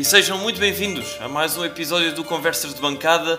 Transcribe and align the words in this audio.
e 0.00 0.04
sejam 0.04 0.38
muito 0.38 0.58
bem-vindos 0.58 1.18
a 1.20 1.28
mais 1.28 1.58
um 1.58 1.64
episódio 1.64 2.14
do 2.14 2.24
Conversas 2.24 2.74
de 2.74 2.80
Bancada. 2.80 3.38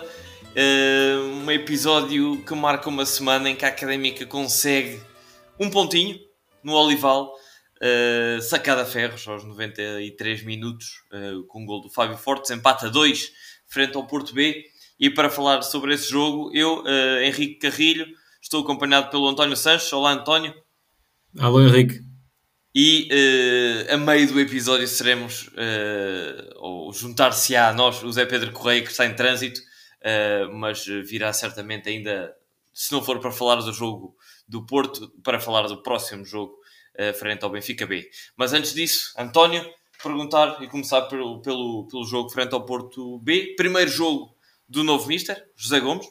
Uh, 0.54 1.42
um 1.42 1.50
episódio 1.50 2.40
que 2.44 2.54
marca 2.54 2.88
uma 2.88 3.04
semana 3.04 3.50
em 3.50 3.56
que 3.56 3.64
a 3.64 3.68
Académica 3.68 4.24
consegue 4.26 5.00
um 5.58 5.68
pontinho 5.68 6.16
no 6.62 6.74
Olival, 6.74 7.34
uh, 7.34 8.40
sacada 8.40 8.82
a 8.82 8.84
ferros 8.84 9.26
aos 9.26 9.42
93 9.42 10.44
minutos, 10.44 10.86
uh, 11.12 11.44
com 11.48 11.64
o 11.64 11.66
gol 11.66 11.80
do 11.80 11.90
Fábio 11.90 12.16
Fortes, 12.16 12.52
empata 12.52 12.88
2 12.88 13.32
frente 13.66 13.96
ao 13.96 14.06
Porto 14.06 14.32
B. 14.32 14.64
E 15.00 15.10
para 15.10 15.28
falar 15.28 15.62
sobre 15.62 15.92
esse 15.94 16.08
jogo, 16.08 16.52
eu, 16.54 16.84
Henrique 17.24 17.58
Carrilho, 17.58 18.06
estou 18.40 18.62
acompanhado 18.62 19.10
pelo 19.10 19.26
António 19.26 19.56
Sanches. 19.56 19.92
Olá, 19.92 20.12
António. 20.12 20.54
Alô, 21.40 21.60
Henrique. 21.60 22.11
E 22.74 23.08
uh, 23.12 23.94
a 23.94 23.96
meio 23.98 24.32
do 24.32 24.40
episódio 24.40 24.88
seremos, 24.88 25.48
uh, 25.48 26.52
ou 26.56 26.90
juntar-se 26.90 27.54
a 27.54 27.70
nós, 27.72 28.02
o 28.02 28.10
Zé 28.10 28.24
Pedro 28.24 28.50
Correia, 28.50 28.82
que 28.82 28.90
está 28.90 29.04
em 29.04 29.14
trânsito, 29.14 29.60
uh, 29.60 30.50
mas 30.54 30.86
virá 30.86 31.34
certamente 31.34 31.90
ainda, 31.90 32.34
se 32.72 32.90
não 32.90 33.02
for 33.02 33.20
para 33.20 33.30
falar 33.30 33.56
do 33.56 33.72
jogo 33.74 34.16
do 34.48 34.64
Porto, 34.64 35.12
para 35.22 35.38
falar 35.38 35.66
do 35.66 35.82
próximo 35.82 36.24
jogo 36.24 36.60
frente 37.18 37.42
ao 37.42 37.48
Benfica 37.50 37.86
B. 37.86 38.06
Mas 38.36 38.52
antes 38.52 38.74
disso, 38.74 39.14
António, 39.18 39.64
perguntar 40.02 40.62
e 40.62 40.68
começar 40.68 41.00
pelo, 41.02 41.40
pelo, 41.40 41.88
pelo 41.88 42.04
jogo 42.04 42.28
frente 42.28 42.52
ao 42.52 42.66
Porto 42.66 43.18
B. 43.20 43.54
Primeiro 43.56 43.90
jogo 43.90 44.36
do 44.68 44.84
novo 44.84 45.08
Mister, 45.08 45.42
José 45.56 45.80
Gomes, 45.80 46.06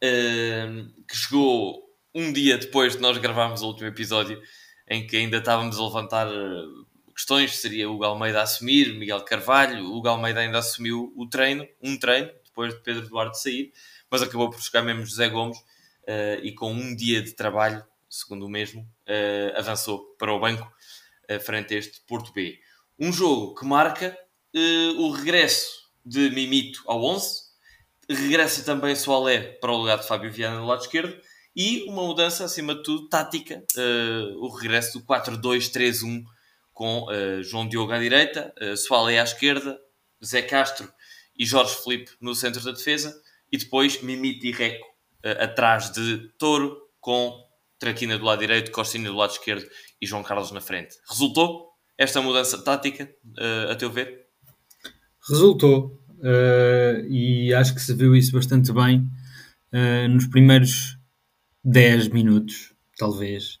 que 0.00 1.14
chegou 1.14 1.90
um 2.14 2.32
dia 2.32 2.56
depois 2.56 2.96
de 2.96 3.02
nós 3.02 3.18
gravarmos 3.18 3.60
o 3.60 3.66
último 3.66 3.88
episódio 3.88 4.40
em 4.88 5.06
que 5.06 5.16
ainda 5.16 5.38
estávamos 5.38 5.78
a 5.78 5.82
levantar 5.82 6.28
eh, 6.28 6.84
questões, 7.14 7.56
seria 7.56 7.90
o 7.90 8.04
Almeida 8.04 8.42
assumir, 8.42 8.94
Miguel 8.94 9.22
Carvalho, 9.22 9.90
o 9.90 10.06
Almeida 10.06 10.40
ainda 10.40 10.58
assumiu 10.58 11.12
o 11.16 11.26
treino, 11.26 11.66
um 11.82 11.98
treino, 11.98 12.30
depois 12.44 12.74
de 12.74 12.80
Pedro 12.80 13.08
Duarte 13.08 13.40
sair, 13.40 13.72
mas 14.10 14.22
acabou 14.22 14.50
por 14.50 14.60
chegar 14.62 14.82
mesmo 14.82 15.04
José 15.04 15.28
Gomes 15.28 15.58
uh, 15.58 16.42
e 16.42 16.52
com 16.52 16.72
um 16.72 16.94
dia 16.94 17.20
de 17.22 17.32
trabalho, 17.32 17.84
segundo 18.08 18.46
o 18.46 18.48
mesmo, 18.48 18.82
uh, 18.82 19.58
avançou 19.58 20.14
para 20.18 20.32
o 20.32 20.38
banco 20.38 20.70
uh, 21.30 21.40
frente 21.40 21.74
a 21.74 21.78
este 21.78 22.00
Porto 22.02 22.32
B. 22.32 22.58
Um 22.98 23.12
jogo 23.12 23.54
que 23.54 23.66
marca 23.66 24.16
o 24.98 25.10
regresso 25.10 25.90
de 26.02 26.30
Mimito 26.30 26.82
ao 26.86 27.04
11, 27.04 27.42
regressa 28.08 28.64
também 28.64 28.96
Soalé 28.96 29.40
para 29.40 29.70
o 29.70 29.76
lugar 29.76 29.98
de 29.98 30.06
Fábio 30.06 30.32
Viana 30.32 30.56
no 30.56 30.66
lado 30.66 30.80
esquerdo, 30.80 31.14
e 31.56 31.84
uma 31.88 32.02
mudança, 32.02 32.44
acima 32.44 32.74
de 32.74 32.82
tudo, 32.82 33.08
tática, 33.08 33.64
uh, 33.78 34.44
o 34.44 34.48
regresso 34.54 34.98
do 34.98 35.06
4-2-3-1 35.06 36.22
com 36.76 37.04
uh, 37.04 37.42
João 37.42 37.66
Diogo 37.66 37.90
à 37.90 37.98
direita, 37.98 38.52
uh, 38.60 38.76
Soale 38.76 39.18
à 39.18 39.22
esquerda, 39.22 39.78
Zé 40.22 40.42
Castro 40.42 40.86
e 41.34 41.46
Jorge 41.46 41.74
Felipe 41.82 42.10
no 42.20 42.34
centro 42.34 42.62
da 42.62 42.72
defesa 42.72 43.18
e 43.50 43.56
depois 43.56 44.02
Mimite 44.02 44.48
e 44.48 44.52
Reco 44.52 44.86
uh, 45.24 45.42
atrás 45.42 45.90
de 45.90 46.28
Touro 46.38 46.76
com 47.00 47.42
Traquina 47.78 48.18
do 48.18 48.26
lado 48.26 48.40
direito, 48.40 48.70
Costinha 48.70 49.08
do 49.08 49.16
lado 49.16 49.30
esquerdo 49.30 49.66
e 50.02 50.06
João 50.06 50.22
Carlos 50.22 50.50
na 50.50 50.60
frente. 50.60 50.96
Resultou 51.08 51.70
esta 51.96 52.20
mudança 52.20 52.62
tática, 52.62 53.10
a 53.70 53.74
teu 53.74 53.90
ver? 53.90 54.26
Resultou 55.26 55.98
e 57.08 57.54
acho 57.54 57.74
que 57.74 57.80
se 57.80 57.94
viu 57.94 58.14
isso 58.14 58.32
bastante 58.32 58.72
bem 58.72 59.10
nos 60.10 60.26
primeiros 60.26 60.95
10 61.68 62.10
minutos, 62.10 62.72
talvez, 62.96 63.58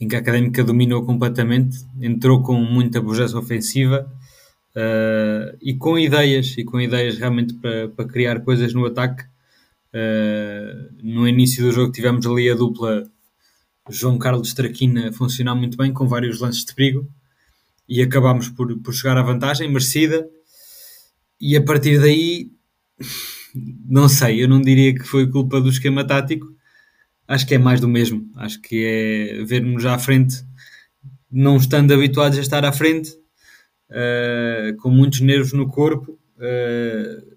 em 0.00 0.08
que 0.08 0.16
a 0.16 0.20
Académica 0.20 0.64
dominou 0.64 1.04
completamente, 1.04 1.84
entrou 2.00 2.42
com 2.42 2.54
muita 2.54 3.02
projeção 3.02 3.40
ofensiva 3.40 4.10
uh, 4.74 5.54
e 5.60 5.76
com 5.76 5.98
ideias, 5.98 6.56
e 6.56 6.64
com 6.64 6.80
ideias 6.80 7.18
realmente 7.18 7.52
para, 7.54 8.08
criar 8.08 8.40
coisas 8.40 8.72
no 8.72 8.86
ataque. 8.86 9.22
Uh, 9.92 10.94
no 11.02 11.28
início 11.28 11.62
do 11.62 11.72
jogo 11.72 11.92
tivemos 11.92 12.26
ali 12.26 12.50
a 12.50 12.54
dupla 12.54 13.04
João 13.90 14.18
Carlos 14.18 14.54
Traquina 14.54 15.12
funcionar 15.12 15.54
muito 15.54 15.76
bem, 15.76 15.92
com 15.92 16.08
vários 16.08 16.40
lances 16.40 16.64
de 16.64 16.74
perigo, 16.74 17.06
e 17.86 18.00
acabámos 18.00 18.48
por, 18.48 18.74
por 18.78 18.94
chegar 18.94 19.18
à 19.18 19.22
vantagem 19.22 19.68
merecida. 19.68 20.26
E 21.38 21.54
a 21.54 21.62
partir 21.62 22.00
daí, 22.00 22.50
não 23.86 24.08
sei, 24.08 24.42
eu 24.42 24.48
não 24.48 24.62
diria 24.62 24.94
que 24.94 25.04
foi 25.04 25.30
culpa 25.30 25.60
do 25.60 25.68
esquema 25.68 26.02
tático, 26.02 26.55
acho 27.26 27.46
que 27.46 27.54
é 27.54 27.58
mais 27.58 27.80
do 27.80 27.88
mesmo. 27.88 28.30
Acho 28.36 28.60
que 28.60 28.84
é 28.84 29.44
vermos 29.44 29.84
à 29.84 29.98
frente, 29.98 30.44
não 31.30 31.56
estando 31.56 31.92
habituados 31.92 32.38
a 32.38 32.42
estar 32.42 32.64
à 32.64 32.72
frente, 32.72 33.10
uh, 33.90 34.76
com 34.78 34.90
muitos 34.90 35.20
nervos 35.20 35.52
no 35.52 35.68
corpo. 35.68 36.18
Uh, 36.36 37.36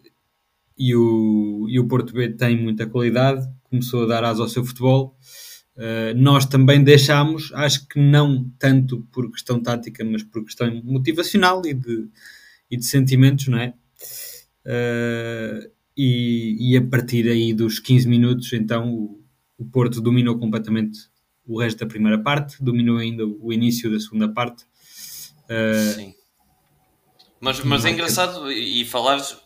e, 0.78 0.96
o, 0.96 1.66
e 1.68 1.78
o 1.78 1.88
Porto 1.88 2.14
B 2.14 2.30
tem 2.30 2.58
muita 2.58 2.88
qualidade, 2.88 3.46
começou 3.64 4.04
a 4.04 4.08
dar 4.08 4.24
asa 4.24 4.42
ao 4.42 4.48
seu 4.48 4.64
futebol. 4.64 5.18
Uh, 5.76 6.14
nós 6.16 6.46
também 6.46 6.84
deixámos, 6.84 7.52
acho 7.54 7.88
que 7.88 8.00
não 8.00 8.50
tanto 8.58 9.06
por 9.12 9.30
questão 9.32 9.62
tática, 9.62 10.04
mas 10.06 10.24
por 10.24 10.44
questão 10.44 10.82
motivacional 10.84 11.62
e 11.66 11.74
de, 11.74 12.10
e 12.72 12.78
de 12.78 12.86
sentimentos, 12.86 13.48
não 13.48 13.58
é? 13.58 13.74
Uh, 14.66 15.70
e, 15.96 16.72
e, 16.72 16.78
a 16.78 16.82
partir 16.82 17.28
aí 17.28 17.54
dos 17.54 17.80
15 17.80 18.08
minutos, 18.08 18.54
então 18.54 18.94
o, 18.94 19.19
o 19.60 19.66
Porto 19.66 20.02
dominou 20.02 20.40
completamente 20.40 20.98
o 21.46 21.60
resto 21.60 21.80
da 21.80 21.86
primeira 21.86 22.18
parte, 22.18 22.64
dominou 22.64 22.98
ainda 22.98 23.26
o 23.26 23.52
início 23.52 23.92
da 23.92 24.00
segunda 24.00 24.30
parte. 24.30 24.64
Uh, 25.44 25.96
Sim. 25.96 26.16
Mas, 27.42 27.64
mas 27.64 27.86
é 27.86 27.92
engraçado 27.92 28.52
e 28.52 28.86
falares, 28.86 29.38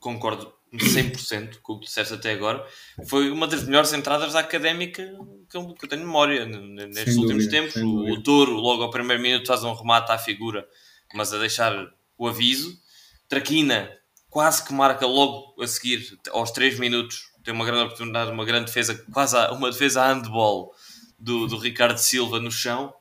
concordo 0.00 0.52
100% 0.72 1.58
com 1.62 1.74
o 1.74 1.80
que 1.80 1.86
disseste 1.86 2.14
até 2.14 2.32
agora, 2.32 2.66
foi 3.06 3.30
uma 3.30 3.46
das 3.46 3.64
melhores 3.64 3.92
entradas 3.92 4.32
da 4.32 4.40
académica 4.40 5.04
que 5.50 5.56
eu, 5.56 5.74
que 5.74 5.84
eu 5.84 5.88
tenho 5.88 6.02
memória 6.02 6.46
nestes 6.46 7.14
sem 7.14 7.22
últimos 7.22 7.46
dúvida, 7.46 7.50
tempos. 7.50 7.76
O, 7.76 8.30
o 8.30 8.44
logo 8.44 8.82
ao 8.82 8.90
primeiro 8.90 9.22
minuto, 9.22 9.46
faz 9.46 9.62
um 9.64 9.74
remate 9.74 10.10
à 10.10 10.18
figura, 10.18 10.66
mas 11.14 11.32
a 11.32 11.38
deixar 11.38 11.92
o 12.16 12.26
aviso. 12.26 12.80
Traquina 13.28 13.90
quase 14.30 14.64
que 14.64 14.72
marca 14.72 15.06
logo 15.06 15.60
a 15.60 15.66
seguir, 15.66 16.18
aos 16.30 16.50
3 16.52 16.78
minutos, 16.78 17.31
tem 17.44 17.52
uma 17.52 17.64
grande 17.64 17.84
oportunidade, 17.84 18.30
uma 18.30 18.44
grande 18.44 18.66
defesa, 18.66 18.94
quase 19.12 19.36
uma 19.50 19.70
defesa 19.70 20.06
handball 20.06 20.72
do, 21.18 21.46
do 21.46 21.58
Ricardo 21.58 21.98
Silva 21.98 22.40
no 22.40 22.50
chão. 22.50 22.92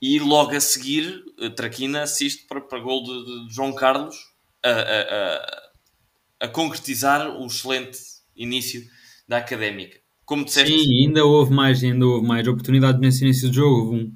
E 0.00 0.18
logo 0.18 0.52
a 0.52 0.60
seguir, 0.60 1.22
Traquina 1.56 2.02
assiste 2.02 2.46
para, 2.46 2.60
para 2.60 2.80
gol 2.80 3.02
de, 3.02 3.48
de 3.48 3.54
João 3.54 3.74
Carlos 3.74 4.16
a, 4.64 4.70
a, 4.70 4.74
a, 4.80 6.46
a, 6.46 6.48
concretizar 6.48 7.28
o 7.38 7.46
excelente 7.46 7.98
início 8.34 8.82
da 9.28 9.36
académica. 9.36 9.98
Como 10.24 10.44
disseste... 10.44 10.72
Sim, 10.72 11.06
ainda 11.06 11.24
houve 11.24 11.52
mais, 11.52 11.82
ainda 11.82 12.06
houve 12.06 12.26
mais 12.26 12.46
oportunidades 12.48 13.00
nesse 13.00 13.24
início 13.24 13.48
do 13.48 13.54
jogo. 13.54 13.76
Houve 13.76 13.96
um, 13.96 14.14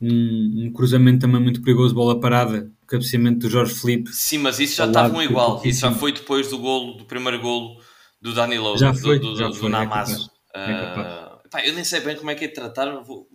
um, 0.00 0.66
um 0.66 0.72
cruzamento 0.72 1.20
também 1.20 1.42
muito 1.42 1.60
perigoso, 1.60 1.94
bola 1.94 2.18
parada, 2.18 2.70
cabeceamento 2.86 3.40
do 3.40 3.50
Jorge 3.50 3.74
Felipe. 3.74 4.10
Sim, 4.12 4.38
mas 4.38 4.58
isso 4.58 4.76
já 4.76 4.86
estava 4.86 5.22
igual. 5.22 5.60
Isso 5.64 5.80
já 5.80 5.92
foi 5.92 6.12
depois 6.12 6.48
do 6.48 6.58
golo, 6.58 6.94
do 6.94 7.04
primeiro 7.04 7.40
golo 7.40 7.78
do 8.20 8.34
Danilo, 8.34 8.76
já 8.78 8.92
foi, 8.92 9.18
do, 9.18 9.32
do, 9.32 9.38
já 9.38 9.50
foi, 9.50 9.60
do 9.60 9.68
Namazo. 9.68 10.30
É 10.54 11.40
uh, 11.42 11.48
pá, 11.50 11.64
eu 11.64 11.74
nem 11.74 11.84
sei 11.84 12.00
bem 12.00 12.16
como 12.16 12.30
é 12.30 12.34
que 12.34 12.44
é 12.46 12.48
de 12.48 12.54
tratar. 12.54 12.88
O 12.88 13.26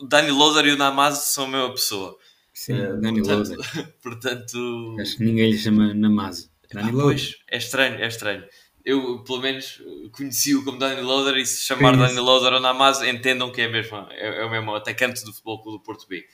Loader 0.00 0.66
e 0.66 0.72
o 0.72 0.76
Namazo 0.76 1.32
são 1.32 1.44
a 1.44 1.48
mesma 1.48 1.70
pessoa. 1.72 2.16
Sim, 2.54 2.74
uh, 2.74 3.00
Danny 3.00 3.20
portanto, 3.20 3.48
Loader. 3.48 3.94
portanto... 4.02 4.96
Acho 5.00 5.16
que 5.16 5.24
ninguém 5.24 5.50
lhe 5.50 5.58
chama 5.58 5.92
Namazo. 5.94 6.50
Danny 6.72 6.92
Loader. 6.92 7.04
Pois, 7.04 7.36
é 7.50 7.58
estranho, 7.58 8.02
é 8.02 8.06
estranho. 8.06 8.44
Eu, 8.84 9.22
pelo 9.22 9.40
menos, 9.40 9.82
conheci-o 10.12 10.64
como 10.64 10.78
Danny 10.78 11.02
Loader 11.02 11.36
e 11.36 11.44
se 11.44 11.62
chamar 11.62 11.94
Sim, 11.94 12.00
Danny 12.00 12.20
Loader 12.20 12.54
ou 12.54 12.60
Namazo, 12.60 13.04
entendam 13.04 13.52
que 13.52 13.60
é, 13.60 13.68
mesmo, 13.68 13.96
é, 14.10 14.42
é 14.42 14.44
o 14.44 14.50
mesmo 14.50 14.74
atacante 14.74 15.24
do 15.24 15.32
Futebol 15.32 15.62
Clube 15.62 15.78
do 15.78 15.82
Porto 15.84 16.06
B. 16.08 16.24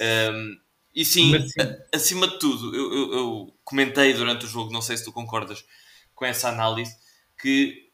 Um, 0.00 0.56
e 0.94 1.04
sim, 1.04 1.34
a, 1.36 1.96
acima 1.96 2.26
de 2.26 2.38
tudo, 2.38 2.74
eu, 2.74 2.92
eu, 2.92 3.12
eu 3.12 3.54
comentei 3.62 4.14
durante 4.14 4.46
o 4.46 4.48
jogo, 4.48 4.72
não 4.72 4.80
sei 4.80 4.96
se 4.96 5.04
tu 5.04 5.12
concordas 5.12 5.64
com 6.14 6.24
essa 6.24 6.48
análise, 6.48 6.92
que 7.38 7.90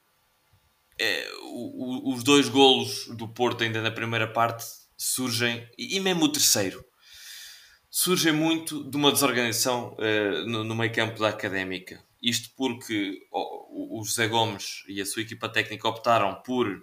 é, 0.98 1.28
o, 1.42 2.10
o, 2.10 2.14
os 2.14 2.22
dois 2.22 2.48
golos 2.48 3.08
do 3.16 3.28
Porto 3.28 3.64
ainda 3.64 3.82
na 3.82 3.90
primeira 3.90 4.26
parte 4.26 4.64
surgem, 4.96 5.68
e 5.76 5.98
mesmo 6.00 6.24
o 6.24 6.32
terceiro, 6.32 6.84
surgem 7.90 8.32
muito 8.32 8.88
de 8.88 8.96
uma 8.96 9.12
desorganização 9.12 9.94
uh, 9.94 10.46
no, 10.48 10.64
no 10.64 10.74
meio 10.74 10.92
campo 10.92 11.18
da 11.20 11.28
Académica. 11.28 12.02
Isto 12.22 12.50
porque 12.56 13.20
o, 13.30 14.00
o 14.00 14.04
José 14.04 14.26
Gomes 14.26 14.82
e 14.88 15.00
a 15.00 15.06
sua 15.06 15.22
equipa 15.22 15.48
técnica 15.48 15.88
optaram 15.88 16.34
por 16.42 16.82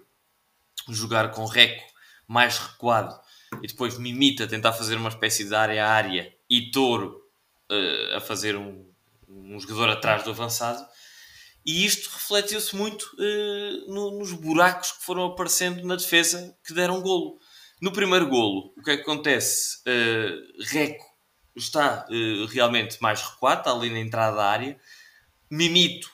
jogar 0.88 1.30
com 1.30 1.44
Reco 1.44 1.92
mais 2.26 2.58
recuado 2.58 3.18
e 3.62 3.66
depois 3.66 3.98
Mimita 3.98 4.46
tentar 4.46 4.72
fazer 4.72 4.96
uma 4.96 5.08
espécie 5.08 5.44
de 5.44 5.54
área 5.54 5.84
a 5.84 5.90
área 5.90 6.34
e 6.48 6.70
Touro 6.70 7.22
uh, 7.70 8.16
a 8.16 8.20
fazer 8.20 8.56
um, 8.56 8.90
um 9.28 9.58
jogador 9.60 9.90
atrás 9.90 10.22
do 10.22 10.30
avançado 10.30 10.82
e 11.64 11.84
isto 11.84 12.10
refletiu-se 12.10 12.74
muito 12.74 13.02
uh, 13.14 13.92
no, 13.92 14.18
nos 14.18 14.32
buracos 14.32 14.92
que 14.92 15.04
foram 15.04 15.26
aparecendo 15.26 15.86
na 15.86 15.96
defesa 15.96 16.56
que 16.66 16.74
deram 16.74 17.00
golo. 17.00 17.38
No 17.80 17.92
primeiro 17.92 18.28
golo, 18.28 18.72
o 18.76 18.82
que 18.82 18.90
é 18.90 18.96
que 18.96 19.02
acontece? 19.02 19.78
Uh, 19.78 20.62
Reco 20.64 21.04
está 21.56 22.06
uh, 22.08 22.46
realmente 22.46 23.00
mais 23.00 23.20
recuado, 23.22 23.60
está 23.60 23.72
ali 23.72 23.90
na 23.90 24.00
entrada 24.00 24.36
da 24.36 24.44
área. 24.44 24.78
Mimito 25.50 26.10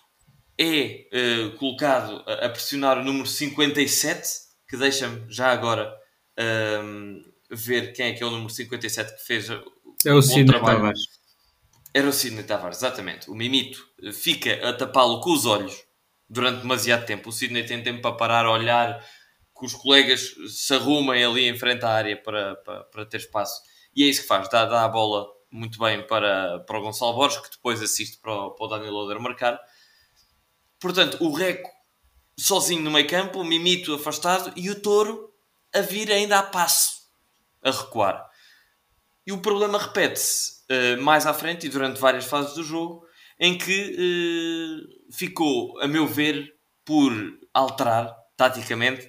é 0.59 1.07
uh, 1.13 1.57
colocado 1.57 2.25
a, 2.27 2.47
a, 2.47 2.49
pressionar 2.49 2.99
o 2.99 3.05
número 3.05 3.27
57, 3.27 4.29
que 4.69 4.77
deixa-me 4.77 5.25
já 5.33 5.53
agora 5.53 5.95
uh, 6.39 7.55
ver 7.55 7.93
quem 7.93 8.07
é 8.07 8.13
que 8.13 8.23
é 8.23 8.27
o 8.27 8.31
número 8.31 8.51
57 8.51 9.17
que 9.17 9.27
fez 9.27 9.49
é 10.05 10.13
o 10.13 10.23
Sidney 10.23 10.61
Tavares. 10.61 11.18
Era 11.99 12.11
o 12.11 12.13
Sidney 12.13 12.45
Tavares, 12.45 12.79
exatamente. 12.79 13.29
O 13.29 13.35
Mimito 13.35 13.85
fica 14.13 14.69
a 14.69 14.73
tapá-lo 14.73 15.21
com 15.21 15.33
os 15.33 15.45
olhos 15.45 15.85
durante 16.31 16.61
demasiado 16.61 17.05
tempo. 17.05 17.29
O 17.29 17.33
Sidney 17.33 17.67
tem 17.67 17.83
tempo 17.83 18.01
para 18.01 18.15
parar, 18.15 18.47
olhar, 18.47 19.05
que 19.59 19.67
os 19.67 19.75
colegas 19.75 20.33
se 20.47 20.75
arrumem 20.75 21.25
ali 21.25 21.49
em 21.49 21.59
frente 21.59 21.85
à 21.85 21.91
área 21.91 22.17
para, 22.17 22.55
para, 22.55 22.85
para 22.85 23.05
ter 23.05 23.17
espaço. 23.17 23.61
E 23.97 24.05
é 24.05 24.07
isso 24.07 24.23
que 24.23 24.29
faz, 24.29 24.49
dá, 24.49 24.65
dá 24.65 24.85
a 24.85 24.89
bola 24.89 25.27
muito 25.51 25.77
bem 25.81 26.07
para, 26.07 26.61
para 26.61 26.79
o 26.79 26.83
Gonçalo 26.83 27.15
Borges, 27.15 27.41
que 27.41 27.51
depois 27.51 27.83
assiste 27.83 28.19
para 28.19 28.33
o, 28.33 28.53
para 28.53 28.67
o 28.67 28.69
Daniel 28.69 28.93
Loder 28.93 29.19
marcar. 29.19 29.59
Portanto, 30.79 31.17
o 31.21 31.33
Reco 31.33 31.69
sozinho 32.39 32.83
no 32.83 32.93
meio 32.93 33.09
campo, 33.09 33.41
o 33.41 33.45
Mimito 33.45 33.93
afastado 33.93 34.53
e 34.55 34.71
o 34.71 34.81
Touro 34.81 35.35
a 35.75 35.81
vir 35.81 36.13
ainda 36.13 36.39
a 36.39 36.45
passo, 36.45 36.93
a 37.61 37.73
recuar. 37.73 38.28
E 39.29 39.33
o 39.33 39.37
problema 39.37 39.79
repete-se 39.79 40.63
uh, 40.73 41.03
mais 41.03 41.27
à 41.27 41.35
frente 41.35 41.67
e 41.67 41.69
durante 41.69 42.01
várias 42.01 42.25
fases 42.25 42.55
do 42.55 42.65
jogo, 42.65 43.07
em 43.39 43.59
que 43.59 43.93
uh, 43.93 45.13
ficou, 45.13 45.79
a 45.83 45.87
meu 45.87 46.07
ver, 46.07 46.57
por 46.83 47.13
alterar 47.53 48.17
taticamente 48.39 49.07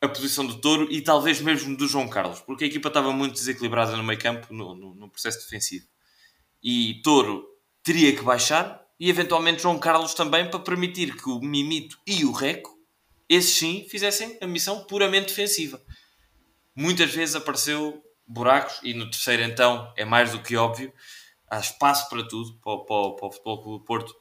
a 0.00 0.08
posição 0.08 0.44
do 0.44 0.60
Touro 0.60 0.90
e 0.90 1.00
talvez 1.00 1.40
mesmo 1.40 1.76
do 1.76 1.86
João 1.86 2.08
Carlos, 2.08 2.40
porque 2.40 2.64
a 2.64 2.66
equipa 2.66 2.88
estava 2.88 3.12
muito 3.12 3.34
desequilibrada 3.34 3.96
no 3.96 4.02
meio 4.02 4.18
campo, 4.18 4.52
no, 4.52 4.74
no, 4.74 4.96
no 4.96 5.08
processo 5.08 5.38
defensivo. 5.38 5.86
E 6.60 7.00
Touro 7.04 7.46
teria 7.84 8.16
que 8.16 8.22
baixar 8.22 8.84
e 8.98 9.08
eventualmente 9.08 9.62
João 9.62 9.78
Carlos 9.78 10.12
também 10.12 10.50
para 10.50 10.58
permitir 10.58 11.14
que 11.14 11.30
o 11.30 11.38
Mimito 11.38 12.00
e 12.04 12.24
o 12.24 12.32
Reco, 12.32 12.76
esses 13.28 13.54
sim, 13.54 13.86
fizessem 13.88 14.36
a 14.40 14.46
missão 14.48 14.82
puramente 14.86 15.28
defensiva. 15.28 15.80
Muitas 16.74 17.14
vezes 17.14 17.36
apareceu 17.36 18.02
buracos 18.26 18.80
e 18.82 18.94
no 18.94 19.10
terceiro 19.10 19.42
então 19.42 19.92
é 19.96 20.04
mais 20.04 20.32
do 20.32 20.42
que 20.42 20.56
óbvio 20.56 20.92
há 21.48 21.58
espaço 21.58 22.08
para 22.08 22.26
tudo 22.26 22.54
para, 22.58 22.78
para, 22.78 23.16
para 23.16 23.26
o 23.26 23.32
Futebol 23.32 23.62
Clube 23.62 23.78
do 23.78 23.84
Porto 23.84 24.16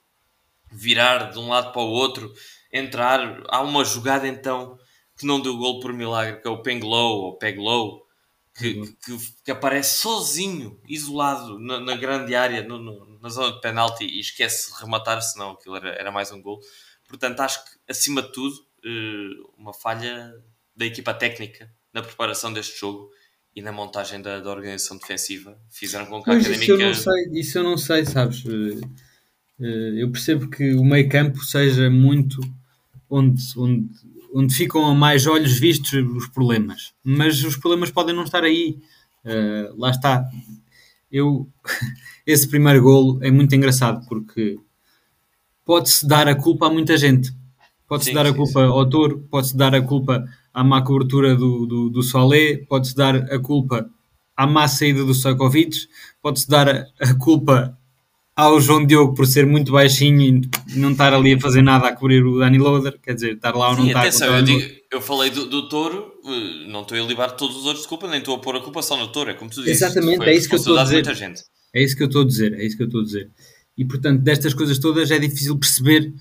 virar 0.72 1.32
de 1.32 1.40
um 1.40 1.50
lado 1.50 1.72
para 1.72 1.82
o 1.82 1.90
outro 1.90 2.34
entrar, 2.72 3.42
há 3.48 3.62
uma 3.62 3.84
jogada 3.86 4.28
então 4.28 4.78
que 5.18 5.26
não 5.26 5.40
deu 5.40 5.58
gol 5.58 5.80
por 5.80 5.94
milagre 5.94 6.42
que 6.42 6.48
é 6.48 6.52
o 6.52 6.62
Penglow 6.62 7.22
ou 7.22 7.38
Peglow 7.38 8.06
que, 8.58 8.74
uhum. 8.74 8.86
que, 9.04 9.34
que, 9.44 9.52
aparece 9.52 9.98
sozinho, 10.00 10.80
isolado 10.88 11.60
na, 11.60 11.80
na 11.80 11.96
grande 11.96 12.34
área, 12.34 12.64
no, 12.64 12.78
no, 12.78 13.20
na 13.20 13.28
zona 13.28 13.54
de 13.54 13.60
penalti 13.60 14.06
e 14.06 14.22
esquece 14.22 14.72
de 14.72 14.80
rematar, 14.80 15.22
senão 15.22 15.52
aquilo 15.52 15.76
era, 15.76 15.90
era 15.90 16.12
mais 16.12 16.32
um 16.32 16.42
gol. 16.42 16.62
Portanto, 17.06 17.42
acho 17.42 17.64
que 17.66 17.72
acima 17.90 18.22
de 18.22 18.32
tudo, 18.32 18.56
eh, 18.84 19.44
uma 19.58 19.74
falha 19.74 20.34
da 20.74 20.86
equipa 20.86 21.14
técnica 21.14 21.70
na 21.92 22.02
preparação 22.02 22.54
deste 22.54 22.80
jogo 22.80 23.12
e 23.56 23.62
na 23.62 23.72
montagem 23.72 24.22
da, 24.22 24.40
da 24.40 24.52
organização 24.52 24.98
defensiva 24.98 25.58
fizeram 25.70 26.06
com 26.08 26.22
que 26.22 26.30
a 26.30 26.34
pois 26.34 26.46
Académica... 26.46 26.74
Isso 26.74 26.74
eu, 26.74 26.88
não 26.88 26.94
sei, 26.94 27.40
isso 27.40 27.58
eu 27.58 27.64
não 27.64 27.78
sei, 27.78 28.06
sabes? 28.06 28.44
Eh, 28.46 28.82
eh, 29.62 29.94
eu 30.04 30.12
percebo 30.12 30.50
que 30.50 30.74
o 30.74 30.84
meio 30.84 31.08
campo 31.08 31.40
seja 31.40 31.90
muito 31.90 32.42
onde, 33.10 33.42
onde, 33.56 33.90
onde 34.34 34.54
ficam 34.54 34.86
a 34.86 34.94
mais 34.94 35.26
olhos 35.26 35.58
vistos 35.58 35.94
os 35.94 36.28
problemas, 36.28 36.94
mas 37.02 37.42
os 37.46 37.56
problemas 37.56 37.90
podem 37.90 38.14
não 38.14 38.24
estar 38.24 38.44
aí. 38.44 38.78
Uh, 39.24 39.80
lá 39.80 39.90
está. 39.90 40.30
Eu, 41.10 41.50
esse 42.28 42.48
primeiro 42.48 42.84
golo 42.84 43.20
é 43.24 43.32
muito 43.32 43.56
engraçado 43.56 44.06
porque 44.08 44.60
pode-se 45.64 46.06
dar 46.06 46.28
a 46.28 46.36
culpa 46.36 46.68
a 46.68 46.70
muita 46.70 46.98
gente. 46.98 47.32
Pode-se 47.88 48.14
dar 48.14 48.26
a 48.26 48.34
culpa 48.34 48.60
sim. 48.60 48.66
ao 48.66 48.90
Toro, 48.90 49.26
pode-se 49.30 49.56
dar 49.56 49.74
a 49.74 49.82
culpa 49.82 50.28
à 50.56 50.64
má 50.64 50.82
cobertura 50.82 51.36
do, 51.36 51.66
do, 51.66 51.90
do 51.90 52.02
Solé, 52.02 52.56
pode-se 52.56 52.96
dar 52.96 53.16
a 53.16 53.38
culpa 53.38 53.90
à 54.38 54.48
má 54.48 54.66
saída 54.70 55.04
do 55.04 55.14
Sojkovic, 55.14 55.76
pode-se 56.22 56.50
dar 56.50 56.70
a, 56.70 56.88
a, 57.02 57.14
culpa 57.14 57.78
ao 58.34 58.60
João 58.62 58.86
Diogo 58.86 59.14
por 59.14 59.28
ser 59.28 59.46
muito 59.46 59.74
baixinho 59.74 60.22
e 60.22 60.80
não 60.80 60.94
estar 60.94 61.14
ali 61.14 61.34
a 61.34 61.40
fazer 61.42 61.62
nada 61.62 61.90
a 61.90 61.96
cobrir 61.96 62.26
o 62.26 62.40
Dani 62.40 62.58
Loader, 62.58 62.98
quer 63.02 63.16
dizer, 63.16 63.34
estar 63.34 63.54
lá 63.54 63.72
ou 63.72 63.76
não 63.76 63.84
Sim, 63.84 63.90
estar. 63.90 64.00
Atenção, 64.00 64.36
eu, 64.38 64.44
digo, 64.44 64.62
eu 64.92 65.02
falei 65.02 65.30
do, 65.30 65.46
do 65.46 65.68
Touro, 65.68 66.14
eh, 66.26 66.68
não 66.70 66.84
estou 66.84 66.98
a 66.98 67.02
libar 67.02 67.32
todos 67.32 67.58
os 67.58 67.66
outros 67.66 67.84
de 67.84 67.90
culpa, 67.90 68.08
nem 68.08 68.20
estou 68.20 68.36
a 68.36 68.40
pôr 68.40 68.56
a 68.56 68.62
culpa 68.62 68.82
só 68.82 68.96
no 68.96 69.10
Touro, 69.10 69.32
é 69.32 69.34
como 69.34 69.52
tu 69.52 69.62
dizes. 69.62 69.82
Exatamente, 69.82 70.24
é 70.24 70.34
isso 70.34 70.48
que 70.48 70.56
eu 70.56 70.60
estou 70.60 70.78
a 70.78 70.84
dizer. 70.84 71.06
É 71.74 71.84
isso 71.84 71.98
que 71.98 72.04
eu 72.04 72.08
estou 72.08 72.22
a 72.22 72.26
dizer, 72.26 72.54
é 72.54 72.66
isso 72.66 72.78
que 72.78 72.84
eu 72.84 72.88
estou 72.88 73.02
a 73.02 73.04
dizer. 73.04 73.30
E 73.78 73.84
portanto, 73.84 74.22
destas 74.22 74.54
coisas 74.54 74.80
todas 74.80 75.12
é 75.12 75.20
difícil 75.20 75.58
perceber 75.58 76.14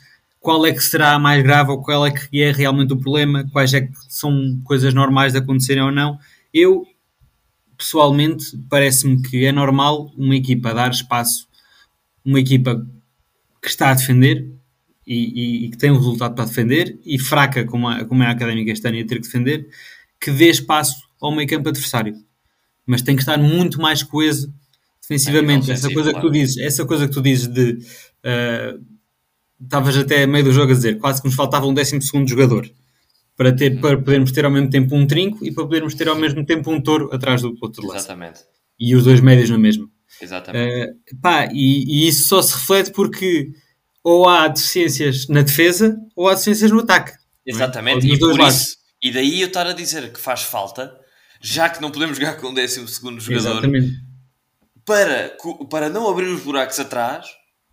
qual 0.44 0.67
é 0.67 0.75
que 0.75 0.81
será 0.81 1.14
a 1.14 1.19
mais 1.19 1.43
grave 1.43 1.70
ou 1.70 1.81
qual 1.81 2.06
é 2.06 2.11
que 2.11 2.43
é 2.43 2.52
realmente 2.52 2.93
o 2.93 2.99
problema, 2.99 3.49
quais 3.50 3.73
é 3.73 3.81
que 3.81 3.93
são 4.11 4.61
coisas 4.62 4.93
normais 4.93 5.32
de 5.32 5.38
acontecerem 5.38 5.82
ou 5.82 5.91
não. 5.91 6.19
Eu, 6.52 6.87
pessoalmente, 7.79 8.55
parece-me 8.69 9.23
que 9.23 9.46
é 9.46 9.50
normal 9.50 10.12
uma 10.14 10.37
equipa 10.37 10.75
dar 10.75 10.91
espaço, 10.91 11.49
uma 12.23 12.38
equipa 12.38 12.87
que 13.62 13.69
está 13.69 13.88
a 13.88 13.94
defender 13.94 14.46
e, 15.06 15.14
e, 15.14 15.64
e 15.64 15.70
que 15.70 15.79
tem 15.79 15.91
um 15.91 15.96
resultado 15.96 16.35
para 16.35 16.44
defender 16.44 17.00
e 17.06 17.19
fraca 17.19 17.64
como 17.64 17.88
a, 17.88 18.05
como 18.05 18.23
é 18.23 18.26
a 18.26 18.32
Académica 18.32 18.70
este 18.70 18.87
ano 18.87 19.00
a 19.00 19.06
ter 19.06 19.14
que 19.14 19.23
defender, 19.23 19.67
que 20.20 20.31
dê 20.31 20.50
espaço 20.50 21.08
ao 21.23 21.35
meio 21.35 21.49
campo 21.49 21.70
adversário. 21.70 22.14
Mas 22.85 23.00
tem 23.00 23.17
que 23.17 23.23
estar 23.23 23.38
muito 23.38 23.81
mais 23.81 24.02
coeso 24.02 24.52
defensivamente. 25.00 25.70
É, 25.70 25.73
essa 25.73 25.90
coisa 25.90 26.11
claro. 26.11 26.26
que 26.26 26.32
tu 26.32 26.38
dizes, 26.38 26.58
essa 26.58 26.85
coisa 26.85 27.08
que 27.08 27.14
tu 27.14 27.23
dizes 27.23 27.47
de 27.47 27.79
uh, 28.26 28.94
estavas 29.64 29.96
até 29.96 30.22
a 30.22 30.26
meio 30.26 30.44
do 30.44 30.52
jogo 30.52 30.72
a 30.72 30.75
dizer, 30.75 30.99
quase 30.99 31.20
que 31.20 31.28
nos 31.28 31.37
faltava 31.37 31.66
um 31.66 31.75
décimo 31.75 32.00
segundo 32.02 32.28
jogador 32.28 32.70
para, 33.37 33.55
ter, 33.55 33.72
uhum. 33.72 33.81
para 33.81 33.96
podermos 33.96 34.32
ter 34.32 34.44
ao 34.44 34.50
mesmo 34.50 34.70
tempo 34.70 34.94
um 34.94 35.06
trinco 35.06 35.44
e 35.44 35.52
para 35.52 35.64
podermos 35.64 35.94
ter 35.94 36.08
ao 36.08 36.16
mesmo 36.16 36.44
tempo 36.44 36.70
um 36.70 36.81
touro 36.81 37.11
atrás 37.12 37.43
do 37.43 37.56
outro 37.61 37.87
lado. 37.87 37.99
Exatamente. 37.99 38.40
E 38.78 38.94
os 38.94 39.05
dois 39.05 39.20
médios 39.20 39.50
na 39.50 39.58
mesma. 39.58 39.88
Exatamente. 40.20 40.93
Uh, 40.93 41.20
pá, 41.20 41.49
e, 41.52 41.84
e, 42.05 42.08
isso 42.08 42.28
só 42.28 42.40
se 42.40 42.55
reflete 42.55 42.93
porque 42.93 43.50
ou 44.02 44.28
há 44.28 44.49
deficiências 44.49 45.26
na 45.28 45.43
defesa 45.43 45.96
ou 46.14 46.28
há 46.28 46.33
deficiências 46.33 46.71
no 46.71 46.80
ataque. 46.80 47.12
É? 47.12 47.50
Exatamente, 47.50 48.11
é? 48.11 48.14
e 48.14 48.18
por 48.18 48.38
lados. 48.38 48.56
isso, 48.56 48.76
e 49.02 49.11
daí 49.11 49.40
eu 49.40 49.49
estar 49.49 49.66
a 49.66 49.73
dizer 49.73 50.12
que 50.12 50.21
faz 50.21 50.42
falta, 50.42 50.94
já 51.40 51.68
que 51.68 51.80
não 51.83 51.90
podemos 51.90 52.16
jogar 52.16 52.37
com 52.37 52.49
o 52.49 52.54
décimo 52.54 52.87
segundo 52.88 53.21
jogador, 53.21 53.50
Exatamente. 53.50 53.92
Para, 54.85 55.37
para 55.71 55.88
não 55.88 56.09
abrir 56.09 56.26
os 56.26 56.42
buracos 56.42 56.78
atrás, 56.78 57.26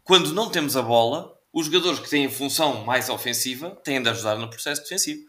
quando 0.03 0.33
não 0.33 0.49
temos 0.49 0.75
a 0.75 0.81
bola, 0.81 1.31
os 1.53 1.65
jogadores 1.65 1.99
que 1.99 2.09
têm 2.09 2.29
função 2.29 2.85
mais 2.85 3.09
ofensiva 3.09 3.77
têm 3.83 4.01
de 4.01 4.09
ajudar 4.09 4.37
no 4.37 4.49
processo 4.49 4.81
defensivo. 4.81 5.21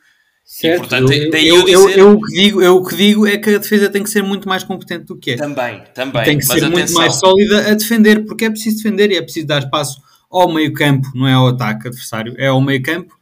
Certo. 0.45 0.75
E, 0.75 0.79
portanto, 0.79 1.13
eu, 1.13 1.31
daí 1.31 1.49
eu, 1.49 1.57
eu, 1.57 1.65
dizer... 1.65 1.79
eu, 1.79 1.91
eu, 1.91 2.13
o 2.13 2.21
que 2.21 2.35
digo, 2.35 2.63
eu 2.63 2.77
o 2.77 2.85
que 2.85 2.97
digo 2.97 3.27
é 3.27 3.39
que 3.39 3.51
a 3.51 3.59
defesa 3.59 3.89
tem 3.89 4.03
que 4.03 4.11
ser 4.11 4.23
muito 4.23 4.49
mais 4.49 4.65
competente 4.65 5.05
do 5.05 5.17
que 5.17 5.33
é. 5.33 5.37
Também, 5.37 5.85
também. 5.95 6.25
tem 6.25 6.39
que 6.39 6.45
ser 6.45 6.69
muito 6.69 6.93
mais 6.93 7.15
sólida 7.15 7.71
a 7.71 7.75
defender, 7.75 8.25
porque 8.25 8.45
é 8.45 8.51
preciso 8.51 8.77
defender 8.79 9.11
e 9.11 9.17
é 9.17 9.23
preciso 9.23 9.47
dar 9.47 9.63
espaço 9.63 10.01
ao 10.31 10.53
meio 10.53 10.73
campo, 10.73 11.07
não 11.15 11.29
é 11.29 11.33
ao 11.33 11.49
ataque 11.49 11.89
adversário, 11.89 12.35
é 12.39 12.49
ao 12.49 12.61
meio 12.61 12.83
campo. 12.83 13.17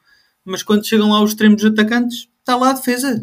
Mas 0.44 0.62
quando 0.62 0.86
chegam 0.86 1.10
lá 1.10 1.22
os 1.22 1.30
extremos 1.30 1.64
atacantes, 1.64 2.28
está 2.40 2.56
lá 2.56 2.70
a 2.70 2.74
defesa. 2.74 3.22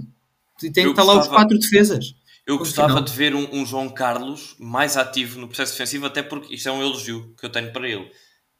E 0.62 0.72
tem 0.72 0.86
que 0.86 0.91
estar 0.91 1.03
lá 1.03 1.19
os 1.19 1.27
quatro 1.27 1.57
defesas. 1.57 2.15
Eu 2.46 2.57
gostava 2.57 2.89
final. 2.89 3.03
de 3.03 3.12
ver 3.12 3.36
um, 3.36 3.48
um, 3.51 3.65
João 3.65 3.89
Carlos 3.89 4.55
mais 4.57 4.96
ativo 4.96 5.39
no 5.39 5.48
processo 5.48 5.74
defensivo, 5.74 6.05
até 6.05 6.24
porque 6.24 6.55
isto 6.55 6.69
é 6.69 6.72
um 6.72 6.81
elogio 6.81 7.34
que 7.38 7.46
eu 7.46 7.50
tenho 7.50 7.74
para 7.74 7.89
ele 7.89 8.10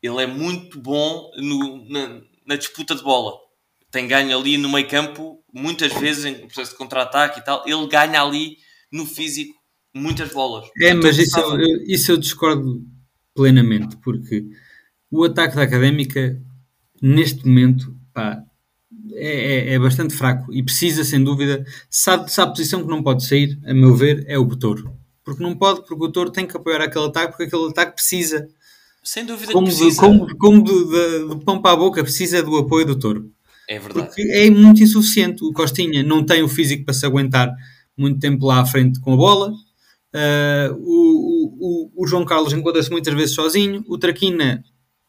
ele 0.08 0.24
é 0.24 0.28
muito 0.28 0.80
bom 0.80 1.32
no, 1.38 1.90
na, 1.90 2.22
na, 2.46 2.56
disputa 2.56 2.96
de 2.96 3.04
bola. 3.04 3.34
Tem 3.92 4.08
ganho 4.08 4.38
ali 4.38 4.58
no 4.58 4.70
meio 4.70 4.88
campo, 4.88 5.44
muitas 5.54 5.94
vezes 5.94 6.26
em 6.26 6.36
processo 6.46 6.72
de 6.72 6.78
contra-ataque 6.78 7.40
e 7.40 7.44
tal. 7.44 7.64
Ele 7.66 7.88
ganha 7.88 8.22
ali 8.22 8.58
no 8.92 9.06
físico 9.06 9.56
muitas 9.94 10.32
bolas. 10.32 10.70
É, 10.82 10.94
mas 10.94 11.18
isso 11.18 11.40
eu, 11.40 11.84
isso 11.86 12.12
eu 12.12 12.18
discordo 12.18 12.84
plenamente, 13.34 13.96
porque 13.98 14.46
o 15.12 15.24
ataque 15.24 15.56
da 15.56 15.64
académica, 15.64 16.42
neste 17.02 17.46
momento, 17.46 17.96
pá, 18.14 18.44
é, 19.14 19.72
é, 19.72 19.74
é, 19.74 19.80
bastante 19.80 20.14
fraco 20.14 20.54
e 20.54 20.62
precisa, 20.64 21.04
sem 21.04 21.24
dúvida, 21.24 21.66
sabe, 21.90 22.32
sabe 22.32 22.50
a 22.50 22.54
posição 22.54 22.84
que 22.84 22.90
não 22.90 23.04
pode 23.04 23.26
sair, 23.26 23.60
a 23.66 23.74
meu 23.74 23.96
ver, 23.96 24.26
é 24.28 24.38
o 24.38 24.46
Botouro. 24.46 24.96
Porque 25.24 25.44
não 25.44 25.56
pode, 25.58 25.86
porque 25.86 26.06
o 26.06 26.12
Touro 26.12 26.32
tem 26.32 26.48
que 26.48 26.56
apoiar 26.56 26.82
aquele 26.82 27.06
ataque, 27.06 27.30
porque 27.30 27.44
aquele 27.44 27.70
ataque 27.70 27.96
precisa 27.96 28.48
sem 29.08 29.26
dúvida 29.26 29.54
como, 29.54 29.68
precisa. 29.68 30.02
como, 30.02 30.38
como 30.38 30.62
do, 30.62 30.84
do, 30.84 31.28
do, 31.30 31.40
pão 31.40 31.62
para 31.62 31.72
a 31.72 31.78
boca, 31.78 32.04
precisa 32.04 32.44
do 32.44 32.58
apoio 32.58 32.86
do 32.86 33.00
touro. 33.00 33.32
É 33.66 33.80
verdade. 33.80 34.08
Porque 34.08 34.22
é 34.22 34.50
muito 34.50 34.84
insuficiente. 34.84 35.46
O 35.46 35.54
Costinha 35.54 36.04
não 36.04 36.26
tem 36.26 36.44
o 36.44 36.50
físico 36.50 36.84
para 36.84 36.94
se 36.94 37.06
aguentar 37.06 37.50
muito 37.98 38.20
tempo 38.20 38.46
lá 38.46 38.60
à 38.60 38.66
frente 38.66 39.00
com 39.00 39.14
a 39.14 39.16
bola. 39.16 39.52
Uh, 40.14 40.74
o, 40.80 41.92
o, 41.96 42.04
o, 42.04 42.08
João 42.08 42.26
Carlos 42.26 42.52
encontra-se 42.52 42.92
muitas 42.92 43.14
vezes 43.14 43.34
sozinho. 43.34 43.82
O 43.88 43.98
Traquina 43.98 44.62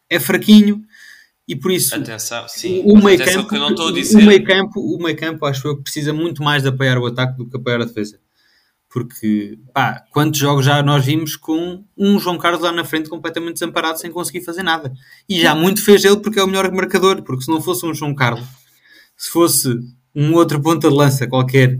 é 0.09 0.21
fraquinho 0.21 0.81
e 1.49 1.57
por 1.57 1.73
isso 1.73 1.93
atenção, 1.93 2.47
sim, 2.47 2.83
o, 2.85 3.03
meio 3.03 3.19
campo, 3.19 3.57
o 3.57 4.23
meio 4.23 4.45
campo, 4.45 4.81
o 4.81 5.03
meio 5.03 5.45
acho 5.47 5.67
eu 5.67 5.77
que 5.77 5.83
precisa 5.83 6.13
muito 6.13 6.41
mais 6.41 6.63
de 6.63 6.69
apoiar 6.69 6.99
o 6.99 7.07
ataque 7.07 7.37
do 7.37 7.49
que 7.49 7.57
apoiar 7.57 7.81
a 7.81 7.85
defesa. 7.85 8.21
Porque, 8.91 9.59
pá, 9.73 10.03
quantos 10.11 10.41
jogos 10.41 10.65
já 10.65 10.83
nós 10.83 11.05
vimos 11.05 11.37
com 11.37 11.85
um 11.97 12.19
João 12.19 12.39
Carlos 12.39 12.63
lá 12.63 12.73
na 12.73 12.85
frente 12.85 13.11
completamente 13.11 13.55
desamparado 13.55 13.99
sem 13.99 14.11
conseguir 14.11 14.43
fazer 14.43 14.63
nada? 14.63 14.93
E 15.29 15.41
já 15.41 15.55
muito 15.55 15.83
fez 15.83 16.05
ele 16.05 16.17
porque 16.17 16.39
é 16.39 16.43
o 16.43 16.47
melhor 16.47 16.73
marcador, 16.73 17.23
porque 17.23 17.45
se 17.45 17.51
não 17.51 17.61
fosse 17.61 17.85
um 17.85 17.93
João 17.93 18.15
Carlos, 18.15 18.47
se 19.15 19.31
fosse 19.31 19.79
um 20.15 20.33
outro 20.35 20.61
ponta 20.61 20.89
de 20.89 20.95
lança 20.95 21.27
qualquer, 21.27 21.79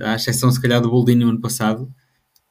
à 0.00 0.14
exceção 0.14 0.50
se 0.52 0.62
calhar 0.62 0.80
do 0.80 0.88
Boldini 0.88 1.24
no 1.24 1.30
ano 1.30 1.40
passado, 1.40 1.92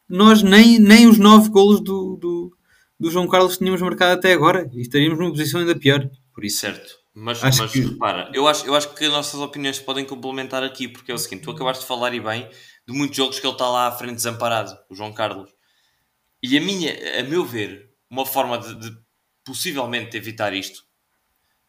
nós 0.09 0.43
nem, 0.43 0.77
nem 0.77 1.07
os 1.07 1.17
nove 1.17 1.49
golos 1.49 1.79
do, 1.79 2.17
do, 2.17 2.51
do 2.99 3.09
João 3.09 3.27
Carlos 3.27 3.57
tínhamos 3.57 3.81
marcado 3.81 4.13
até 4.13 4.33
agora 4.33 4.69
e 4.73 4.81
estaríamos 4.81 5.17
numa 5.17 5.29
posição 5.29 5.61
ainda 5.61 5.75
pior. 5.75 6.09
Por 6.33 6.43
isso. 6.43 6.59
Certo. 6.59 6.99
Mas, 7.13 7.43
acho 7.43 7.63
mas 7.63 7.71
que... 7.71 7.81
repara, 7.81 8.31
eu 8.33 8.47
acho, 8.47 8.65
eu 8.65 8.75
acho 8.75 8.93
que 8.93 9.05
as 9.05 9.11
nossas 9.11 9.39
opiniões 9.39 9.79
podem 9.79 10.05
complementar 10.05 10.63
aqui, 10.63 10.87
porque 10.87 11.11
é 11.11 11.15
o 11.15 11.17
seguinte: 11.17 11.43
tu 11.43 11.51
acabaste 11.51 11.81
de 11.81 11.87
falar 11.87 12.13
e 12.13 12.19
bem 12.19 12.47
de 12.89 12.97
muitos 12.97 13.15
jogos 13.15 13.39
que 13.39 13.45
ele 13.45 13.53
está 13.53 13.69
lá 13.69 13.87
à 13.87 13.91
frente 13.91 14.15
desamparado, 14.15 14.75
o 14.89 14.95
João 14.95 15.13
Carlos. 15.13 15.51
E 16.41 16.57
a 16.57 16.61
minha, 16.61 17.19
a 17.19 17.23
meu 17.23 17.45
ver, 17.45 17.93
uma 18.09 18.25
forma 18.25 18.57
de, 18.57 18.73
de 18.79 18.97
possivelmente 19.45 20.17
evitar 20.17 20.53
isto 20.53 20.83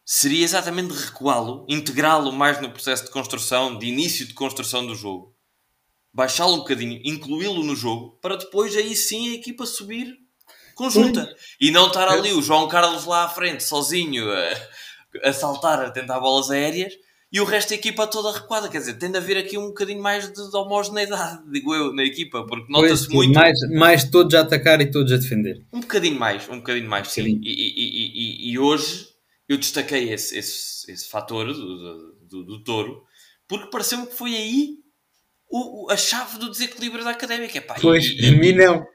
seria 0.03 0.43
exatamente 0.43 0.93
recuá-lo, 0.93 1.63
integrá-lo 1.69 2.31
mais 2.31 2.59
no 2.59 2.71
processo 2.71 3.05
de 3.05 3.11
construção, 3.11 3.77
de 3.77 3.85
início 3.85 4.25
de 4.25 4.33
construção 4.33 4.85
do 4.85 4.95
jogo, 4.95 5.35
baixá-lo 6.11 6.55
um 6.55 6.59
bocadinho, 6.59 6.99
incluí-lo 7.05 7.63
no 7.63 7.75
jogo, 7.75 8.17
para 8.19 8.35
depois 8.35 8.75
aí 8.75 8.95
sim 8.95 9.29
a 9.29 9.35
equipa 9.35 9.65
subir 9.67 10.17
conjunta. 10.73 11.35
E 11.59 11.69
não 11.69 11.87
estar 11.87 12.07
ali 12.07 12.33
o 12.33 12.41
João 12.41 12.67
Carlos 12.67 13.05
lá 13.05 13.25
à 13.25 13.29
frente, 13.29 13.63
sozinho, 13.63 14.25
a, 14.31 15.29
a 15.29 15.33
saltar, 15.33 15.85
a 15.85 15.91
tentar 15.91 16.19
bolas 16.19 16.49
aéreas 16.49 16.93
e 17.31 17.39
o 17.39 17.45
resto 17.45 17.69
da 17.69 17.75
equipa 17.75 18.05
toda 18.07 18.37
recuada. 18.37 18.67
Quer 18.67 18.79
dizer, 18.79 18.95
tem 18.95 19.09
de 19.09 19.17
haver 19.17 19.37
aqui 19.37 19.57
um 19.57 19.67
bocadinho 19.67 20.01
mais 20.01 20.27
de, 20.27 20.33
de 20.33 20.57
homogeneidade, 20.57 21.41
digo 21.49 21.73
eu, 21.73 21.93
na 21.93 22.03
equipa, 22.03 22.45
porque 22.45 22.71
nota-se 22.71 23.09
muito. 23.09 23.33
Mais, 23.33 23.57
mais 23.71 24.03
todos 24.03 24.33
a 24.35 24.41
atacar 24.41 24.81
e 24.81 24.91
todos 24.91 25.13
a 25.13 25.17
defender. 25.17 25.65
Um 25.71 25.79
bocadinho 25.79 26.19
mais, 26.19 26.47
um 26.49 26.57
bocadinho 26.57 26.89
mais, 26.89 27.07
sim. 27.07 27.23
sim. 27.23 27.41
E, 27.41 27.49
e, 27.49 28.49
e, 28.49 28.51
e, 28.51 28.59
hoje 28.59 29.07
eu 29.47 29.57
destaquei 29.57 30.11
esse, 30.11 30.37
esse, 30.37 30.91
esse 30.91 31.09
fator 31.09 31.53
do, 31.53 32.15
do, 32.27 32.43
do, 32.43 32.63
touro, 32.63 33.03
porque 33.47 33.69
pareceu-me 33.69 34.07
que 34.07 34.15
foi 34.15 34.35
aí 34.35 34.75
o, 35.49 35.89
a 35.89 35.95
chave 35.95 36.37
do 36.37 36.49
desequilíbrio 36.49 37.03
da 37.03 37.11
académica. 37.11 37.57
Epá, 37.57 37.75
pois, 37.81 38.05
e, 38.05 38.27
a 38.27 38.31
mim 38.31 38.51
não. 38.53 38.85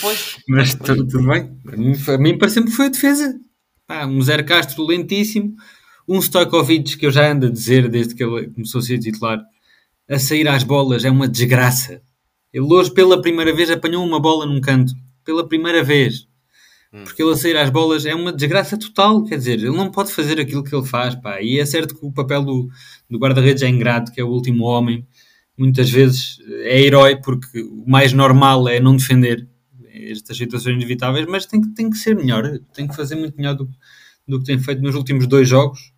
Pois. 0.00 0.36
Mas 0.48 0.74
tudo, 0.74 1.26
bem. 1.26 1.56
A 1.68 1.76
mim, 1.76 1.92
a 2.08 2.18
mim 2.18 2.38
pareceu-me 2.38 2.68
que 2.68 2.76
foi 2.76 2.86
a 2.86 2.90
defesa. 2.90 3.34
Pá, 3.86 4.04
um 4.04 4.20
Zé 4.20 4.42
Castro 4.42 4.84
lentíssimo 4.84 5.54
um 6.08 6.20
Stojkovic 6.20 6.96
que 6.96 7.06
eu 7.06 7.10
já 7.10 7.30
ando 7.30 7.46
a 7.46 7.50
dizer 7.50 7.88
desde 7.88 8.14
que 8.14 8.22
ele 8.22 8.48
começou 8.48 8.78
a 8.78 8.82
ser 8.82 8.98
titular, 8.98 9.42
a 10.08 10.18
sair 10.18 10.46
às 10.48 10.62
bolas 10.62 11.04
é 11.04 11.10
uma 11.10 11.26
desgraça. 11.26 12.00
Ele 12.52 12.72
hoje, 12.72 12.92
pela 12.92 13.20
primeira 13.20 13.54
vez, 13.54 13.70
apanhou 13.70 14.04
uma 14.04 14.20
bola 14.20 14.46
num 14.46 14.60
canto. 14.60 14.94
Pela 15.24 15.46
primeira 15.46 15.82
vez. 15.82 16.28
Hum. 16.92 17.02
Porque 17.04 17.22
ele 17.22 17.32
a 17.32 17.36
sair 17.36 17.56
às 17.56 17.70
bolas 17.70 18.06
é 18.06 18.14
uma 18.14 18.32
desgraça 18.32 18.78
total. 18.78 19.24
Quer 19.24 19.36
dizer, 19.36 19.58
ele 19.58 19.76
não 19.76 19.90
pode 19.90 20.12
fazer 20.12 20.40
aquilo 20.40 20.62
que 20.62 20.74
ele 20.74 20.86
faz. 20.86 21.16
Pá. 21.16 21.42
E 21.42 21.58
é 21.58 21.66
certo 21.66 21.98
que 21.98 22.06
o 22.06 22.12
papel 22.12 22.44
do, 22.44 22.68
do 23.10 23.18
guarda-redes 23.18 23.62
é 23.62 23.68
ingrato, 23.68 24.12
que 24.12 24.20
é 24.20 24.24
o 24.24 24.28
último 24.28 24.64
homem. 24.64 25.04
Muitas 25.58 25.90
vezes 25.90 26.38
é 26.62 26.80
herói, 26.80 27.16
porque 27.16 27.62
o 27.62 27.84
mais 27.86 28.12
normal 28.12 28.68
é 28.68 28.78
não 28.78 28.96
defender 28.96 29.46
estas 29.92 30.36
situações 30.36 30.76
inevitáveis, 30.76 31.26
mas 31.26 31.46
tem 31.46 31.60
que, 31.60 31.68
tem 31.70 31.90
que 31.90 31.96
ser 31.96 32.14
melhor. 32.14 32.58
Tem 32.72 32.86
que 32.86 32.94
fazer 32.94 33.16
muito 33.16 33.36
melhor 33.36 33.54
do, 33.54 33.68
do 34.28 34.38
que 34.38 34.44
tem 34.44 34.58
feito 34.58 34.80
nos 34.82 34.94
últimos 34.94 35.26
dois 35.26 35.48
jogos 35.48 35.95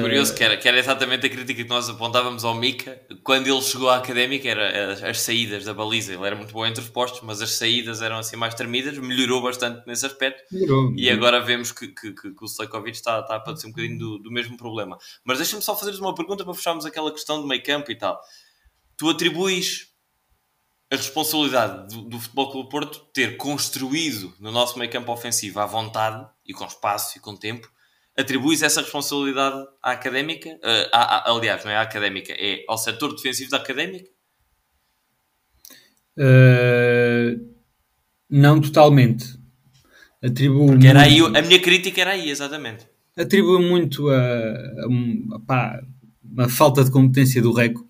Curioso 0.00 0.32
que 0.36 0.44
era, 0.44 0.56
que 0.56 0.68
era 0.68 0.78
exatamente 0.78 1.26
a 1.26 1.28
crítica 1.28 1.64
que 1.64 1.68
nós 1.68 1.90
apontávamos 1.90 2.44
ao 2.44 2.54
Mika 2.54 3.00
quando 3.24 3.48
ele 3.48 3.60
chegou 3.60 3.90
à 3.90 3.96
académica, 3.96 4.48
era 4.48 4.92
as, 4.92 5.02
as, 5.02 5.20
saídas 5.20 5.64
da 5.64 5.74
baliza. 5.74 6.14
Ele 6.14 6.24
era 6.24 6.36
muito 6.36 6.52
bom 6.52 6.64
entre 6.64 6.80
os 6.80 6.88
postos, 6.88 7.22
mas 7.22 7.42
as 7.42 7.50
saídas 7.54 8.00
eram 8.00 8.18
assim 8.18 8.36
mais 8.36 8.54
tremidas, 8.54 8.96
melhorou 8.98 9.42
bastante 9.42 9.84
nesse 9.84 10.06
aspecto. 10.06 10.44
Melhorou, 10.54 10.94
e 10.96 11.10
agora 11.10 11.40
vemos 11.40 11.72
que, 11.72 11.88
que, 11.88 12.12
que, 12.12 12.30
que 12.32 12.44
o 12.44 12.46
Stojkovic 12.46 12.96
está, 12.96 13.18
está 13.18 13.34
a 13.34 13.40
padecer 13.40 13.68
um 13.68 13.72
bocadinho 13.72 13.98
do, 13.98 14.18
do 14.18 14.30
mesmo 14.30 14.56
problema. 14.56 14.96
Mas 15.24 15.38
deixa-me 15.38 15.62
só 15.62 15.76
fazer 15.76 15.98
uma 16.00 16.14
pergunta 16.14 16.44
para 16.44 16.54
fecharmos 16.54 16.86
aquela 16.86 17.10
questão 17.10 17.40
do 17.40 17.48
meio 17.48 17.62
campo 17.64 17.90
e 17.90 17.98
tal. 17.98 18.20
Tu 18.96 19.10
atribuis 19.10 19.88
a 20.88 20.94
responsabilidade 20.94 21.92
do, 21.92 22.02
do 22.02 22.20
Futebol 22.20 22.52
Clube 22.52 22.70
Porto 22.70 23.00
ter 23.12 23.36
construído 23.36 24.32
no 24.38 24.52
nosso 24.52 24.78
meio 24.78 24.90
campo 24.90 25.10
ofensivo 25.10 25.58
à 25.58 25.66
vontade 25.66 26.24
e 26.46 26.54
com 26.54 26.64
espaço 26.64 27.18
e 27.18 27.20
com 27.20 27.34
tempo 27.34 27.73
atribuis 28.16 28.62
essa 28.62 28.80
responsabilidade 28.80 29.66
à 29.82 29.92
académica, 29.92 30.48
uh, 30.50 30.88
à, 30.92 31.30
à, 31.30 31.32
aliás, 31.32 31.64
não 31.64 31.72
é 31.72 31.76
à 31.76 31.82
académica, 31.82 32.32
é 32.32 32.64
ao 32.68 32.78
setor 32.78 33.14
defensivo 33.14 33.50
da 33.50 33.56
académica? 33.58 34.08
Uh, 36.16 37.54
não 38.30 38.60
totalmente. 38.60 39.38
Atribuo 40.22 40.68
muito, 40.68 40.86
era 40.86 41.02
aí, 41.02 41.18
a 41.20 41.42
minha 41.42 41.60
crítica 41.60 42.00
era 42.00 42.12
aí, 42.12 42.30
exatamente. 42.30 42.86
Atribuo 43.16 43.60
muito 43.60 44.08
a, 44.08 44.16
a, 44.16 45.36
a, 45.36 45.40
pá, 45.40 45.82
a 46.38 46.48
falta 46.48 46.82
de 46.82 46.90
competência 46.90 47.42
do 47.42 47.52
Reco 47.52 47.86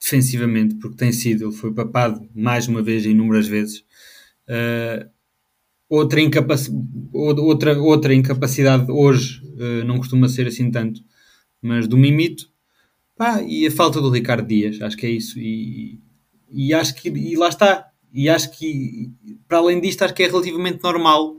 defensivamente, 0.00 0.74
porque 0.74 0.96
tem 0.96 1.12
sido, 1.12 1.46
ele 1.46 1.56
foi 1.56 1.72
papado 1.72 2.28
mais 2.34 2.68
uma 2.68 2.82
vez, 2.82 3.06
inúmeras 3.06 3.48
vezes. 3.48 3.78
Uh, 4.46 5.08
outra, 5.94 6.20
incapac... 6.20 6.60
outra, 7.12 7.80
outra 7.80 8.14
incapacidade 8.14 8.90
hoje 8.90 9.40
uh, 9.54 9.84
não 9.84 9.98
costuma 9.98 10.28
ser 10.28 10.46
assim 10.46 10.70
tanto, 10.70 11.00
mas 11.62 11.86
do 11.86 11.96
Mimito 11.96 12.48
pá, 13.16 13.42
e 13.42 13.66
a 13.66 13.70
falta 13.70 14.00
do 14.00 14.10
Ricardo 14.10 14.46
Dias, 14.46 14.80
acho 14.80 14.96
que 14.96 15.06
é 15.06 15.10
isso. 15.10 15.38
E, 15.38 16.00
e 16.50 16.74
acho 16.74 16.94
que 16.94 17.08
e 17.08 17.36
lá 17.36 17.48
está. 17.48 17.86
E 18.12 18.28
acho 18.28 18.50
que 18.56 19.10
para 19.48 19.58
além 19.58 19.80
disto, 19.80 20.02
acho 20.02 20.14
que 20.14 20.22
é 20.22 20.26
relativamente 20.26 20.82
normal 20.82 21.36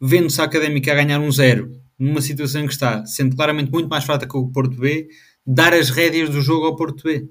vendo-se 0.00 0.40
a 0.40 0.44
académica 0.44 0.92
a 0.92 0.94
ganhar 0.94 1.20
um 1.20 1.30
zero 1.30 1.72
numa 1.98 2.22
situação 2.22 2.66
que 2.66 2.72
está, 2.72 3.04
sendo 3.04 3.36
claramente 3.36 3.70
muito 3.70 3.88
mais 3.88 4.04
fraca 4.04 4.26
que 4.26 4.36
o 4.36 4.50
Porto 4.50 4.76
B, 4.76 5.06
dar 5.46 5.74
as 5.74 5.90
rédeas 5.90 6.30
do 6.30 6.40
jogo 6.40 6.66
ao 6.66 6.76
Porto 6.76 7.04
B 7.04 7.28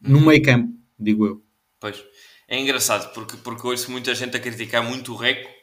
no 0.00 0.20
meio 0.20 0.42
campo, 0.42 0.72
digo 0.98 1.26
eu. 1.26 1.42
Pois 1.78 2.02
é 2.48 2.58
engraçado 2.58 3.12
porque, 3.12 3.36
porque 3.36 3.66
ouço 3.66 3.90
muita 3.90 4.14
gente 4.14 4.36
a 4.36 4.40
criticar 4.40 4.82
muito 4.82 5.12
o 5.12 5.16
Reco 5.16 5.57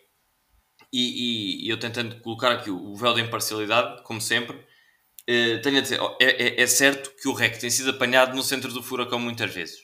e, 0.98 1.66
e, 1.66 1.70
eu 1.70 1.78
tentando 1.78 2.20
colocar 2.22 2.52
aqui 2.52 2.70
o, 2.70 2.96
véu 2.96 3.14
da 3.14 3.22
imparcialidade, 3.22 4.04
como 4.04 4.22
sempre, 4.22 4.58
eh, 5.28 5.58
tenho 5.58 5.78
a 5.78 5.82
dizer, 5.82 6.00
é, 6.22 6.26
é, 6.26 6.62
é, 6.62 6.68
certo 6.68 7.12
que 7.22 7.28
o 7.28 7.34
Reco 7.34 7.60
tem 7.60 7.70
sido 7.70 7.90
apanhado 7.92 8.36
no 8.36 8.44
centro 8.44 8.72
do 8.72 8.84
furacão 8.84 9.20
muitas 9.20 9.54
vezes. 9.54 9.80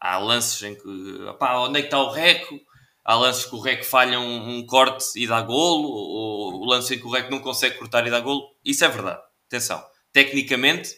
Há 0.00 0.18
lances 0.18 0.62
em 0.62 0.74
que, 0.74 1.22
opá, 1.28 1.58
onde 1.58 1.78
é 1.78 1.82
que 1.82 1.88
está 1.88 2.00
o 2.00 2.10
Reco? 2.10 2.60
Há 3.04 3.14
lances 3.14 3.44
que 3.46 3.54
o 3.54 3.60
Reco 3.60 3.84
falha 3.84 4.18
um, 4.20 4.58
um, 4.58 4.66
corte 4.66 5.04
e 5.16 5.26
dá 5.26 5.40
golo, 5.40 5.88
ou 5.88 6.54
o 6.62 6.64
lance 6.64 6.94
em 6.94 6.98
que 6.98 7.06
o 7.06 7.10
Reco 7.10 7.30
não 7.30 7.40
consegue 7.40 7.76
cortar 7.78 8.06
e 8.06 8.10
dá 8.10 8.20
golo. 8.20 8.54
Isso 8.64 8.84
é 8.84 8.88
verdade. 8.88 9.20
Atenção. 9.46 9.84
Tecnicamente, 10.12 10.94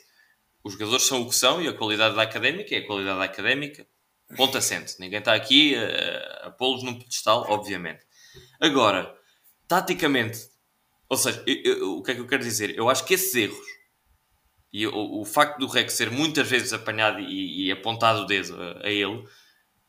os 0.64 0.72
jogadores 0.72 1.04
são 1.04 1.22
o 1.22 1.28
que 1.28 1.34
são 1.34 1.62
e 1.62 1.68
a 1.68 1.72
qualidade 1.72 2.16
da 2.16 2.22
académica 2.22 2.74
é 2.74 2.78
a 2.78 2.86
qualidade 2.86 3.18
da 3.18 3.24
académica 3.24 3.86
ponto 4.36 4.56
assente. 4.56 4.96
Ninguém 4.98 5.18
está 5.18 5.34
aqui 5.34 5.74
a, 5.76 6.48
a 6.48 6.50
pô-los 6.50 6.82
num 6.82 6.98
pedestal, 6.98 7.46
obviamente. 7.48 8.04
Agora, 8.60 9.14
taticamente, 9.70 10.50
ou 11.08 11.16
seja, 11.16 11.44
eu, 11.46 11.76
eu, 11.76 11.98
o 11.98 12.02
que 12.02 12.10
é 12.10 12.14
que 12.16 12.20
eu 12.20 12.26
quero 12.26 12.42
dizer? 12.42 12.76
Eu 12.76 12.90
acho 12.90 13.04
que 13.04 13.14
esses 13.14 13.32
erros 13.36 13.66
e 14.72 14.84
o, 14.84 15.20
o 15.20 15.24
facto 15.24 15.58
do 15.58 15.68
Rex 15.68 15.92
ser 15.92 16.10
muitas 16.10 16.48
vezes 16.48 16.72
apanhado 16.72 17.20
e, 17.20 17.66
e 17.66 17.70
apontado 17.70 18.22
o 18.22 18.26
dedo 18.26 18.60
a, 18.60 18.88
a, 18.88 18.90
ele 18.90 19.24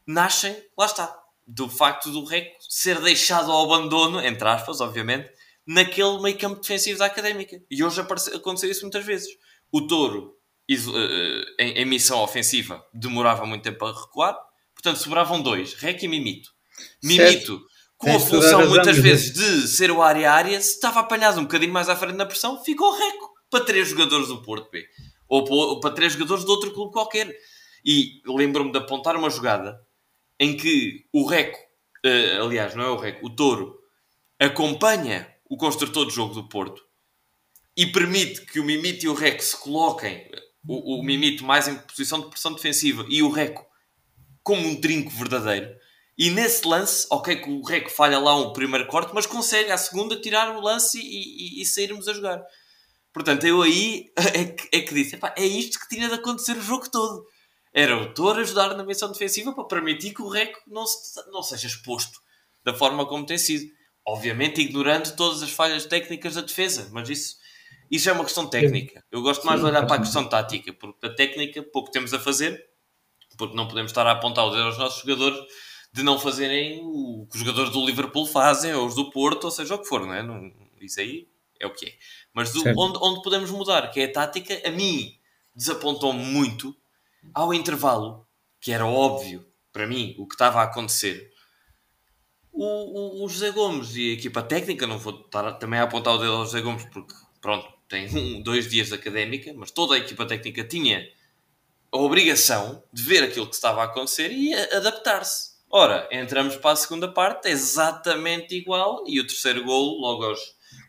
nascem, 0.06 0.56
lá 0.78 0.86
está, 0.86 1.20
do 1.48 1.68
facto 1.68 2.12
do 2.12 2.24
Rex 2.24 2.48
ser 2.70 3.02
deixado 3.02 3.52
ao 3.52 3.66
abandono, 3.74 4.22
entre 4.22 4.48
aspas, 4.48 4.82
obviamente, 4.82 5.32
naquele 5.66 6.22
meio 6.22 6.38
campo 6.38 6.62
defensivo 6.62 7.00
da 7.00 7.08
académica. 7.08 7.60
E 7.70 7.84
hoje 7.84 8.02
apareceu, 8.02 8.38
aconteceu 8.38 8.70
isso 8.70 8.82
muitas 8.82 9.04
vezes. 9.04 9.30
O 9.72 9.88
Touro 9.88 10.38
uh, 10.70 11.46
em, 11.58 11.72
em, 11.72 11.86
missão 11.86 12.22
ofensiva 12.22 12.86
demorava 12.94 13.48
muito 13.48 13.64
tempo 13.64 13.84
a 13.84 14.00
recuar, 14.00 14.38
portanto 14.76 14.98
sobravam 14.98 15.42
dois, 15.42 15.74
Rec 15.74 16.04
e 16.04 16.08
Mimito. 16.08 16.52
Mimito, 17.04 17.58
certo. 17.58 17.71
Com 18.02 18.16
a 18.16 18.20
função 18.20 18.68
muitas 18.68 18.98
vezes 18.98 19.32
de 19.32 19.68
ser 19.68 19.92
o 19.92 20.02
área-área, 20.02 20.60
se 20.60 20.74
estava 20.74 21.00
apanhado 21.00 21.40
um 21.40 21.44
bocadinho 21.44 21.72
mais 21.72 21.88
à 21.88 21.96
frente 21.96 22.16
na 22.16 22.26
pressão, 22.26 22.62
ficou 22.64 22.98
Reco 22.98 23.32
para 23.50 23.64
três 23.64 23.90
jogadores 23.90 24.28
do 24.28 24.42
Porto 24.42 24.72
B. 24.72 24.88
Ou 25.30 25.80
para, 25.80 25.92
três 25.92 26.14
jogadores 26.14 26.44
de 26.44 26.50
outro 26.50 26.74
clube 26.74 26.92
qualquer. 26.92 27.32
E 27.86 28.22
lembro-me 28.26 28.72
de 28.72 28.78
apontar 28.80 29.16
uma 29.16 29.30
jogada 29.30 29.80
em 30.40 30.58
que 30.58 31.06
o 31.14 31.26
Reco, 31.28 31.60
uh, 32.06 32.44
aliás, 32.44 32.76
não 32.76 32.84
é 32.84 32.90
o 32.90 32.98
Reco, 32.98 33.28
o 33.28 33.30
Touro, 33.30 33.80
acompanha 34.40 35.28
o 35.48 35.56
construtor 35.56 36.08
de 36.08 36.16
jogo 36.16 36.34
do 36.34 36.50
Porto 36.50 36.82
e 37.78 37.86
permite 37.86 38.42
que 38.46 38.60
o 38.60 38.64
Mimito 38.64 39.06
e 39.06 39.10
o 39.10 39.14
Reco 39.14 39.44
se 39.44 39.56
coloquem 39.56 40.28
o, 40.68 41.00
o 41.00 41.04
Mimito 41.04 41.46
mais 41.46 41.68
em 41.68 41.76
posição 41.76 42.20
de 42.20 42.30
pressão 42.30 42.54
defensiva 42.54 43.06
e 43.08 43.22
o 43.22 43.30
Reco 43.30 43.66
como 44.44 44.68
um 44.68 44.82
trinco 44.82 45.12
verdadeiro. 45.12 45.70
E 46.22 46.30
nesse 46.30 46.68
lance, 46.68 47.08
ok, 47.10 47.36
que 47.36 47.50
o 47.50 47.64
Reco 47.64 47.90
falha 47.90 48.20
lá 48.20 48.36
um 48.36 48.54
primeiro 48.54 48.86
corte, 48.86 49.12
mas 49.12 49.26
consegue 49.26 49.72
à 49.72 49.78
segunda 49.78 50.16
tirar 50.22 50.56
o 50.56 50.62
lance 50.62 51.00
e, 51.00 51.58
e, 51.58 51.62
e 51.64 51.66
sairmos 51.66 52.08
a 52.08 52.14
jogar. 52.14 52.46
Portanto, 53.12 53.44
eu 53.48 53.60
aí 53.64 54.06
é 54.36 54.46
que, 54.46 54.70
é 54.72 54.82
que 54.82 54.94
disse: 54.94 55.18
é 55.36 55.44
isto 55.44 55.80
que 55.80 55.90
tinha 55.90 56.08
de 56.08 56.14
acontecer 56.14 56.56
o 56.56 56.62
jogo 56.62 56.88
todo. 56.92 57.26
Era 57.74 57.98
o 57.98 58.14
Toro 58.14 58.40
ajudar 58.40 58.78
na 58.78 58.84
missão 58.84 59.12
defensiva 59.12 59.52
para 59.52 59.64
permitir 59.64 60.14
que 60.14 60.22
o 60.22 60.30
Reco 60.30 60.60
não, 60.68 60.86
se, 60.86 61.28
não 61.32 61.42
seja 61.42 61.66
exposto 61.66 62.20
da 62.64 62.72
forma 62.72 63.08
como 63.08 63.26
tem 63.26 63.40
sido. 63.40 63.66
Obviamente 64.06 64.62
ignorando 64.62 65.16
todas 65.16 65.42
as 65.42 65.50
falhas 65.50 65.88
técnicas 65.88 66.36
da 66.36 66.42
defesa, 66.42 66.88
mas 66.92 67.10
isso, 67.10 67.38
isso 67.90 68.08
é 68.08 68.14
uma 68.14 68.26
questão 68.26 68.48
técnica. 68.48 69.04
Eu 69.12 69.24
gosto 69.24 69.44
mais 69.44 69.60
Sim, 69.60 69.66
de 69.66 69.72
olhar 69.72 69.88
para 69.88 69.96
a 69.96 70.00
questão 70.00 70.30
tática, 70.30 70.72
porque 70.72 71.00
da 71.02 71.16
técnica 71.16 71.64
pouco 71.64 71.90
temos 71.90 72.14
a 72.14 72.20
fazer, 72.20 72.64
porque 73.40 73.56
não 73.56 73.68
podemos 73.68 73.90
estar 73.90 74.06
a 74.06 74.12
apontar 74.12 74.46
o 74.46 74.52
dedo 74.52 74.66
aos 74.66 74.78
nossos 74.78 75.02
jogadores 75.02 75.40
de 75.94 76.04
não 76.04 76.18
fazerem 76.20 76.82
o 76.84 77.28
que 77.30 77.36
os 77.36 77.40
jogadores 77.40 77.72
do 77.72 77.86
Liverpool 77.86 78.26
fazem, 78.26 78.74
ou 78.74 78.88
os 78.88 78.96
do 78.96 79.10
Porto, 79.12 79.46
ou 79.46 79.52
seja 79.52 79.76
o 79.76 79.80
que 79.80 79.88
for, 79.88 80.06
não 80.06 80.14
é? 80.14 80.24
Não, 80.24 80.52
isso 80.80 81.00
aí 81.00 81.28
é 81.60 81.68
o 81.68 81.74
que 81.74 81.88
é. 81.88 81.94
Mas 82.34 82.52
do, 82.54 82.62
onde, 82.78 82.98
onde 83.02 83.22
podemos 83.22 83.52
mudar, 83.52 83.92
que 83.92 84.00
é 84.00 84.06
a 84.06 84.12
tática, 84.12 84.62
a 84.66 84.72
mim 84.72 85.18
desapontou-me 85.56 86.24
muito 86.24 86.76
ao 87.34 87.54
intervalo, 87.54 88.26
que 88.60 88.72
era 88.72 88.86
óbvio 88.86 89.46
para 89.72 89.88
mim 89.88 90.16
o 90.18 90.28
que 90.28 90.36
estava 90.36 90.62
a 90.62 90.64
acontecer. 90.64 91.32
O, 92.52 92.66
o, 92.66 93.26
o 93.26 93.30
José 93.30 93.52
Gomes 93.52 93.96
e 93.96 94.12
a 94.12 94.14
equipa 94.14 94.42
técnica, 94.42 94.88
não 94.88 94.98
vou 94.98 95.22
estar 95.22 95.54
também 95.54 95.80
a 95.80 95.84
apontar 95.84 96.16
o 96.16 96.18
dedo 96.18 96.34
ao 96.34 96.46
José 96.46 96.62
Gomes 96.62 96.86
porque, 96.86 97.14
pronto, 97.40 97.72
tem 97.88 98.08
um, 98.16 98.42
dois 98.42 98.70
dias 98.70 98.88
de 98.88 98.96
académica, 98.96 99.54
mas 99.54 99.72
toda 99.72 99.96
a 99.96 99.98
equipa 99.98 100.26
técnica 100.26 100.64
tinha 100.64 101.08
a 101.92 101.98
obrigação 101.98 102.84
de 102.92 103.04
ver 103.04 103.24
aquilo 103.24 103.48
que 103.48 103.56
estava 103.56 103.82
a 103.82 103.86
acontecer 103.86 104.32
e 104.32 104.54
adaptar-se. 104.54 105.51
Ora, 105.74 106.06
entramos 106.12 106.58
para 106.58 106.72
a 106.72 106.76
segunda 106.76 107.08
parte, 107.08 107.48
é 107.48 107.52
exatamente 107.52 108.54
igual, 108.54 109.06
e 109.08 109.22
o 109.22 109.26
terceiro 109.26 109.64
golo, 109.64 110.02
logo 110.02 110.26
aos 110.26 110.40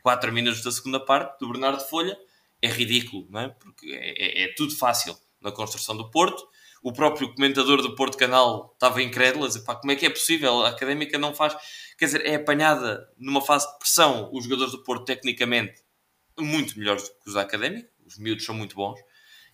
4 0.02 0.32
minutos 0.32 0.60
da 0.60 0.72
segunda 0.72 0.98
parte, 0.98 1.38
do 1.38 1.48
Bernardo 1.48 1.84
Folha, 1.84 2.18
é 2.60 2.66
ridículo, 2.66 3.28
não 3.30 3.42
é? 3.42 3.48
Porque 3.48 3.92
é, 3.92 4.42
é, 4.42 4.44
é 4.44 4.54
tudo 4.54 4.74
fácil 4.74 5.16
na 5.40 5.52
construção 5.52 5.96
do 5.96 6.10
Porto. 6.10 6.44
O 6.82 6.92
próprio 6.92 7.32
comentador 7.32 7.80
do 7.80 7.94
Porto 7.94 8.18
Canal 8.18 8.72
estava 8.74 9.00
incrédulo, 9.00 9.44
a 9.44 9.48
dizer, 9.48 9.60
pá, 9.60 9.76
como 9.76 9.92
é 9.92 9.94
que 9.94 10.04
é 10.04 10.10
possível? 10.10 10.62
A 10.62 10.70
Académica 10.70 11.16
não 11.16 11.32
faz... 11.32 11.56
Quer 11.96 12.06
dizer, 12.06 12.26
é 12.26 12.34
apanhada 12.34 13.08
numa 13.16 13.40
fase 13.40 13.70
de 13.70 13.78
pressão, 13.78 14.30
os 14.32 14.42
jogadores 14.42 14.72
do 14.72 14.82
Porto, 14.82 15.04
tecnicamente, 15.04 15.80
muito 16.36 16.76
melhores 16.76 17.04
do 17.04 17.10
que 17.20 17.28
os 17.28 17.34
da 17.34 17.42
Académica, 17.42 17.88
os 18.04 18.18
miúdos 18.18 18.44
são 18.44 18.54
muito 18.54 18.74
bons, 18.74 18.98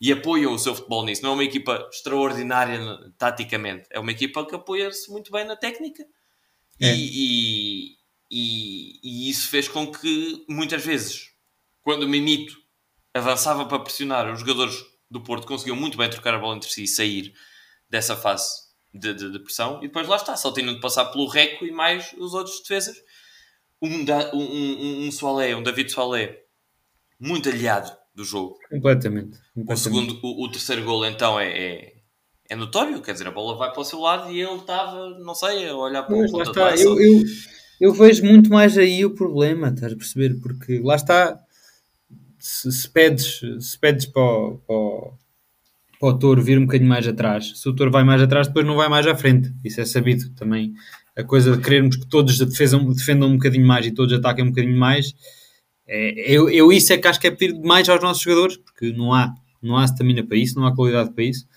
e 0.01 0.13
apoiam 0.13 0.53
o 0.53 0.59
seu 0.59 0.75
futebol 0.75 1.05
nisso. 1.05 1.23
Não 1.23 1.31
é 1.31 1.35
uma 1.35 1.45
equipa 1.45 1.89
extraordinária 1.93 2.81
taticamente, 3.19 3.89
é 3.91 3.99
uma 3.99 4.13
equipa 4.13 4.47
que 4.47 4.55
apoia-se 4.55 5.11
muito 5.11 5.31
bem 5.33 5.45
na 5.45 5.57
técnica. 5.57 6.05
É. 6.81 6.95
E, 6.95 7.97
e, 8.31 9.01
e, 9.03 9.31
isso 9.31 9.49
fez 9.49 9.67
com 9.67 9.91
que, 9.91 10.45
muitas 10.49 10.85
vezes, 10.85 11.33
quando 11.83 12.05
o 12.05 12.09
Mimito 12.09 12.57
avançava 13.13 13.67
para 13.67 13.81
pressionar, 13.81 14.33
os 14.33 14.41
jogadores 14.41 14.77
do 15.11 15.21
Porto 15.21 15.47
conseguiam 15.47 15.77
muito 15.77 15.99
bem 15.99 16.09
trocar 16.09 16.35
a 16.35 16.39
bola 16.39 16.57
entre 16.57 16.71
si 16.71 16.85
e 16.85 16.89
sair 16.89 17.33
dessa 17.91 18.15
fase 18.15 18.69
de, 18.95 19.13
de, 19.13 19.33
de 19.33 19.39
pressão. 19.41 19.79
E 19.79 19.89
depois 19.89 20.07
lá 20.07 20.17
está, 20.17 20.37
só 20.37 20.53
tendo 20.53 20.73
de 20.73 20.81
passar 20.81 21.07
pelo 21.07 21.27
Reco 21.27 21.65
e 21.65 21.73
mais 21.73 22.15
os 22.19 22.35
outros 22.35 22.61
defesas. 22.61 22.97
Um, 23.83 24.05
da, 24.05 24.33
um, 24.35 24.41
um, 24.41 25.07
um 25.07 25.13
Soalé, 25.13 25.57
um 25.57 25.63
David 25.63 25.91
Soalé, 25.91 26.43
muito 27.19 27.49
aliado 27.49 27.98
do 28.19 28.25
jogo. 28.25 28.59
Completamente. 28.69 29.39
completamente. 29.55 29.73
O, 29.73 29.77
segundo, 29.77 30.19
o, 30.25 30.45
o, 30.45 30.51
terceiro 30.51 30.83
gol 30.83 31.07
então 31.07 31.39
é, 31.39 31.47
é, 31.47 31.93
é, 32.51 32.57
notório, 32.57 33.01
quer 33.01 33.13
dizer, 33.13 33.29
a 33.29 33.31
bola 33.31 33.57
vai 33.57 33.71
para 33.71 33.81
o 33.81 33.85
seu 33.85 34.01
lado 34.01 34.33
e 34.33 34.41
ele 34.41 34.57
estava, 34.57 35.17
não 35.21 35.37
sei, 35.37 35.69
a 35.69 35.77
olhar 35.77 36.03
para 36.03 36.17
o 36.17 36.29
ponto 36.29 36.51
está. 36.51 36.75
Eu, 36.75 37.01
eu, 37.01 37.23
eu, 37.81 37.95
vejo 37.95 38.25
muito 38.25 38.51
mais 38.51 38.77
aí 38.77 39.05
o 39.05 39.15
problema, 39.15 39.69
estás 39.69 39.93
a 39.93 39.97
perceber? 39.97 40.35
Porque 40.41 40.81
lá 40.81 40.97
está, 40.97 41.39
se, 42.41 42.73
se 42.73 42.91
pedes, 42.91 43.41
se 43.61 43.79
pedes 43.79 44.07
para 44.07 44.21
o, 44.21 44.59
para, 44.67 44.75
o, 44.75 45.13
para 46.01 46.09
o 46.09 46.19
touro 46.19 46.43
vir 46.43 46.59
um 46.59 46.67
bocadinho 46.67 46.91
mais 46.91 47.07
atrás, 47.07 47.53
se 47.57 47.69
o 47.69 47.73
touro 47.73 47.93
vai 47.93 48.03
mais 48.03 48.21
atrás, 48.21 48.49
depois 48.49 48.67
não 48.67 48.75
vai 48.75 48.89
mais 48.89 49.07
à 49.07 49.15
frente. 49.15 49.55
Isso 49.65 49.81
é 49.81 49.85
sabido 49.85 50.29
também. 50.31 50.75
A 51.15 51.23
coisa 51.23 51.57
de 51.57 51.63
querermos 51.63 51.95
que 51.95 52.07
todos 52.07 52.37
defendam, 52.37 52.93
defendam 52.93 53.29
um 53.29 53.37
bocadinho 53.37 53.67
mais 53.67 53.87
e 53.87 53.93
todos 53.93 54.13
ataquem 54.13 54.45
um 54.45 54.49
bocadinho 54.51 54.77
mais 54.77 55.15
é, 55.89 56.31
eu, 56.31 56.51
eu 56.51 56.71
isso 56.71 56.93
é 56.93 56.99
que 56.99 57.09
acho 57.09 57.19
que 57.19 57.27
é 57.27 57.31
pedir 57.31 57.55
demais 57.55 57.89
aos 57.89 58.03
nossos 58.03 58.23
jogadores, 58.23 58.59
porque 58.59 58.93
não 58.93 59.15
há, 59.15 59.35
não 59.63 59.77
há 59.79 59.85
stamina 59.87 60.23
para 60.23 60.37
isso, 60.37 60.59
não 60.61 60.67
há 60.67 60.75
qualidade 60.75 61.11
para 61.13 61.25
isso. 61.25 61.49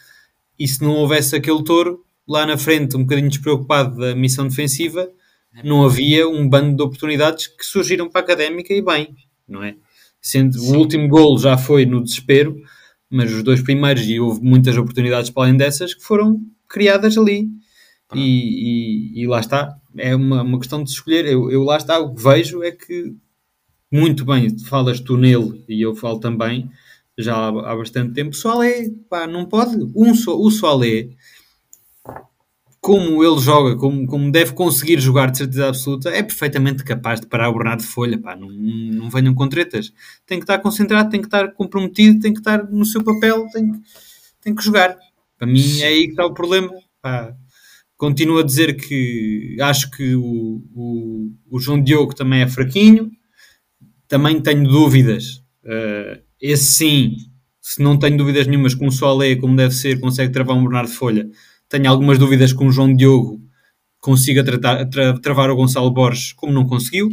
E 0.57 0.67
se 0.67 0.81
não 0.81 0.95
houvesse 0.95 1.35
aquele 1.35 1.63
touro 1.63 2.05
lá 2.27 2.45
na 2.45 2.57
frente, 2.57 2.95
um 2.95 3.01
bocadinho 3.01 3.29
despreocupado 3.29 3.99
da 3.99 4.15
missão 4.15 4.47
defensiva, 4.47 5.09
não 5.65 5.83
havia 5.83 6.29
um 6.29 6.47
bando 6.47 6.77
de 6.77 6.81
oportunidades 6.81 7.47
que 7.47 7.65
surgiram 7.65 8.09
para 8.09 8.21
a 8.21 8.23
académica 8.23 8.73
e 8.73 8.81
bem, 8.81 9.13
não 9.45 9.61
é? 9.61 9.75
Sendo 10.21 10.57
Sim. 10.57 10.75
o 10.75 10.79
último 10.79 11.09
gol 11.09 11.37
já 11.37 11.57
foi 11.57 11.85
no 11.85 12.01
desespero, 12.01 12.55
mas 13.09 13.33
os 13.33 13.43
dois 13.43 13.61
primeiros, 13.61 14.03
e 14.03 14.17
houve 14.17 14.41
muitas 14.41 14.77
oportunidades 14.77 15.29
para 15.29 15.43
além 15.43 15.57
dessas, 15.57 15.93
que 15.93 16.03
foram 16.03 16.39
criadas 16.69 17.17
ali. 17.17 17.49
E, 18.13 18.19
e, 19.17 19.21
e, 19.21 19.27
lá 19.27 19.39
está, 19.39 19.75
é 19.97 20.15
uma, 20.15 20.41
uma 20.41 20.59
questão 20.59 20.83
de 20.83 20.89
escolher. 20.89 21.25
Eu, 21.25 21.49
eu 21.49 21.63
lá 21.63 21.77
está, 21.77 21.99
o 21.99 22.13
que 22.13 22.21
vejo 22.21 22.61
é 22.61 22.71
que 22.71 23.13
muito 23.91 24.23
bem, 24.23 24.57
falas 24.59 24.99
tu 24.99 25.17
nele 25.17 25.63
e 25.67 25.81
eu 25.81 25.93
falo 25.93 26.19
também 26.19 26.69
já 27.17 27.47
há, 27.47 27.75
bastante 27.75 28.13
tempo. 28.13 28.35
Soalé, 28.35 28.89
pá, 29.09 29.27
não 29.27 29.45
pode. 29.45 29.75
Um, 29.95 30.11
o 30.11 30.51
Soalé, 30.51 31.09
como 32.79 33.23
ele 33.23 33.39
joga, 33.39 33.75
como, 33.75 34.07
como 34.07 34.31
deve 34.31 34.53
conseguir 34.53 34.99
jogar 34.99 35.29
de 35.29 35.39
certeza 35.39 35.67
absoluta, 35.67 36.09
é 36.09 36.23
perfeitamente 36.23 36.83
capaz 36.83 37.19
de 37.19 37.27
parar 37.27 37.49
o 37.49 37.53
Bernardo 37.53 37.83
Folha. 37.83 38.17
Pá, 38.17 38.35
não, 38.35 38.49
não 38.49 39.09
venham 39.09 39.33
com 39.33 39.47
tretas. 39.47 39.93
Tem 40.25 40.39
que 40.39 40.43
estar 40.43 40.59
concentrado, 40.59 41.09
tem 41.09 41.21
que 41.21 41.27
estar 41.27 41.51
comprometido, 41.53 42.19
tem 42.19 42.33
que 42.33 42.39
estar 42.39 42.63
no 42.63 42.85
seu 42.85 43.03
papel, 43.03 43.45
tem 43.51 43.71
que, 43.71 43.79
tem 44.41 44.55
que 44.55 44.63
jogar. 44.63 44.97
Para 45.37 45.47
mim 45.47 45.81
é 45.81 45.87
aí 45.87 46.05
que 46.05 46.11
está 46.11 46.25
o 46.25 46.33
problema. 46.33 46.71
Pá, 47.01 47.35
continuo 47.97 48.39
a 48.39 48.43
dizer 48.43 48.75
que 48.75 49.57
acho 49.59 49.91
que 49.91 50.15
o, 50.15 50.63
o, 50.73 51.31
o 51.49 51.59
João 51.59 51.81
Diogo 51.81 52.15
também 52.15 52.41
é 52.41 52.47
fraquinho 52.47 53.11
também 54.11 54.41
tenho 54.41 54.67
dúvidas. 54.67 55.41
Uh, 55.63 56.19
esse 56.41 56.65
sim, 56.65 57.15
se 57.61 57.81
não 57.81 57.97
tenho 57.97 58.17
dúvidas 58.17 58.45
nenhumas 58.45 58.75
com 58.75 58.87
o 58.87 58.91
Solé, 58.91 59.37
como 59.37 59.55
deve 59.55 59.73
ser, 59.73 60.01
consegue 60.01 60.33
travar 60.33 60.57
um 60.57 60.63
Bernardo 60.63 60.91
Folha. 60.91 61.29
Tenho 61.69 61.89
algumas 61.89 62.19
dúvidas 62.19 62.51
com 62.51 62.67
o 62.67 62.71
João 62.73 62.93
Diogo, 62.93 63.39
consiga 64.01 64.43
tratar, 64.43 64.85
tra, 64.89 65.17
travar 65.17 65.49
o 65.49 65.55
Gonçalo 65.55 65.89
Borges, 65.89 66.33
como 66.33 66.51
não 66.51 66.67
conseguiu. 66.67 67.07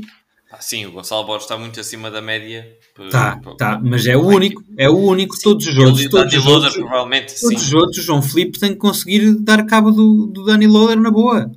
Ah, 0.50 0.60
sim, 0.60 0.86
o 0.86 0.90
Gonçalo 0.90 1.24
Borges 1.24 1.44
está 1.44 1.56
muito 1.56 1.78
acima 1.78 2.10
da 2.10 2.20
média. 2.20 2.66
Tá, 3.12 3.40
tá, 3.56 3.80
mas 3.80 4.04
é 4.04 4.16
o 4.16 4.26
único, 4.26 4.60
é 4.76 4.90
o 4.90 4.96
único. 4.96 5.36
Sim, 5.36 5.42
todos 5.44 5.68
os 5.68 5.78
outros, 5.78 6.08
todos 6.08 6.34
os 6.34 6.46
outros, 6.46 6.74
provavelmente, 6.74 7.40
todos 7.40 7.62
os 7.62 7.72
outros, 7.74 8.04
João 8.04 8.22
Felipe 8.22 8.58
tem 8.58 8.70
que 8.70 8.78
conseguir 8.78 9.36
dar 9.36 9.64
cabo 9.66 9.92
do, 9.92 10.26
do 10.26 10.44
Dani 10.44 10.66
Loader 10.66 11.00
na 11.00 11.12
boa. 11.12 11.48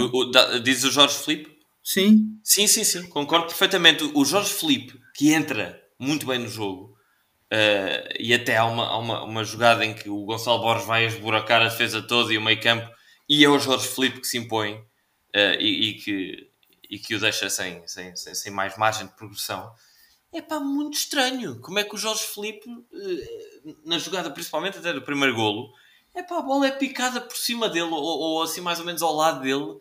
O, 0.00 0.22
o, 0.22 0.58
diz 0.58 0.82
o 0.82 0.90
Jorge 0.90 1.14
Felipe? 1.14 1.59
Sim. 1.82 2.38
Sim, 2.44 2.66
sim, 2.66 2.84
sim, 2.84 3.08
concordo 3.08 3.46
perfeitamente. 3.46 4.04
O 4.14 4.24
Jorge 4.24 4.52
Felipe, 4.52 4.98
que 5.14 5.32
entra 5.32 5.80
muito 5.98 6.26
bem 6.26 6.38
no 6.38 6.48
jogo, 6.48 6.96
uh, 7.52 8.14
e 8.18 8.32
até 8.34 8.56
há, 8.56 8.64
uma, 8.64 8.86
há 8.86 8.98
uma, 8.98 9.24
uma 9.24 9.44
jogada 9.44 9.84
em 9.84 9.94
que 9.94 10.08
o 10.08 10.24
Gonçalo 10.24 10.60
Borges 10.60 10.86
vai 10.86 11.06
esburacar 11.06 11.62
a 11.62 11.68
defesa 11.68 12.02
toda 12.02 12.32
e 12.32 12.38
o 12.38 12.42
meio 12.42 12.60
campo, 12.60 12.88
e 13.28 13.44
é 13.44 13.48
o 13.48 13.58
Jorge 13.58 13.88
Felipe 13.88 14.20
que 14.20 14.26
se 14.26 14.38
impõe 14.38 14.74
uh, 14.74 15.60
e, 15.60 15.90
e, 15.90 15.94
que, 15.94 16.50
e 16.88 16.98
que 16.98 17.14
o 17.14 17.20
deixa 17.20 17.48
sem, 17.48 17.86
sem, 17.86 18.14
sem, 18.16 18.34
sem 18.34 18.52
mais 18.52 18.76
margem 18.76 19.06
de 19.06 19.16
progressão. 19.16 19.70
É 20.32 20.40
pá, 20.40 20.60
muito 20.60 20.94
estranho. 20.94 21.60
Como 21.60 21.78
é 21.78 21.84
que 21.84 21.94
o 21.94 21.98
Jorge 21.98 22.22
Felipe, 22.22 22.68
uh, 22.68 23.76
na 23.84 23.98
jogada 23.98 24.30
principalmente 24.30 24.78
até 24.78 24.92
do 24.92 25.02
primeiro 25.02 25.34
golo, 25.34 25.72
é 26.14 26.22
pá, 26.22 26.38
a 26.38 26.42
bola 26.42 26.66
é 26.66 26.70
picada 26.70 27.20
por 27.20 27.36
cima 27.36 27.68
dele, 27.68 27.90
ou, 27.90 28.02
ou 28.02 28.42
assim 28.42 28.60
mais 28.60 28.78
ou 28.78 28.84
menos 28.84 29.02
ao 29.02 29.14
lado 29.14 29.42
dele 29.42 29.76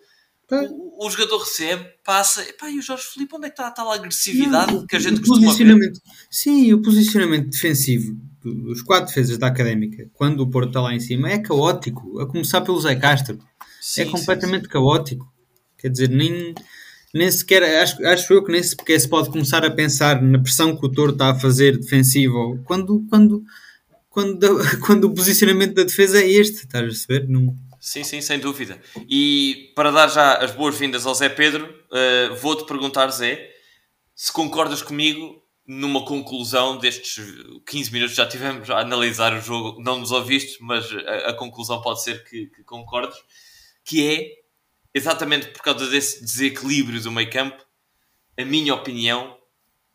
o, 0.52 1.06
o, 1.06 1.10
jogador 1.10 1.38
recebe, 1.40 1.86
passa, 2.04 2.42
epá, 2.42 2.70
e 2.70 2.80
o 2.80 2.82
Jorge 2.82 3.04
Filipe, 3.04 3.36
onde 3.36 3.46
é 3.46 3.50
que 3.50 3.54
está 3.54 3.68
a 3.68 3.72
tal 3.72 3.92
agressividade 3.92 4.74
não, 4.74 4.86
que 4.86 4.96
a 4.96 5.00
gente 5.00 5.22
costuma 5.22 5.54
ver? 5.54 5.92
Sim, 6.30 6.74
o 6.74 6.82
posicionamento 6.82 7.50
defensivo 7.50 8.18
dos 8.44 8.82
quatro 8.82 9.08
defesas 9.08 9.38
da 9.38 9.48
Académica, 9.48 10.10
quando 10.14 10.42
o 10.42 10.50
Porto 10.50 10.70
está 10.70 10.82
lá 10.82 10.94
em 10.94 11.00
cima, 11.00 11.30
é 11.30 11.38
caótico, 11.38 12.20
a 12.20 12.26
começar 12.26 12.62
pelo 12.62 12.80
Zé 12.80 12.96
Castro. 12.96 13.38
Sim, 13.82 14.02
é 14.02 14.06
completamente 14.06 14.62
sim, 14.62 14.68
sim. 14.68 14.74
caótico. 14.74 15.32
Quer 15.78 15.90
dizer, 15.90 16.10
nem, 16.10 16.54
nem 17.14 17.32
sequer, 17.32 17.64
acho, 17.82 18.06
acho 18.06 18.34
eu 18.34 18.44
que 18.44 18.52
nem 18.52 18.64
sequer 18.64 19.00
se 19.00 19.08
pode 19.08 19.30
começar 19.30 19.64
a 19.66 19.72
pensar 19.72 20.22
na 20.22 20.40
pressão 20.40 20.76
que 20.76 20.86
o 20.86 20.90
Toro 20.90 21.12
está 21.12 21.32
a 21.32 21.40
fazer 21.40 21.78
defensivo, 21.78 22.60
quando, 22.66 23.06
quando, 23.10 23.44
quando, 24.10 24.40
quando 24.86 25.06
o 25.06 25.14
posicionamento 25.14 25.76
da 25.76 25.84
defesa 25.84 26.20
é 26.20 26.30
este, 26.30 26.66
estás 26.66 26.84
a 26.84 26.88
perceber? 26.88 27.28
Não 27.28 27.56
Sim, 27.80 28.04
sim, 28.04 28.22
sem 28.22 28.40
dúvida. 28.40 28.82
E 29.08 29.72
para 29.76 29.92
dar 29.92 30.08
já 30.08 30.34
as 30.36 30.52
boas-vindas 30.52 31.06
ao 31.06 31.16
Zé 31.16 31.30
Pedro, 31.30 31.66
uh, 31.66 32.36
vou-te 32.36 32.66
perguntar, 32.66 33.08
Zé, 33.10 33.50
se 34.14 34.32
concordas 34.34 34.82
comigo 34.82 35.42
numa 35.66 36.04
conclusão 36.04 36.78
destes 36.78 37.24
15 37.66 37.94
minutos 37.94 38.16
já 38.16 38.28
tivemos 38.28 38.70
a 38.72 38.80
analisar 38.80 39.34
o 39.34 39.40
jogo, 39.40 39.82
não 39.82 40.00
nos 40.00 40.12
ouviste, 40.12 40.58
mas 40.62 40.92
a, 40.92 41.30
a 41.30 41.34
conclusão 41.34 41.80
pode 41.80 42.04
ser 42.04 42.24
que, 42.24 42.48
que, 42.48 42.64
concordes, 42.64 43.18
que 43.86 44.06
é 44.06 44.32
exatamente 44.94 45.50
por 45.50 45.62
causa 45.62 45.88
desse 45.88 46.24
desequilíbrio 46.24 47.00
do 47.02 47.12
meio 47.12 47.30
campo, 47.30 47.64
a 48.38 48.44
minha 48.44 48.74
opinião 48.74 49.38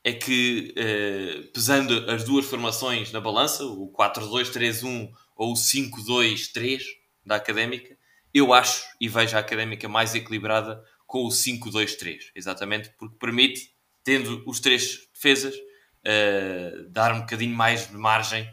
é 0.04 0.12
que, 0.12 0.72
uh, 0.78 1.52
pesando 1.52 2.08
as 2.08 2.22
duas 2.24 2.46
formações 2.46 3.10
na 3.10 3.20
balança, 3.20 3.64
o 3.64 3.92
4-2-3-1 3.92 5.10
ou 5.34 5.52
o 5.52 5.56
5-2-3 5.56 6.82
da 7.24 7.36
Académica. 7.36 7.96
Eu 8.32 8.52
acho 8.52 8.84
e 9.00 9.08
vejo 9.08 9.36
a 9.36 9.40
Académica 9.40 9.88
mais 9.88 10.14
equilibrada 10.14 10.82
com 11.06 11.24
o 11.24 11.28
5-2-3, 11.28 12.32
exatamente 12.34 12.90
porque 12.98 13.16
permite, 13.18 13.70
tendo 14.02 14.42
os 14.46 14.58
três 14.58 15.08
defesas, 15.14 15.54
uh, 15.54 16.88
dar 16.90 17.12
um 17.14 17.20
bocadinho 17.20 17.54
mais 17.54 17.88
de 17.88 17.96
margem 17.96 18.50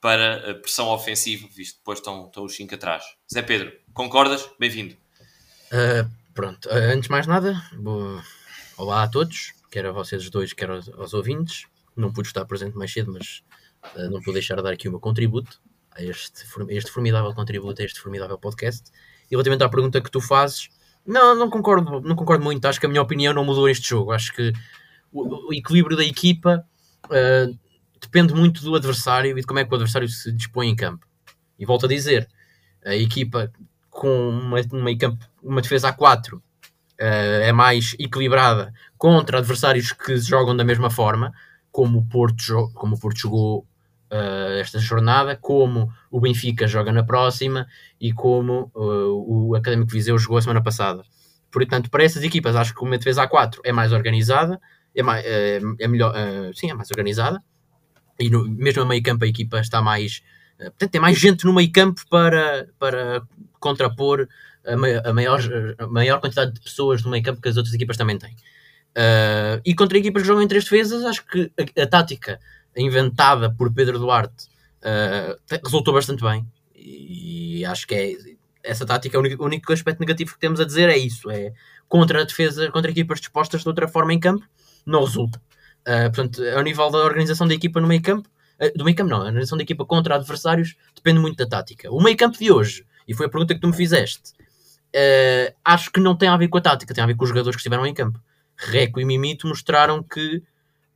para 0.00 0.50
a 0.50 0.54
pressão 0.54 0.88
ofensiva, 0.88 1.48
visto 1.50 1.74
que 1.74 1.78
depois 1.78 1.98
estão, 2.00 2.26
estão 2.26 2.44
os 2.44 2.54
5 2.54 2.74
atrás. 2.74 3.04
Zé 3.32 3.40
Pedro, 3.40 3.72
concordas? 3.94 4.48
Bem-vindo. 4.58 4.96
Uh, 5.68 6.10
pronto, 6.34 6.68
uh, 6.68 6.74
antes 6.74 7.04
de 7.04 7.10
mais 7.10 7.26
nada, 7.26 7.62
boa... 7.72 8.22
olá 8.76 9.04
a 9.04 9.08
todos, 9.08 9.54
quer 9.70 9.86
a 9.86 9.92
vocês 9.92 10.28
dois, 10.28 10.52
quer 10.52 10.68
aos, 10.68 10.88
aos 10.90 11.14
ouvintes. 11.14 11.66
Não 11.96 12.12
pude 12.12 12.28
estar 12.28 12.44
presente 12.44 12.76
mais 12.76 12.92
cedo, 12.92 13.12
mas 13.12 13.42
não 14.10 14.20
pude 14.20 14.34
deixar 14.34 14.56
de 14.56 14.62
dar 14.62 14.72
aqui 14.72 14.88
o 14.88 14.90
meu 14.90 15.00
contributo 15.00 15.60
a 15.96 16.02
este, 16.02 16.44
este 16.70 16.90
formidável 16.90 17.34
contributo, 17.34 17.82
a 17.82 17.84
este 17.84 18.00
formidável 18.00 18.38
podcast. 18.38 18.90
E 19.30 19.34
relativamente 19.34 19.64
à 19.64 19.68
pergunta 19.68 20.00
que 20.00 20.10
tu 20.10 20.20
fazes, 20.20 20.68
não, 21.06 21.34
não 21.34 21.50
concordo, 21.50 22.00
não 22.00 22.16
concordo 22.16 22.44
muito. 22.44 22.64
Acho 22.66 22.78
que 22.78 22.86
a 22.86 22.88
minha 22.88 23.02
opinião 23.02 23.32
não 23.34 23.44
mudou 23.44 23.66
neste 23.66 23.88
jogo. 23.88 24.12
Acho 24.12 24.32
que 24.32 24.52
o, 25.12 25.48
o 25.48 25.54
equilíbrio 25.54 25.96
da 25.96 26.04
equipa 26.04 26.64
uh, 27.06 27.58
depende 28.00 28.34
muito 28.34 28.62
do 28.62 28.74
adversário 28.74 29.36
e 29.36 29.40
de 29.40 29.46
como 29.46 29.58
é 29.58 29.64
que 29.64 29.70
o 29.70 29.74
adversário 29.74 30.08
se 30.08 30.32
dispõe 30.32 30.68
em 30.68 30.76
campo. 30.76 31.06
E 31.58 31.66
volto 31.66 31.86
a 31.86 31.88
dizer, 31.88 32.28
a 32.84 32.94
equipa 32.94 33.52
com 33.90 34.30
uma, 34.30 34.60
uma, 34.72 34.90
uma 35.42 35.62
defesa 35.62 35.88
a 35.88 35.92
4 35.92 36.36
uh, 36.36 36.42
é 36.98 37.52
mais 37.52 37.94
equilibrada 37.98 38.72
contra 38.96 39.38
adversários 39.38 39.92
que 39.92 40.16
jogam 40.18 40.56
da 40.56 40.64
mesma 40.64 40.90
forma, 40.90 41.32
como 41.70 41.98
o 41.98 42.06
Porto, 42.06 42.70
como 42.74 42.96
o 42.96 42.98
Porto 42.98 43.18
jogou 43.18 43.66
uh, 44.12 44.58
esta 44.60 44.78
jornada, 44.78 45.34
como 45.36 45.90
o 46.10 46.20
Benfica 46.20 46.66
joga 46.66 46.92
na 46.92 47.02
próxima 47.02 47.66
e 48.00 48.12
como 48.12 48.70
uh, 48.74 49.48
o 49.48 49.54
Académico 49.54 49.90
Viseu 49.90 50.18
jogou 50.18 50.38
a 50.38 50.42
semana 50.42 50.62
passada. 50.62 51.02
Portanto, 51.50 51.90
para 51.90 52.04
essas 52.04 52.22
equipas, 52.22 52.54
acho 52.54 52.74
que 52.74 52.82
uma 52.82 52.98
defesa 52.98 53.26
A4 53.26 53.60
é 53.64 53.72
mais 53.72 53.92
organizada, 53.92 54.60
é, 54.94 55.02
mais, 55.02 55.24
é, 55.24 55.60
é 55.80 55.88
melhor, 55.88 56.14
uh, 56.14 56.54
sim, 56.54 56.70
é 56.70 56.74
mais 56.74 56.90
organizada, 56.90 57.42
e 58.18 58.30
no, 58.30 58.48
mesmo 58.48 58.82
a 58.82 58.86
meio 58.86 59.02
campo 59.02 59.24
a 59.24 59.28
equipa 59.28 59.58
está 59.60 59.80
mais. 59.80 60.22
Portanto, 60.58 60.90
tem 60.90 61.00
mais 61.00 61.18
gente 61.18 61.44
no 61.44 61.52
meio 61.52 61.72
campo 61.72 62.02
para, 62.08 62.68
para 62.78 63.22
contrapor 63.58 64.28
a, 64.64 65.08
a, 65.08 65.12
maior, 65.12 65.40
a 65.76 65.86
maior 65.88 66.20
quantidade 66.20 66.52
de 66.52 66.60
pessoas 66.60 67.02
no 67.02 67.10
meio 67.10 67.24
campo 67.24 67.40
que 67.40 67.48
as 67.48 67.56
outras 67.56 67.74
equipas 67.74 67.96
também 67.96 68.16
têm. 68.16 68.36
Uh, 68.96 69.58
e 69.64 69.74
contra 69.74 69.98
equipas 69.98 70.22
que 70.22 70.28
jogam 70.28 70.42
em 70.42 70.48
três 70.48 70.64
defesas, 70.64 71.04
acho 71.04 71.26
que 71.26 71.50
a, 71.58 71.82
a 71.82 71.86
tática 71.86 72.38
inventada 72.76 73.50
por 73.50 73.72
Pedro 73.72 73.98
Duarte 73.98 74.46
uh, 74.82 75.58
resultou 75.64 75.94
bastante 75.94 76.22
bem. 76.22 76.46
E 76.74 77.64
acho 77.64 77.86
que 77.86 77.94
é 77.94 78.16
essa 78.62 78.86
tática, 78.86 79.18
o 79.18 79.20
único, 79.20 79.42
o 79.42 79.46
único 79.46 79.72
aspecto 79.72 80.00
negativo 80.00 80.32
que 80.32 80.38
temos 80.38 80.60
a 80.60 80.64
dizer 80.64 80.88
é 80.88 80.96
isso: 80.96 81.30
é 81.30 81.52
contra 81.88 82.22
a 82.22 82.24
defesa, 82.24 82.70
contra 82.70 82.90
equipas 82.90 83.20
dispostas 83.20 83.62
de 83.62 83.68
outra 83.68 83.88
forma 83.88 84.12
em 84.12 84.20
campo, 84.20 84.46
não 84.86 85.04
resulta. 85.04 85.40
Uh, 85.82 86.10
portanto, 86.12 86.42
ao 86.56 86.62
nível 86.62 86.90
da 86.90 86.98
organização 86.98 87.46
da 87.46 87.54
equipa 87.54 87.80
no 87.80 87.88
meio 87.88 88.02
campo, 88.02 88.28
uh, 88.60 88.78
do 88.78 88.84
meio 88.84 88.96
campo 88.96 89.10
não, 89.10 89.18
a 89.18 89.24
organização 89.24 89.58
da 89.58 89.64
equipa 89.64 89.84
contra 89.84 90.14
adversários 90.14 90.76
depende 90.94 91.20
muito 91.20 91.36
da 91.36 91.46
tática. 91.46 91.90
O 91.90 92.00
meio 92.00 92.16
campo 92.16 92.38
de 92.38 92.52
hoje, 92.52 92.86
e 93.06 93.14
foi 93.14 93.26
a 93.26 93.28
pergunta 93.28 93.54
que 93.54 93.60
tu 93.60 93.66
me 93.66 93.76
fizeste, 93.76 94.32
uh, 94.94 95.54
acho 95.64 95.90
que 95.90 96.00
não 96.00 96.16
tem 96.16 96.28
a 96.28 96.36
ver 96.36 96.48
com 96.48 96.58
a 96.58 96.60
tática, 96.60 96.94
tem 96.94 97.02
a 97.02 97.06
ver 97.06 97.16
com 97.16 97.24
os 97.24 97.28
jogadores 97.28 97.56
que 97.56 97.60
estiveram 97.60 97.86
em 97.86 97.94
campo. 97.94 98.20
Reco 98.56 99.00
e 99.00 99.04
Mimito 99.04 99.48
mostraram 99.48 100.02
que 100.02 100.42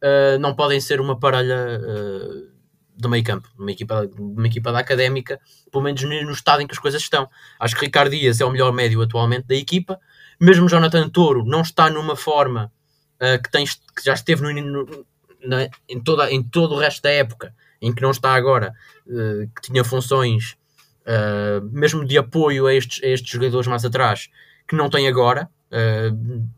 uh, 0.02 0.38
não 0.38 0.54
podem 0.54 0.80
ser 0.80 1.00
uma 1.00 1.18
parelha 1.18 1.80
uh, 1.80 2.56
do 2.96 3.08
meio 3.08 3.22
campo, 3.22 3.48
uma 3.58 3.70
equipa, 3.70 4.08
uma 4.18 4.46
equipa 4.46 4.72
da 4.72 4.78
académica, 4.78 5.38
pelo 5.70 5.84
menos 5.84 6.02
no 6.02 6.32
estado 6.32 6.62
em 6.62 6.66
que 6.66 6.72
as 6.72 6.78
coisas 6.78 7.02
estão. 7.02 7.28
Acho 7.60 7.74
que 7.76 7.84
Ricardo 7.84 8.10
Dias 8.10 8.40
é 8.40 8.44
o 8.44 8.50
melhor 8.50 8.72
médio 8.72 9.02
atualmente 9.02 9.46
da 9.46 9.54
equipa, 9.54 10.00
mesmo 10.40 10.68
Jonathan 10.68 11.08
Toro 11.08 11.44
não 11.44 11.60
está 11.60 11.90
numa 11.90 12.16
forma 12.16 12.72
uh, 13.16 13.42
que, 13.42 13.50
tem, 13.50 13.64
que 13.64 14.04
já 14.04 14.14
esteve 14.14 14.42
no, 14.42 14.52
no, 14.52 15.06
na, 15.44 15.68
em, 15.88 16.00
toda, 16.02 16.30
em 16.30 16.42
todo 16.42 16.74
o 16.74 16.78
resto 16.78 17.02
da 17.02 17.10
época, 17.10 17.54
em 17.80 17.94
que 17.94 18.02
não 18.02 18.10
está 18.10 18.34
agora, 18.34 18.74
uh, 19.06 19.48
que 19.54 19.70
tinha 19.70 19.84
funções 19.84 20.56
uh, 21.02 21.64
mesmo 21.70 22.04
de 22.04 22.16
apoio 22.16 22.66
a 22.66 22.74
estes, 22.74 23.02
a 23.02 23.08
estes 23.08 23.30
jogadores 23.30 23.66
mais 23.66 23.84
atrás, 23.84 24.28
que 24.66 24.74
não 24.74 24.90
tem 24.90 25.06
agora. 25.06 25.48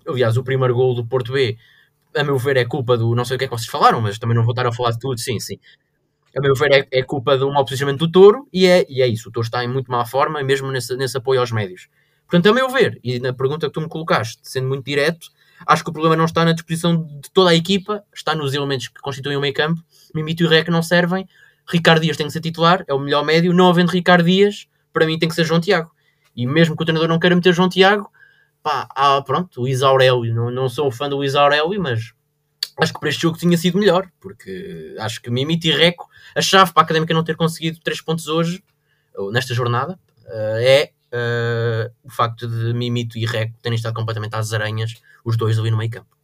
aliás, 0.07 0.37
o 0.37 0.45
primeiro 0.45 0.75
gol 0.75 0.95
do 0.95 1.05
Porto 1.05 1.33
B 1.33 1.59
a 2.17 2.25
meu 2.25 2.39
ver, 2.39 2.57
é 2.57 2.65
culpa 2.65 2.97
do. 2.97 3.15
Não 3.15 3.25
sei 3.25 3.37
o 3.37 3.39
que 3.39 3.45
é 3.45 3.49
que 3.49 3.57
vocês 3.57 3.69
falaram, 3.69 4.01
mas 4.01 4.19
também 4.19 4.37
não 4.37 4.45
vou 4.45 4.53
estar 4.53 4.67
a 4.67 4.73
falar 4.73 4.91
de 4.91 4.99
tudo. 4.99 5.19
Sim, 5.19 5.39
sim. 5.39 5.59
A 6.37 6.41
meu 6.41 6.55
ver, 6.55 6.73
é, 6.73 6.99
é 6.99 7.03
culpa 7.03 7.35
um 7.37 7.53
mau 7.53 7.65
posicionamento 7.65 8.01
do 8.01 8.11
Touro 8.11 8.47
e 8.53 8.67
é, 8.67 8.87
e 8.89 9.03
é 9.03 9.07
isso. 9.07 9.29
O 9.29 9.33
Touro 9.33 9.47
está 9.47 9.65
em 9.65 9.69
muito 9.69 9.91
má 9.91 10.05
forma, 10.05 10.43
mesmo 10.43 10.71
nesse, 10.71 10.97
nesse 10.97 11.17
apoio 11.17 11.41
aos 11.41 11.51
médios. 11.51 11.89
Portanto, 12.29 12.51
a 12.51 12.53
meu 12.53 12.69
ver, 12.69 13.01
e 13.03 13.19
na 13.19 13.33
pergunta 13.33 13.67
que 13.67 13.73
tu 13.73 13.81
me 13.81 13.89
colocaste, 13.89 14.39
sendo 14.43 14.69
muito 14.69 14.85
direto, 14.85 15.29
acho 15.67 15.83
que 15.83 15.91
o 15.91 15.93
problema 15.93 16.15
não 16.15 16.27
está 16.27 16.45
na 16.45 16.53
disposição 16.53 17.03
de 17.03 17.31
toda 17.33 17.51
a 17.51 17.55
equipa, 17.55 18.05
está 18.15 18.35
nos 18.35 18.53
elementos 18.53 18.89
que 18.89 19.01
constituem 19.01 19.37
o 19.37 19.41
meio 19.41 19.55
campo. 19.55 19.81
Mimito 20.15 20.45
e 20.45 20.47
Rec 20.47 20.69
não 20.69 20.83
servem. 20.83 21.27
Ricardo 21.67 22.03
Dias 22.03 22.17
tem 22.17 22.27
que 22.27 22.33
ser 22.33 22.41
titular, 22.41 22.85
é 22.87 22.95
o 22.95 22.99
melhor 22.99 23.25
médio. 23.25 23.53
Não 23.53 23.69
havendo 23.69 23.91
Ricardo 23.91 24.25
Dias, 24.25 24.67
para 24.93 25.07
mim 25.07 25.19
tem 25.19 25.29
que 25.29 25.35
ser 25.35 25.45
João 25.45 25.61
Tiago. 25.61 25.91
E 26.37 26.47
mesmo 26.47 26.77
que 26.77 26.83
o 26.83 26.87
treinador 26.87 27.09
não 27.09 27.19
queira 27.19 27.35
meter 27.35 27.53
João 27.53 27.69
Tiago, 27.69 28.11
pá, 28.69 28.87
ah, 28.95 29.23
pronto, 29.23 29.63
o 29.63 29.69
Isaurélio, 29.69 30.35
não, 30.35 30.51
não 30.51 30.69
sou 30.69 30.91
fã 30.91 31.09
do 31.09 31.25
Isaurélio, 31.25 31.81
mas 31.81 32.13
acho 32.79 32.93
que 32.93 33.01
para 33.01 33.09
este 33.09 33.23
jogo 33.23 33.39
tinha 33.39 33.57
sido 33.57 33.79
melhor, 33.79 34.07
porque 34.21 34.95
acho 34.99 35.23
que 35.23 35.31
Mimito 35.31 35.67
e 35.67 35.71
Reco, 35.71 36.07
a 36.35 36.43
chave 36.43 36.73
para 36.75 36.83
a 36.83 36.85
Académica 36.85 37.15
não 37.15 37.25
ter 37.25 37.35
conseguido 37.35 37.81
3 37.81 38.03
pontos 38.03 38.29
hoje, 38.29 38.63
nesta 39.33 39.55
jornada, 39.55 39.99
uh, 40.27 40.59
é 40.61 40.91
uh, 41.13 41.93
o 42.05 42.11
facto 42.11 42.47
de 42.47 42.75
Mimito 42.75 43.17
e 43.17 43.25
Reco 43.25 43.55
terem 43.63 43.77
estado 43.77 43.95
completamente 43.95 44.35
às 44.35 44.53
aranhas, 44.53 44.95
os 45.25 45.37
dois 45.37 45.59
ali 45.59 45.71
no 45.71 45.79
meio 45.79 45.91
campo. 45.91 46.15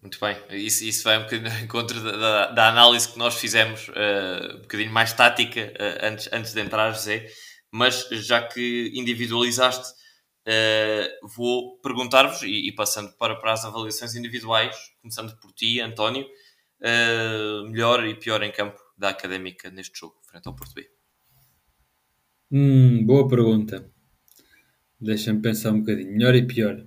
Muito 0.00 0.18
bem, 0.18 0.36
isso, 0.50 0.84
isso 0.84 1.04
vai 1.04 1.18
um 1.18 1.22
bocadinho 1.22 1.52
em 1.62 1.66
contra 1.66 2.00
da, 2.00 2.16
da, 2.16 2.46
da, 2.50 2.68
análise 2.68 3.08
que 3.08 3.18
nós 3.18 3.34
fizemos, 3.34 3.88
uh, 3.88 4.56
um 4.56 4.62
bocadinho 4.62 4.90
mais 4.90 5.12
tática 5.12 5.72
antes, 6.02 6.30
antes 6.32 6.54
de 6.54 6.60
entrar, 6.60 6.92
José, 6.92 7.26
mas 7.70 8.08
já 8.10 8.42
que 8.42 8.90
individualizaste 8.94 10.03
Uh, 10.46 11.26
vou 11.26 11.78
perguntar-vos, 11.78 12.42
e, 12.42 12.68
e, 12.68 12.72
passando 12.72 13.10
para, 13.16 13.34
para 13.36 13.52
as 13.52 13.64
avaliações 13.64 14.14
individuais, 14.14 14.76
começando 15.00 15.34
por 15.40 15.52
ti, 15.52 15.80
António, 15.80 16.26
uh, 16.80 17.70
melhor 17.70 18.06
e 18.06 18.14
pior 18.14 18.42
em 18.42 18.52
campo 18.52 18.78
da 18.96 19.08
Académica 19.08 19.70
neste 19.70 19.98
jogo, 19.98 20.16
frente 20.22 20.46
ao 20.46 20.54
Porto 20.54 20.74
B? 20.74 20.86
Hum, 22.52 23.04
boa 23.06 23.26
pergunta. 23.26 23.90
Deixa-me 25.00 25.40
pensar 25.40 25.72
um 25.72 25.80
bocadinho. 25.80 26.12
Melhor 26.12 26.34
e 26.34 26.46
pior. 26.46 26.86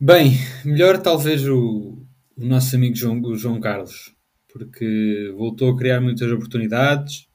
Bem, 0.00 0.32
melhor 0.64 1.00
talvez 1.00 1.46
o, 1.46 2.02
o 2.36 2.44
nosso 2.44 2.76
amigo 2.76 2.94
João, 2.96 3.20
o 3.22 3.36
João 3.36 3.60
Carlos, 3.60 4.14
porque 4.52 5.32
voltou 5.36 5.70
a 5.70 5.76
criar 5.76 6.00
muitas 6.00 6.30
oportunidades, 6.30 7.28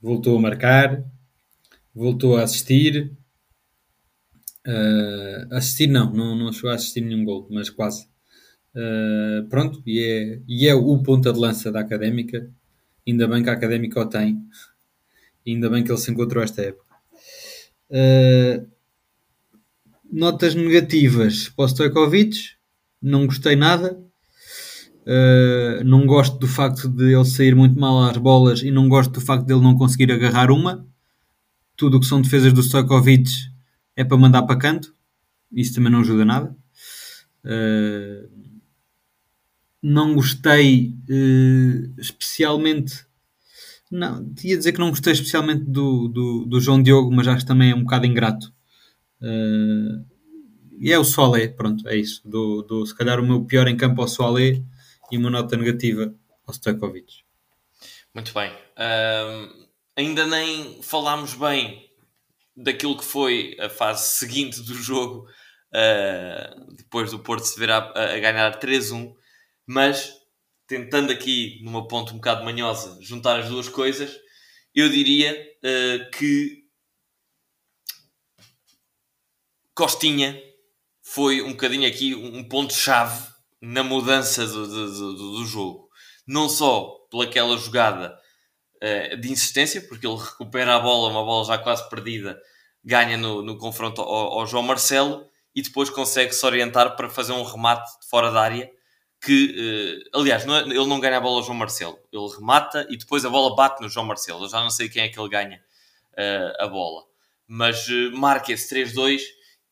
voltou 0.00 0.36
a 0.36 0.40
marcar, 0.40 1.04
voltou 1.94 2.36
a 2.36 2.42
assistir, 2.42 3.16
Uh, 4.66 5.54
assistir 5.54 5.86
não, 5.86 6.12
não, 6.12 6.34
não 6.34 6.52
chegou 6.52 6.70
a 6.70 6.74
assistir 6.74 7.00
nenhum 7.00 7.24
gol, 7.24 7.46
mas 7.50 7.70
quase. 7.70 8.08
Uh, 8.74 9.46
pronto, 9.48 9.80
e 9.86 10.00
é, 10.00 10.40
e 10.46 10.66
é 10.66 10.74
o 10.74 10.98
ponta 11.02 11.32
de 11.32 11.38
lança 11.38 11.70
da 11.70 11.80
Académica. 11.80 12.50
Ainda 13.06 13.28
bem 13.28 13.42
que 13.42 13.48
a 13.48 13.52
Académica 13.52 14.00
o 14.00 14.06
tem. 14.06 14.38
Ainda 15.46 15.70
bem 15.70 15.84
que 15.84 15.90
ele 15.90 15.98
se 15.98 16.10
encontrou 16.10 16.42
esta 16.42 16.62
época. 16.62 16.96
Uh, 17.88 18.66
notas 20.12 20.56
negativas 20.56 21.48
para 21.48 21.64
o 21.64 21.68
Stojkovic. 21.68 22.36
Não 23.00 23.26
gostei 23.26 23.54
nada. 23.54 23.96
Uh, 25.02 25.84
não 25.84 26.04
gosto 26.04 26.36
do 26.38 26.48
facto 26.48 26.88
de 26.88 27.14
ele 27.14 27.24
sair 27.24 27.54
muito 27.54 27.78
mal 27.78 28.02
às 28.10 28.16
bolas 28.16 28.62
e 28.62 28.72
não 28.72 28.88
gosto 28.88 29.12
do 29.12 29.20
facto 29.20 29.46
de 29.46 29.54
ele 29.54 29.62
não 29.62 29.76
conseguir 29.76 30.10
agarrar 30.10 30.50
uma. 30.50 30.84
Tudo 31.76 31.98
o 31.98 32.00
que 32.00 32.06
são 32.06 32.20
defesas 32.20 32.52
do 32.52 32.62
Stojkovic 32.62 33.30
é 33.96 34.04
para 34.04 34.16
mandar 34.16 34.42
para 34.42 34.58
canto, 34.58 34.94
isso 35.50 35.74
também 35.74 35.90
não 35.90 36.00
ajuda 36.00 36.24
nada. 36.24 36.56
Uh, 37.44 38.28
não 39.82 40.14
gostei 40.14 40.94
uh, 41.08 42.00
especialmente. 42.00 43.06
Não, 43.90 44.30
ia 44.44 44.56
dizer 44.56 44.72
que 44.72 44.80
não 44.80 44.90
gostei 44.90 45.12
especialmente 45.12 45.64
do, 45.64 46.08
do, 46.08 46.44
do, 46.44 46.60
João 46.60 46.82
Diogo, 46.82 47.10
mas 47.14 47.26
acho 47.28 47.40
que 47.40 47.46
também 47.46 47.70
é 47.70 47.74
um 47.74 47.84
bocado 47.84 48.04
ingrato. 48.04 48.52
Uh, 49.22 50.04
e 50.78 50.92
é 50.92 50.98
o 50.98 51.04
Soalé, 51.04 51.48
pronto, 51.48 51.88
é 51.88 51.96
isso. 51.96 52.20
Do, 52.28 52.62
do, 52.62 52.84
se 52.84 52.94
calhar 52.94 53.18
o 53.18 53.26
meu 53.26 53.44
pior 53.44 53.66
em 53.66 53.76
campo 53.76 54.02
ao 54.02 54.08
Soalé 54.08 54.62
e 55.10 55.16
uma 55.16 55.30
nota 55.30 55.56
negativa 55.56 56.12
ao 56.46 56.52
Stojkovic. 56.52 57.24
Muito 58.12 58.34
bem. 58.34 58.52
ainda 59.96 60.26
nem 60.26 60.82
falámos 60.82 61.34
bem 61.34 61.85
daquilo 62.56 62.96
que 62.96 63.04
foi 63.04 63.56
a 63.60 63.68
fase 63.68 64.16
seguinte 64.16 64.62
do 64.62 64.74
jogo, 64.74 65.28
uh, 65.72 66.74
depois 66.74 67.10
do 67.10 67.18
Porto 67.18 67.44
se 67.44 67.58
ver 67.58 67.70
a, 67.70 67.78
a 67.78 68.18
ganhar 68.18 68.58
3-1, 68.58 69.14
mas 69.66 70.12
tentando 70.66 71.12
aqui, 71.12 71.60
numa 71.62 71.86
ponta 71.86 72.12
um 72.12 72.16
bocado 72.16 72.44
manhosa, 72.44 72.98
juntar 73.00 73.40
as 73.40 73.48
duas 73.48 73.68
coisas, 73.68 74.16
eu 74.74 74.88
diria 74.88 75.32
uh, 75.32 76.10
que 76.10 76.64
Costinha 79.74 80.40
foi 81.02 81.42
um 81.42 81.50
bocadinho 81.50 81.86
aqui 81.86 82.14
um 82.14 82.48
ponto-chave 82.48 83.28
na 83.60 83.82
mudança 83.84 84.46
do, 84.46 84.66
do, 84.66 84.92
do, 84.92 85.32
do, 85.38 85.46
jogo. 85.46 85.88
Não 86.26 86.48
só 86.48 87.06
pelaquela 87.10 87.56
jogada 87.58 88.18
uh, 88.82 89.16
de 89.16 89.30
insistência, 89.30 89.80
porque 89.80 90.06
ele 90.06 90.16
recupera 90.16 90.76
a 90.76 90.80
bola, 90.80 91.10
uma 91.10 91.24
bola 91.24 91.44
já 91.44 91.58
quase 91.58 91.88
perdida, 91.88 92.40
ganha 92.84 93.16
no, 93.16 93.42
no 93.42 93.58
confronto 93.58 94.00
ao, 94.00 94.38
ao, 94.38 94.46
João 94.46 94.62
Marcelo 94.62 95.28
e 95.54 95.62
depois 95.62 95.90
consegue 95.90 96.32
se 96.32 96.44
orientar 96.44 96.96
para 96.96 97.08
fazer 97.08 97.32
um 97.32 97.42
remate 97.42 97.90
fora 98.08 98.30
da 98.30 98.40
área. 98.40 98.70
Que, 99.20 100.04
uh, 100.12 100.20
aliás, 100.20 100.44
não 100.44 100.54
é, 100.54 100.60
ele 100.60 100.86
não 100.86 101.00
ganha 101.00 101.16
a 101.16 101.20
bola 101.20 101.38
ao 101.38 101.42
João 101.42 101.56
Marcelo, 101.56 101.98
ele 102.12 102.28
remata 102.38 102.86
e 102.90 102.96
depois 102.96 103.24
a 103.24 103.30
bola 103.30 103.56
bate 103.56 103.82
no 103.82 103.88
João 103.88 104.06
Marcelo. 104.06 104.44
Eu 104.44 104.48
já 104.48 104.60
não 104.60 104.70
sei 104.70 104.88
quem 104.88 105.02
é 105.02 105.08
que 105.08 105.18
ele 105.18 105.28
ganha 105.28 105.60
uh, 106.12 106.64
a 106.64 106.66
bola, 106.68 107.04
mas 107.46 107.88
marca 108.12 108.52
esse 108.52 108.74
3-2 108.74 109.22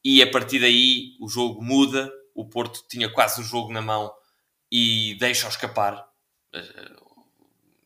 e 0.03 0.23
a 0.23 0.31
partir 0.31 0.61
daí 0.61 1.17
o 1.21 1.29
jogo 1.29 1.63
muda. 1.63 2.11
O 2.35 2.49
Porto 2.49 2.85
tinha 2.89 3.09
quase 3.09 3.41
o 3.41 3.45
jogo 3.45 3.73
na 3.73 3.81
mão 3.81 4.13
e 4.73 5.17
deixa-o 5.21 5.49
escapar. 5.49 6.05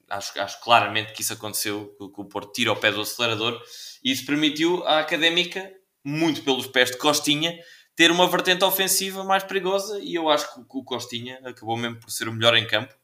Acho, 0.09 0.41
acho, 0.41 0.61
claramente 0.63 1.13
que 1.13 1.23
isso 1.23 1.33
aconteceu, 1.33 1.95
que 1.99 2.21
o 2.21 2.25
Porto 2.25 2.53
tira 2.53 2.73
o 2.73 2.77
pé 2.77 2.91
do 2.91 3.01
acelerador 3.01 3.61
e 4.03 4.11
isso 4.11 4.25
permitiu 4.25 4.83
à 4.87 5.01
Académica, 5.01 5.71
muito 6.03 6.43
pelos 6.43 6.67
pés 6.67 6.91
de 6.91 6.97
Costinha, 6.97 7.59
ter 7.95 8.11
uma 8.11 8.27
vertente 8.27 8.65
ofensiva 8.65 9.23
mais 9.23 9.45
perigosa 9.45 10.01
e 10.01 10.15
eu 10.15 10.31
acho 10.31 10.55
que 10.55 10.79
o 10.79 10.85
Costinha 10.85 11.39
acabou 11.45 11.77
mesmo 11.77 12.01
por 12.01 12.11
ser 12.11 12.29
o 12.29 12.33
melhor 12.33 12.57
em 12.57 12.67
campo, 12.67 12.95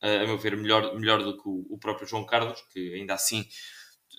a 0.00 0.26
meu 0.26 0.38
ver, 0.38 0.56
melhor, 0.56 0.94
melhor 0.94 1.22
do 1.22 1.36
que 1.36 1.48
o 1.48 1.78
próprio 1.78 2.06
João 2.06 2.26
Carlos, 2.26 2.62
que 2.72 2.94
ainda 2.94 3.14
assim 3.14 3.48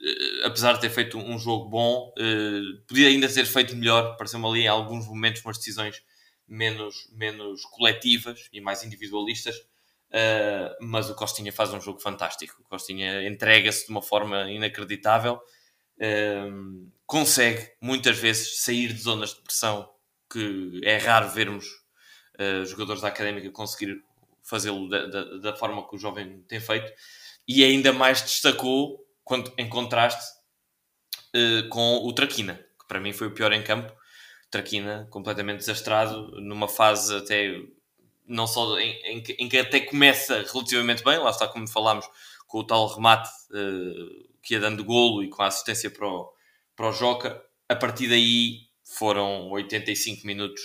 eh, 0.03 0.45
apesar 0.45 0.73
de 0.73 0.81
ter 0.81 0.89
feito 0.89 1.17
um 1.17 1.37
jogo 1.39 1.69
bom, 1.69 2.13
uh, 2.17 2.85
podia 2.87 3.07
ainda 3.07 3.27
ter 3.31 3.45
feito 3.45 3.75
melhor. 3.75 4.15
Pareceu-me 4.17 4.45
ali 4.47 4.61
em 4.61 4.67
alguns 4.67 5.07
momentos 5.07 5.43
umas 5.43 5.57
decisões 5.57 6.01
menos, 6.47 7.07
menos 7.13 7.65
coletivas 7.65 8.47
e 8.51 8.61
mais 8.61 8.83
individualistas. 8.83 9.55
Uh, 10.15 10.73
mas 10.79 11.09
o 11.09 11.15
Costinha 11.15 11.51
faz 11.51 11.73
um 11.73 11.81
jogo 11.81 11.99
fantástico. 11.99 12.55
O 12.61 12.69
Costinha 12.69 13.27
entrega-se 13.27 13.85
de 13.85 13.91
uma 13.91 14.01
forma 14.01 14.49
inacreditável, 14.49 15.41
uh, 15.97 16.91
consegue 17.05 17.69
muitas 17.81 18.17
vezes 18.17 18.61
sair 18.61 18.93
de 18.93 19.01
zonas 19.01 19.33
de 19.33 19.41
pressão 19.41 19.91
que 20.31 20.79
é 20.83 20.97
raro 20.97 21.29
vermos 21.29 21.65
jogadores 22.65 23.01
da 23.01 23.07
académica 23.07 23.49
conseguir 23.49 24.03
fazê-lo 24.43 24.89
da, 24.89 25.05
da, 25.07 25.23
da 25.37 25.55
forma 25.55 25.87
que 25.87 25.95
o 25.95 25.99
jovem 25.99 26.41
tem 26.47 26.59
feito, 26.59 26.91
e 27.47 27.63
ainda 27.63 27.91
mais 27.91 28.21
destacou 28.21 29.05
quando, 29.23 29.51
em 29.57 29.67
contraste 29.67 30.23
uh, 31.35 31.67
com 31.69 31.97
o 32.03 32.13
Traquina, 32.13 32.55
que 32.79 32.87
para 32.87 32.99
mim 32.99 33.11
foi 33.11 33.27
o 33.27 33.33
pior 33.33 33.51
em 33.51 33.63
campo. 33.63 33.93
Traquina 34.51 35.07
completamente 35.09 35.59
desastrado, 35.59 36.39
numa 36.39 36.67
fase 36.67 37.15
até 37.15 37.59
não 38.27 38.47
só 38.47 38.79
em, 38.79 38.93
em, 39.05 39.21
que, 39.21 39.33
em, 39.33 39.47
que, 39.47 39.57
até 39.57 39.79
começa 39.79 40.45
relativamente 40.51 41.03
bem, 41.03 41.17
lá 41.19 41.29
está 41.29 41.47
como 41.47 41.67
falámos, 41.67 42.05
com 42.47 42.59
o 42.59 42.63
tal 42.63 42.87
remate 42.87 43.29
uh, 43.51 44.27
que 44.41 44.53
ia 44.53 44.59
dando 44.59 44.83
golo 44.83 45.23
e 45.23 45.29
com 45.29 45.41
a 45.41 45.47
assistência 45.47 45.89
para 45.89 46.07
o, 46.07 46.31
para 46.75 46.89
o 46.89 46.91
Joca, 46.91 47.43
a 47.67 47.75
partir 47.75 48.07
daí 48.07 48.67
foram 48.83 49.49
85 49.49 50.25
minutos, 50.25 50.61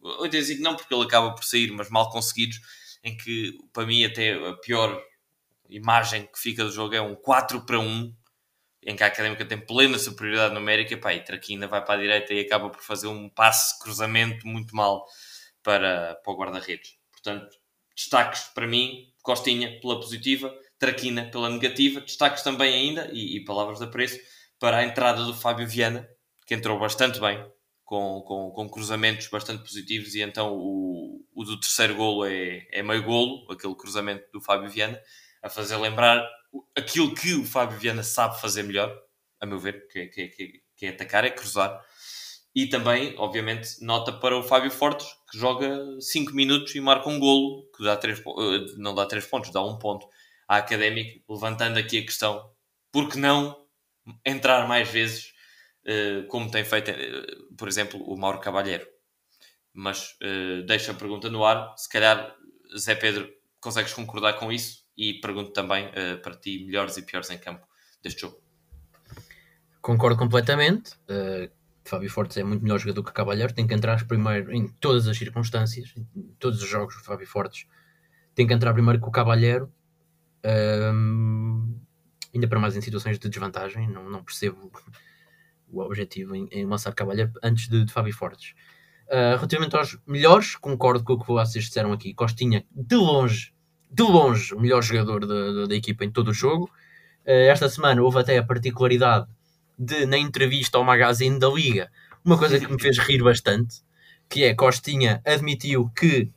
85 0.00 0.62
não 0.62 0.76
porque 0.76 0.94
ele 0.94 1.04
acaba 1.04 1.34
por 1.34 1.44
sair, 1.44 1.70
mas 1.72 1.90
mal 1.90 2.10
conseguidos, 2.10 2.60
em 3.02 3.16
que 3.16 3.58
para 3.72 3.86
mim 3.86 4.04
até 4.04 4.34
a 4.34 4.54
pior 4.54 5.02
imagem 5.68 6.26
que 6.26 6.38
fica 6.38 6.64
do 6.64 6.70
jogo 6.70 6.94
é 6.94 7.00
um 7.00 7.14
4 7.14 7.64
para 7.64 7.78
1, 7.78 8.14
em 8.84 8.96
que 8.96 9.04
a 9.04 9.06
Académica 9.06 9.44
tem 9.44 9.58
plena 9.58 9.98
superioridade 9.98 10.54
numérica, 10.54 10.96
pá, 10.96 11.14
e 11.14 11.22
Traquina 11.22 11.68
vai 11.68 11.84
para 11.84 11.94
a 11.94 12.02
direita 12.02 12.34
e 12.34 12.40
acaba 12.40 12.68
por 12.68 12.82
fazer 12.82 13.06
um 13.06 13.28
passe, 13.28 13.78
cruzamento 13.80 14.46
muito 14.46 14.74
mal 14.74 15.06
para, 15.62 16.16
para 16.16 16.32
o 16.32 16.36
guarda-redes. 16.36 17.01
Portanto, 17.22 17.56
destaques 17.94 18.44
para 18.54 18.66
mim, 18.66 19.12
Costinha 19.22 19.78
pela 19.80 20.00
positiva, 20.00 20.52
Traquina 20.78 21.30
pela 21.30 21.48
negativa, 21.48 22.00
destaques 22.00 22.42
também 22.42 22.74
ainda, 22.74 23.08
e, 23.12 23.36
e 23.36 23.44
palavras 23.44 23.78
de 23.78 23.84
apreço, 23.84 24.18
para 24.58 24.78
a 24.78 24.84
entrada 24.84 25.24
do 25.24 25.32
Fábio 25.32 25.66
Viana, 25.66 26.08
que 26.44 26.54
entrou 26.54 26.78
bastante 26.78 27.20
bem, 27.20 27.44
com, 27.84 28.20
com, 28.22 28.50
com 28.50 28.68
cruzamentos 28.68 29.28
bastante 29.28 29.62
positivos, 29.62 30.14
e 30.14 30.22
então 30.22 30.52
o, 30.52 31.24
o 31.32 31.44
do 31.44 31.60
terceiro 31.60 31.94
golo 31.94 32.24
é, 32.24 32.66
é 32.72 32.82
meio 32.82 33.04
golo, 33.04 33.50
aquele 33.52 33.74
cruzamento 33.76 34.24
do 34.32 34.40
Fábio 34.40 34.68
Viana, 34.68 35.00
a 35.40 35.48
fazer 35.48 35.76
lembrar 35.76 36.28
aquilo 36.76 37.14
que 37.14 37.34
o 37.34 37.44
Fábio 37.44 37.78
Viana 37.78 38.02
sabe 38.02 38.40
fazer 38.40 38.64
melhor, 38.64 38.92
a 39.40 39.46
meu 39.46 39.58
ver, 39.58 39.86
que, 39.88 40.06
que, 40.06 40.28
que, 40.28 40.62
que 40.76 40.86
é 40.86 40.88
atacar, 40.90 41.24
é 41.24 41.30
cruzar. 41.30 41.80
E 42.54 42.66
também, 42.66 43.14
obviamente, 43.16 43.82
nota 43.82 44.12
para 44.12 44.36
o 44.36 44.42
Fábio 44.42 44.70
Fortes, 44.70 45.06
que 45.30 45.38
joga 45.38 45.98
5 46.00 46.34
minutos 46.34 46.74
e 46.74 46.80
marca 46.80 47.08
um 47.08 47.18
golo, 47.18 47.66
que 47.74 47.82
dá 47.82 47.96
três, 47.96 48.18
eh, 48.20 48.74
não 48.76 48.94
dá 48.94 49.06
3 49.06 49.26
pontos, 49.26 49.50
dá 49.50 49.64
um 49.64 49.78
ponto 49.78 50.06
à 50.46 50.58
Académica, 50.58 51.18
levantando 51.28 51.78
aqui 51.78 51.98
a 51.98 52.02
questão, 52.02 52.50
por 52.90 53.08
que 53.08 53.16
não 53.16 53.56
entrar 54.24 54.68
mais 54.68 54.86
vezes, 54.86 55.32
eh, 55.86 56.24
como 56.28 56.50
tem 56.50 56.62
feito, 56.62 56.90
eh, 56.90 57.26
por 57.56 57.68
exemplo, 57.68 58.02
o 58.02 58.18
Mauro 58.18 58.40
Cavalheiro? 58.40 58.86
Mas 59.72 60.18
deixa 60.66 60.92
a 60.92 60.94
pergunta 60.94 61.30
no 61.30 61.46
ar, 61.46 61.74
se 61.78 61.88
calhar, 61.88 62.36
Zé 62.76 62.94
Pedro, 62.94 63.32
consegues 63.58 63.94
concordar 63.94 64.34
com 64.34 64.52
isso? 64.52 64.82
E 64.94 65.14
pergunto 65.14 65.52
também 65.52 65.90
para 66.22 66.36
ti, 66.36 66.62
melhores 66.66 66.98
e 66.98 67.02
piores 67.02 67.30
em 67.30 67.38
campo 67.38 67.66
deste 68.02 68.20
jogo. 68.20 68.38
Concordo 69.80 70.18
completamente. 70.18 70.92
Fábio 71.84 72.10
Fortes 72.10 72.36
é 72.36 72.44
muito 72.44 72.62
melhor 72.62 72.78
jogador 72.78 73.02
que 73.02 73.12
Cavalheiro. 73.12 73.52
Tem 73.52 73.66
que 73.66 73.74
entrar 73.74 74.04
primeiro 74.06 74.52
em 74.52 74.68
todas 74.68 75.06
as 75.08 75.16
circunstâncias, 75.16 75.92
em 75.96 76.34
todos 76.38 76.62
os 76.62 76.68
jogos. 76.68 76.94
Fábio 76.96 77.26
Fortes 77.26 77.66
tem 78.34 78.46
que 78.46 78.54
entrar 78.54 78.72
primeiro 78.72 79.00
com 79.00 79.08
o 79.08 79.12
Cavalheiro. 79.12 79.72
Um, 80.44 81.78
ainda 82.34 82.48
para 82.48 82.58
mais 82.58 82.76
em 82.76 82.80
situações 82.80 83.18
de 83.18 83.28
desvantagem. 83.28 83.88
Não, 83.88 84.08
não 84.08 84.22
percebo 84.22 84.70
o 85.68 85.80
objetivo 85.80 86.34
em, 86.36 86.48
em 86.50 86.66
lançar 86.66 86.92
Cavalheiro 86.94 87.32
antes 87.42 87.68
de, 87.68 87.84
de 87.84 87.92
Fábio 87.92 88.14
Fortes. 88.14 88.54
Uh, 89.08 89.36
relativamente 89.36 89.76
aos 89.76 89.98
melhores, 90.06 90.56
concordo 90.56 91.04
com 91.04 91.14
o 91.14 91.20
que 91.20 91.26
vocês 91.26 91.64
disseram 91.64 91.92
aqui. 91.92 92.14
Costinha, 92.14 92.64
de 92.70 92.96
longe, 92.96 93.52
de 93.90 94.02
longe, 94.02 94.54
o 94.54 94.60
melhor 94.60 94.82
jogador 94.82 95.26
da, 95.26 95.66
da 95.66 95.74
equipa 95.74 96.04
em 96.04 96.10
todo 96.10 96.28
o 96.28 96.34
jogo. 96.34 96.70
Uh, 97.26 97.50
esta 97.50 97.68
semana 97.68 98.02
houve 98.02 98.18
até 98.18 98.38
a 98.38 98.42
particularidade 98.42 99.26
de, 99.82 100.06
na 100.06 100.18
entrevista 100.18 100.78
ao 100.78 100.84
magazine 100.84 101.38
da 101.38 101.48
Liga, 101.48 101.90
uma 102.24 102.38
coisa 102.38 102.58
que 102.58 102.70
me 102.70 102.80
fez 102.80 102.98
rir 102.98 103.22
bastante, 103.22 103.76
que 104.28 104.44
é 104.44 104.54
Costinha 104.54 105.20
admitiu 105.24 105.90
que, 105.96 106.30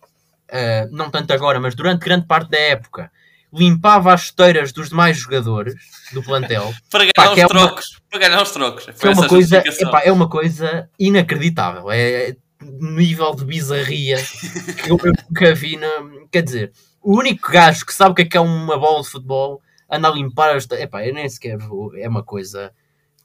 uh, 0.52 0.90
não 0.92 1.10
tanto 1.10 1.32
agora, 1.32 1.60
mas 1.60 1.76
durante 1.76 2.04
grande 2.04 2.26
parte 2.26 2.50
da 2.50 2.60
época, 2.60 3.12
limpava 3.54 4.14
as 4.14 4.24
chuteiras 4.24 4.72
dos 4.72 4.90
demais 4.90 5.18
jogadores 5.18 5.76
do 6.12 6.24
plantel. 6.24 6.74
para 6.90 7.06
ganhar 7.06 7.14
pá, 7.16 7.32
os 7.32 7.38
é 7.38 7.48
trocos. 7.48 7.92
Uma, 7.92 8.02
para 8.10 8.20
ganhar 8.20 8.42
os 8.42 8.52
trocos. 8.52 8.88
é, 8.88 9.10
uma 9.10 9.28
coisa, 9.28 9.64
epá, 9.66 10.02
é 10.04 10.12
uma 10.12 10.30
coisa 10.30 10.90
inacreditável. 11.00 11.92
É 11.92 12.36
nível 12.62 13.36
de 13.36 13.46
bizarria 13.46 14.18
que 14.84 14.92
eu 14.92 14.98
nunca 14.98 15.54
vi. 15.54 15.78
Na, 15.78 15.88
quer 16.32 16.42
dizer, 16.42 16.72
o 17.02 17.18
único 17.18 17.52
gajo 17.52 17.86
que 17.86 17.94
sabe 17.94 18.12
o 18.12 18.16
que 18.16 18.24
é, 18.24 18.26
que 18.26 18.38
é 18.38 18.40
uma 18.40 18.78
bola 18.78 19.04
de 19.04 19.10
futebol 19.10 19.62
anda 19.90 20.10
a 20.10 20.12
limpar 20.12 20.56
as. 20.56 20.70
Epá, 20.72 21.06
eu 21.06 21.14
nem 21.14 21.30
sequer 21.30 21.58
vou. 21.58 21.96
É 21.96 22.08
uma 22.08 22.24
coisa. 22.24 22.74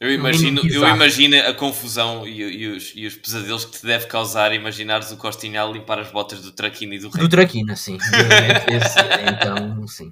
Eu 0.00 0.10
imagino, 0.10 0.62
eu 0.66 0.88
imagino 0.88 1.36
a 1.46 1.52
confusão 1.52 2.26
e, 2.26 2.40
e, 2.40 2.66
os, 2.68 2.92
e 2.96 3.06
os 3.06 3.16
pesadelos 3.16 3.66
que 3.66 3.72
te 3.72 3.86
deve 3.86 4.06
causar 4.06 4.50
imaginares 4.54 5.12
o 5.12 5.16
Costinha 5.18 5.62
a 5.62 5.66
limpar 5.66 5.98
as 5.98 6.10
botas 6.10 6.40
do 6.40 6.52
Traquina 6.52 6.94
e 6.94 6.98
do 6.98 7.10
Rei. 7.10 7.22
Do 7.22 7.28
Traquina, 7.28 7.76
sim. 7.76 7.98
Esse, 7.98 8.98
então, 9.30 9.86
sim. 9.86 10.10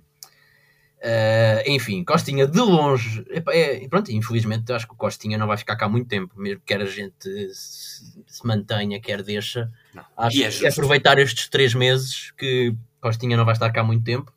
Uh, 0.98 1.62
enfim, 1.64 2.04
Costinha 2.04 2.46
de 2.46 2.58
longe. 2.58 3.24
É, 3.30 3.88
pronto, 3.88 4.12
infelizmente 4.12 4.70
acho 4.74 4.86
que 4.86 4.92
o 4.92 4.96
Costinha 4.96 5.38
não 5.38 5.46
vai 5.46 5.56
ficar 5.56 5.76
cá 5.76 5.88
muito 5.88 6.06
tempo, 6.06 6.38
mesmo 6.38 6.60
que 6.60 6.66
quer 6.66 6.82
a 6.82 6.86
gente 6.86 7.54
se, 7.54 8.22
se 8.26 8.46
mantenha, 8.46 9.00
quer 9.00 9.22
deixa. 9.22 9.72
Não. 9.94 10.04
Acho 10.18 10.42
é 10.42 10.50
que 10.50 10.66
aproveitar 10.66 11.18
estes 11.18 11.48
três 11.48 11.72
meses 11.72 12.30
que 12.36 12.74
Costinha 13.00 13.38
não 13.38 13.44
vai 13.46 13.54
estar 13.54 13.70
cá 13.70 13.82
muito 13.82 14.04
tempo. 14.04 14.30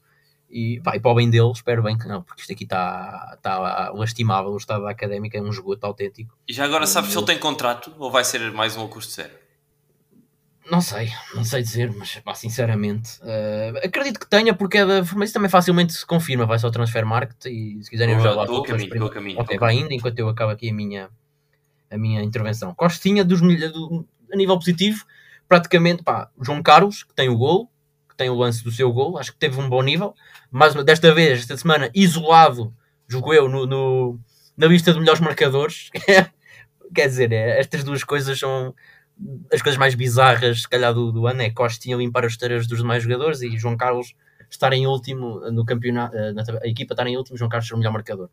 E, 0.52 0.82
pá, 0.82 0.96
e 0.96 1.00
para 1.00 1.12
o 1.12 1.16
bem 1.16 1.30
dele, 1.30 1.52
espero 1.52 1.82
bem 1.82 1.98
que 1.98 2.08
não, 2.08 2.22
porque 2.22 2.42
isto 2.42 2.52
aqui 2.52 2.66
está 2.66 3.38
tá 3.42 3.90
lastimável. 3.92 4.52
O 4.52 4.58
estado 4.58 4.86
académico 4.86 5.38
é 5.38 5.42
um 5.42 5.50
esgoto 5.50 5.86
autêntico. 5.86 6.38
E 6.48 6.54
já 6.54 6.66
agora 6.66 6.86
sabes 6.86 7.12
se 7.12 7.18
ele 7.18 7.26
tem 7.26 7.40
contrato 7.40 7.94
ou 7.98 8.12
vai 8.12 8.24
ser 8.24 8.52
mais 8.52 8.76
um 8.76 8.84
a 8.84 8.88
custo 8.90 9.14
zero? 9.14 9.42
Não 10.70 10.80
sei, 10.80 11.12
não 11.34 11.44
sei 11.44 11.64
dizer, 11.64 11.92
mas 11.92 12.16
pá, 12.20 12.36
sinceramente 12.36 13.20
uh, 13.22 13.78
acredito 13.84 14.20
que 14.20 14.30
tenha, 14.30 14.54
porque 14.54 14.78
é 14.78 14.86
da, 14.86 15.02
mas 15.16 15.30
isso 15.30 15.34
também 15.34 15.50
facilmente 15.50 15.94
se 15.94 16.06
confirma. 16.06 16.46
Vai 16.46 16.60
só 16.60 16.68
ao 16.68 16.72
Transfer 16.72 17.06
Market 17.06 17.46
e 17.46 17.84
se 17.84 17.90
quiserem 17.90 18.16
eu 18.16 18.22
já 18.22 18.32
lá 18.32 18.44
estou. 18.44 18.64
Caminho, 18.64 18.94
estou 18.94 19.10
caminho. 19.10 19.40
Ok, 19.40 19.58
vai 19.58 19.76
indo 19.76 19.92
enquanto 19.92 20.20
eu 20.20 20.30
acabo 20.30 20.52
aqui 20.52 20.70
a 20.70 20.74
minha, 20.74 21.10
a 21.90 21.98
minha 21.98 22.22
intervenção. 22.22 22.76
Costinha, 22.76 23.24
dos, 23.24 23.42
do, 23.42 24.06
a 24.32 24.36
nível 24.36 24.58
positivo, 24.58 25.06
praticamente, 25.48 26.04
pá, 26.04 26.30
João 26.40 26.62
Carlos, 26.62 27.04
que 27.04 27.14
tem 27.14 27.30
o 27.30 27.38
gol, 27.38 27.71
tem 28.22 28.30
o 28.30 28.36
lance 28.36 28.64
do 28.64 28.72
seu 28.72 28.92
gol, 28.92 29.18
acho 29.18 29.32
que 29.34 29.40
teve 29.40 29.60
um 29.60 29.70
bom 29.70 29.82
nível, 29.82 30.14
mas 30.52 30.74
desta 30.84 31.14
vez, 31.14 31.40
esta 31.40 31.58
semana, 31.58 31.90
isolado 31.94 32.74
julgo 33.08 33.34
eu, 33.34 33.50
no, 33.50 33.66
no- 33.66 34.20
na 34.58 34.68
lista 34.68 34.94
de 34.94 35.00
melhores 35.00 35.22
marcadores. 35.22 35.90
Quer 36.94 37.08
dizer, 37.08 37.32
é, 37.32 37.60
estas 37.60 37.84
duas 37.84 38.04
coisas 38.04 38.38
são 38.38 38.74
as 39.52 39.62
coisas 39.62 39.78
mais 39.78 39.96
bizarras, 39.96 40.62
se 40.64 40.70
calhar, 40.70 40.94
do, 40.94 41.12
do 41.12 41.28
ano. 41.28 41.42
É 41.42 41.50
Costinha 41.50 41.96
limpar 41.96 42.26
as 42.26 42.34
esteiras 42.34 42.68
dos 42.68 42.80
demais 42.80 43.04
jogadores 43.04 43.42
e 43.42 43.58
João 43.58 43.78
Carlos 43.78 44.14
estar 44.50 44.74
em 44.74 44.88
último 44.88 45.40
no 45.52 45.64
campeonato, 45.66 46.16
eh, 46.16 46.34
a 46.64 46.68
equipa 46.68 46.94
estar 46.94 47.08
em 47.08 47.16
último, 47.18 47.38
João 47.38 47.50
Carlos 47.50 47.68
ser 47.68 47.76
o 47.76 47.78
melhor 47.78 47.94
marcador. 47.94 48.30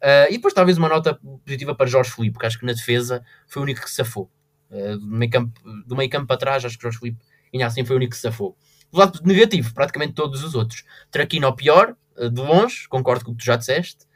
Ah, 0.00 0.26
e 0.28 0.32
depois, 0.34 0.54
talvez, 0.54 0.78
uma 0.78 0.88
nota 0.88 1.18
positiva 1.44 1.74
para 1.74 1.86
Jorge 1.86 2.10
Filipe, 2.10 2.34
porque 2.34 2.46
acho 2.46 2.58
que 2.58 2.66
na 2.66 2.72
defesa 2.72 3.24
foi 3.46 3.60
o 3.60 3.64
único 3.64 3.82
que 3.82 3.90
safou. 3.90 4.30
Ah, 4.70 4.96
do, 4.96 5.96
meio 5.96 6.10
campo, 6.10 6.26
para 6.26 6.36
trás, 6.36 6.64
acho 6.64 6.76
que 6.76 6.82
Jorge 6.82 6.98
Filipe, 6.98 7.18
ainda 7.52 7.66
assim, 7.66 7.84
foi 7.84 7.96
o 7.96 7.98
único 7.98 8.12
que 8.12 8.18
safou. 8.18 8.56
Do 8.92 8.98
lado 8.98 9.20
negativo, 9.24 9.72
praticamente 9.72 10.12
todos 10.12 10.44
os 10.44 10.54
outros. 10.54 10.84
Traquino 11.10 11.46
ao 11.46 11.56
pior, 11.56 11.96
ah, 12.16 12.28
de 12.28 12.40
longe, 12.40 12.86
concordo 12.88 13.24
com 13.24 13.30
o 13.32 13.34
que 13.34 13.42
tu 13.42 13.46
já 13.46 13.56
disseste. 13.56 14.06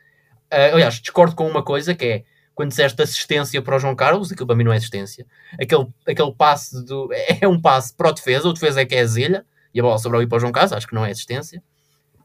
Ah, 0.50 0.72
aliás, 0.72 0.94
discordo 1.00 1.34
com 1.34 1.48
uma 1.48 1.62
coisa 1.62 1.94
que 1.94 2.04
é 2.04 2.24
quando 2.56 2.70
disseste 2.70 3.00
assistência 3.02 3.60
para 3.60 3.76
o 3.76 3.78
João 3.78 3.94
Carlos, 3.94 4.32
aquilo 4.32 4.46
para 4.46 4.56
mim 4.56 4.64
não 4.64 4.72
é 4.72 4.78
assistência. 4.78 5.26
Aquele, 5.60 5.86
aquele 6.06 6.32
passe 6.32 6.82
do, 6.86 7.10
é 7.12 7.46
um 7.46 7.60
passe 7.60 7.94
para 7.94 8.08
o 8.08 8.12
defesa, 8.12 8.48
o 8.48 8.52
defesa 8.52 8.80
é 8.80 8.86
que 8.86 8.94
é 8.94 9.00
a 9.00 9.06
zelha, 9.06 9.46
e 9.74 9.78
a 9.78 9.82
bola 9.82 9.98
sobrou 9.98 10.18
ali 10.18 10.26
para 10.26 10.36
o 10.36 10.40
João 10.40 10.52
Carlos, 10.52 10.72
acho 10.72 10.86
que 10.86 10.94
não 10.94 11.04
é 11.04 11.10
assistência. 11.10 11.62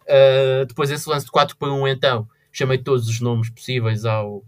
Uh, 0.03 0.65
depois 0.65 0.89
esse 0.89 1.07
lance 1.09 1.25
de 1.25 1.31
4 1.31 1.57
para 1.57 1.69
1 1.73 1.87
então, 1.89 2.27
chamei 2.49 2.77
todos 2.77 3.09
os 3.09 3.19
nomes 3.19 3.49
possíveis 3.49 4.05
ao, 4.05 4.41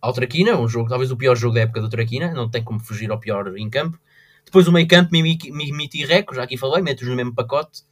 ao 0.00 0.12
Traquina, 0.14 0.58
um 0.58 0.66
jogo, 0.66 0.88
talvez 0.88 1.10
o 1.10 1.18
pior 1.18 1.36
jogo 1.36 1.54
da 1.54 1.60
época 1.60 1.82
do 1.82 1.90
Traquina, 1.90 2.32
não 2.32 2.48
tem 2.48 2.64
como 2.64 2.80
fugir 2.80 3.10
ao 3.10 3.20
pior 3.20 3.54
em 3.58 3.68
campo. 3.68 4.00
Depois 4.44 4.68
o 4.68 4.72
meio 4.72 4.86
campo, 4.86 5.10
Mimiti 5.12 6.00
e 6.00 6.04
Reco, 6.04 6.34
já 6.34 6.42
aqui 6.42 6.56
falei, 6.56 6.82
meto-os 6.82 7.08
no 7.08 7.16
mesmo 7.16 7.34
pacote. 7.34 7.82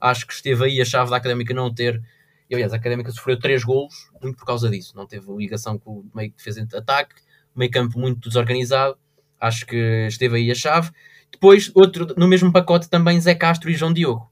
Acho 0.00 0.26
que 0.26 0.32
esteve 0.32 0.64
aí 0.64 0.80
a 0.80 0.84
chave 0.84 1.10
da 1.10 1.16
Académica 1.16 1.52
não 1.52 1.72
ter. 1.72 2.02
E, 2.48 2.54
aliás, 2.54 2.72
a 2.72 2.76
Académica 2.76 3.10
sofreu 3.10 3.38
3 3.38 3.64
golos, 3.64 4.08
muito 4.22 4.36
por 4.36 4.46
causa 4.46 4.70
disso. 4.70 4.94
Não 4.96 5.06
teve 5.06 5.30
ligação 5.34 5.78
com 5.78 5.90
o 6.00 6.10
meio 6.14 6.30
que 6.32 6.42
fez 6.42 6.56
ataque, 6.58 7.14
meio 7.54 7.70
campo 7.70 7.98
muito 7.98 8.28
desorganizado. 8.28 8.96
Acho 9.40 9.66
que 9.66 10.06
esteve 10.08 10.36
aí 10.36 10.50
a 10.50 10.54
chave. 10.54 10.90
Depois, 11.30 11.70
outro, 11.74 12.14
no 12.16 12.28
mesmo 12.28 12.52
pacote 12.52 12.88
também 12.88 13.20
Zé 13.20 13.34
Castro 13.34 13.70
e 13.70 13.74
João 13.74 13.92
Diogo. 13.92 14.30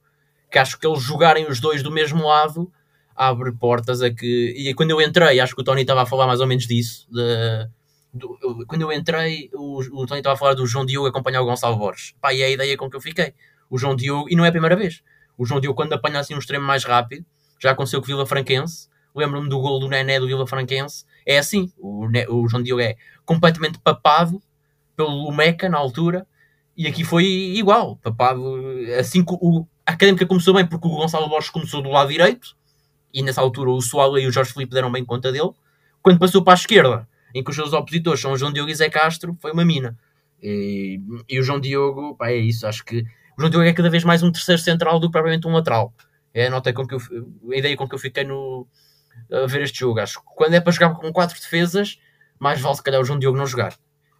Que 0.50 0.58
acho 0.58 0.78
que 0.78 0.86
eles 0.86 1.02
jogarem 1.02 1.46
os 1.48 1.60
dois 1.60 1.82
do 1.82 1.90
mesmo 1.90 2.24
lado 2.26 2.72
abre 3.14 3.52
portas 3.52 4.02
a 4.02 4.10
que. 4.10 4.54
E 4.56 4.72
quando 4.74 4.90
eu 4.90 5.00
entrei, 5.00 5.40
acho 5.40 5.54
que 5.54 5.60
o 5.60 5.64
Tony 5.64 5.82
estava 5.82 6.02
a 6.02 6.06
falar 6.06 6.26
mais 6.26 6.40
ou 6.40 6.46
menos 6.46 6.66
disso. 6.66 7.06
de- 7.10 7.68
do- 8.14 8.38
eu- 8.42 8.66
quando 8.66 8.82
eu 8.82 8.92
entrei, 8.92 9.50
o, 9.52 9.80
o 9.80 10.06
Tony 10.06 10.20
estava 10.20 10.34
a 10.34 10.38
falar 10.38 10.54
do 10.54 10.66
João 10.66 10.86
Diogo 10.86 11.06
acompanhar 11.08 11.42
o 11.42 11.44
Gonçalo 11.46 11.76
Borges. 11.76 12.14
Pá, 12.20 12.32
e 12.32 12.40
é 12.42 12.46
a 12.46 12.50
ideia 12.50 12.76
com 12.76 12.88
que 12.88 12.96
eu 12.96 13.00
fiquei. 13.00 13.34
O 13.68 13.76
João 13.76 13.96
Diogo, 13.96 14.28
e 14.30 14.36
não 14.36 14.44
é 14.44 14.48
a 14.48 14.52
primeira 14.52 14.76
vez. 14.76 15.02
O 15.36 15.44
João 15.44 15.60
Diogo, 15.60 15.76
quando 15.76 15.92
apanha 15.92 16.20
assim 16.20 16.34
um 16.34 16.38
extremo 16.38 16.64
mais 16.64 16.84
rápido, 16.84 17.24
já 17.60 17.72
aconteceu 17.72 18.00
com 18.00 18.04
o 18.04 18.06
Vila 18.06 18.24
Franquense. 18.26 18.88
Lembro-me 19.14 19.48
do 19.48 19.58
gol 19.60 19.78
do 19.80 19.88
Nené 19.88 20.18
do 20.20 20.26
Vila 20.26 20.46
Franquense. 20.46 21.04
É 21.26 21.38
assim. 21.38 21.72
O, 21.78 22.06
o 22.30 22.48
João 22.48 22.62
Diogo 22.62 22.80
é 22.82 22.96
completamente 23.24 23.78
papado 23.78 24.40
pelo 24.96 25.30
Meca 25.32 25.68
na 25.68 25.78
altura. 25.78 26.26
E 26.76 26.86
aqui 26.86 27.04
foi 27.04 27.24
igual. 27.24 27.96
Papado. 27.96 28.56
Assim 28.98 29.24
que 29.24 29.32
o, 29.40 29.66
a 29.86 29.92
académica 29.92 30.26
começou 30.26 30.54
bem, 30.54 30.66
porque 30.66 30.86
o 30.86 30.90
Gonçalo 30.90 31.28
Borges 31.28 31.50
começou 31.50 31.80
do 31.82 31.88
lado 31.90 32.10
direito. 32.10 32.56
E 33.12 33.22
nessa 33.22 33.40
altura 33.40 33.70
o 33.70 33.80
Soala 33.80 34.20
e 34.20 34.26
o 34.26 34.32
Jorge 34.32 34.52
Filipe 34.52 34.74
deram 34.74 34.90
bem 34.90 35.04
conta 35.04 35.30
dele. 35.32 35.50
Quando 36.02 36.18
passou 36.18 36.42
para 36.42 36.52
a 36.52 36.56
esquerda, 36.56 37.08
em 37.34 37.42
que 37.42 37.50
os 37.50 37.56
seus 37.56 37.72
opositores 37.72 38.20
são 38.20 38.32
o 38.32 38.38
João 38.38 38.52
Diogo 38.52 38.70
e 38.70 38.74
Zé 38.74 38.88
Castro, 38.88 39.36
foi 39.40 39.52
uma 39.52 39.64
mina. 39.64 39.96
E, 40.42 41.00
e 41.28 41.40
o 41.40 41.42
João 41.42 41.58
Diogo, 41.60 42.16
pá, 42.16 42.30
é 42.30 42.36
isso. 42.36 42.66
Acho 42.66 42.84
que 42.84 43.00
o 43.36 43.40
João 43.40 43.50
Diogo 43.50 43.66
é 43.66 43.72
cada 43.72 43.90
vez 43.90 44.04
mais 44.04 44.22
um 44.22 44.30
terceiro 44.30 44.60
central 44.60 45.00
do 45.00 45.08
que 45.08 45.12
propriamente 45.12 45.46
um 45.46 45.52
lateral. 45.52 45.92
É 46.32 46.46
a, 46.46 46.50
nota 46.50 46.72
com 46.72 46.86
que 46.86 46.94
eu, 46.94 47.00
a 47.52 47.56
ideia 47.56 47.76
com 47.76 47.88
que 47.88 47.94
eu 47.94 47.98
fiquei 47.98 48.24
no, 48.24 48.66
a 49.32 49.46
ver 49.46 49.62
este 49.62 49.80
jogo. 49.80 50.00
Acho 50.00 50.20
que 50.20 50.26
quando 50.36 50.54
é 50.54 50.60
para 50.60 50.72
jogar 50.72 50.94
com 50.94 51.12
quatro 51.12 51.38
defesas, 51.38 51.98
mais 52.38 52.60
vale 52.60 52.76
se 52.76 52.82
calhar 52.82 53.00
o 53.00 53.04
João 53.04 53.18
Diogo 53.18 53.36
não 53.36 53.46
jogar. 53.46 53.74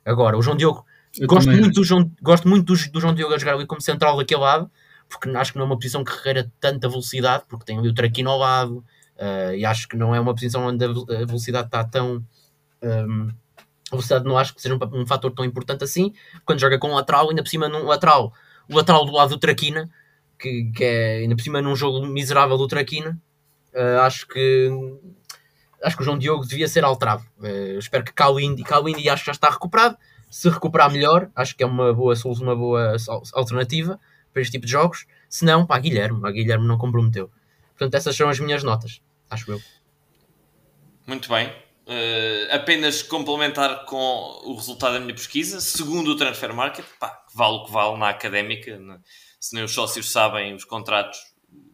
Agora, 0.05 0.37
o 0.37 0.43
João 0.43 0.57
Diogo, 0.57 0.85
Eu 1.19 1.27
gosto 1.27 1.47
também 1.47 1.61
muito, 1.61 1.75
do 1.75 1.85
João, 1.85 2.11
gosto 2.21 2.49
muito 2.49 2.75
do, 2.75 2.91
do 2.91 3.01
João 3.01 3.15
Diogo 3.15 3.35
a 3.35 3.39
jogar 3.39 3.55
ali 3.55 3.67
como 3.67 3.81
central 3.81 4.17
daquele 4.17 4.41
lado, 4.41 4.71
porque 5.09 5.29
acho 5.31 5.53
que 5.53 5.59
não 5.59 5.65
é 5.65 5.69
uma 5.69 5.77
posição 5.77 6.03
que 6.05 6.13
requer 6.13 6.51
tanta 6.61 6.89
velocidade, 6.89 7.45
porque 7.49 7.65
tem 7.65 7.79
ali 7.79 7.89
o 7.89 7.95
Traquino 7.95 8.31
ao 8.31 8.39
lado, 8.39 8.85
eh, 9.17 9.59
e 9.59 9.65
acho 9.65 9.89
que 9.89 9.97
não 9.97 10.15
é 10.15 10.21
uma 10.21 10.35
posição 10.35 10.67
onde 10.67 10.85
a 10.85 11.25
velocidade 11.25 11.67
está 11.67 11.85
tão. 11.85 12.25
Ehm, 12.85 13.31
a 13.91 13.91
velocidade 13.91 14.25
não 14.25 14.37
acho 14.39 14.55
que 14.55 14.61
seja 14.63 14.75
um, 14.75 15.01
um 15.01 15.07
fator 15.07 15.31
tão 15.33 15.45
importante 15.45 15.85
assim. 15.85 16.13
Quando 16.45 16.61
joga 16.61 16.79
com 16.79 16.89
um 16.89 16.95
lateral, 16.95 17.29
ainda 17.31 17.43
por 17.43 17.49
cima 17.49 17.69
num 17.69 17.85
lateral, 17.85 18.33
o 18.71 18.77
lateral 18.77 19.05
do 19.05 19.13
lado 19.13 19.31
do 19.31 19.39
Traquina, 19.39 19.91
que, 20.39 20.71
que 20.75 20.85
é 20.85 21.17
ainda 21.19 21.35
por 21.37 21.43
cima 21.43 21.61
num 21.63 21.77
jogo 21.77 22.05
miserável 22.07 22.57
do 22.57 22.67
Traquina, 22.67 23.19
eh, 23.73 23.97
acho 24.01 24.27
que 24.27 24.71
acho 25.83 25.97
que 25.97 26.03
o 26.03 26.05
João 26.05 26.19
Diogo 26.19 26.47
devia 26.47 26.67
ser 26.67 26.85
alterado. 26.85 27.23
Eh, 27.43 27.77
espero 27.79 28.05
que 28.05 28.13
Calindi, 28.13 28.63
Calindi 28.65 29.09
acho 29.09 29.23
que 29.23 29.27
já 29.27 29.33
está 29.33 29.51
recuperado. 29.51 29.97
Se 30.31 30.49
recuperar 30.49 30.91
melhor, 30.91 31.31
acho 31.37 31.55
que 31.57 31.63
é 31.63 31.67
uma 31.67 31.93
boa 31.93 32.17
solução, 32.17 32.45
uma 32.45 32.57
boa 32.57 32.97
al- 33.09 33.23
alternativa 33.35 34.01
para 34.33 34.43
este 34.43 34.53
tipo 34.53 34.67
de 34.67 34.73
jogos. 34.73 35.07
Se 35.29 35.45
não, 35.45 35.65
pá, 35.65 35.79
Guilherme, 35.79 36.21
pá, 36.21 36.31
Guilherme 36.33 36.67
não 36.67 36.77
comprometeu. 36.79 37.31
Portanto, 37.71 37.95
essas 37.95 38.17
são 38.17 38.29
as 38.29 38.41
minhas 38.41 38.63
notas, 38.65 39.01
acho 39.31 39.53
eu. 39.53 39.61
Muito 41.07 41.29
bem. 41.29 41.53
Eh, 41.87 42.49
apenas 42.51 43.03
complementar 43.03 43.85
com 43.85 43.97
o 44.45 44.55
resultado 44.55 44.95
da 44.95 45.01
minha 45.01 45.15
pesquisa. 45.15 45.61
Segundo 45.61 46.13
o 46.13 46.17
Transfer 46.17 46.55
Market, 46.55 46.85
pá, 46.99 47.23
vale 47.35 47.57
o 47.57 47.65
que 47.67 47.73
vale 47.73 47.99
na 47.99 48.09
académica. 48.09 48.79
né? 48.79 48.99
Se 49.39 49.55
nem 49.55 49.65
os 49.65 49.73
sócios 49.73 50.11
sabem 50.11 50.55
os 50.55 50.65
contratos, 50.65 51.19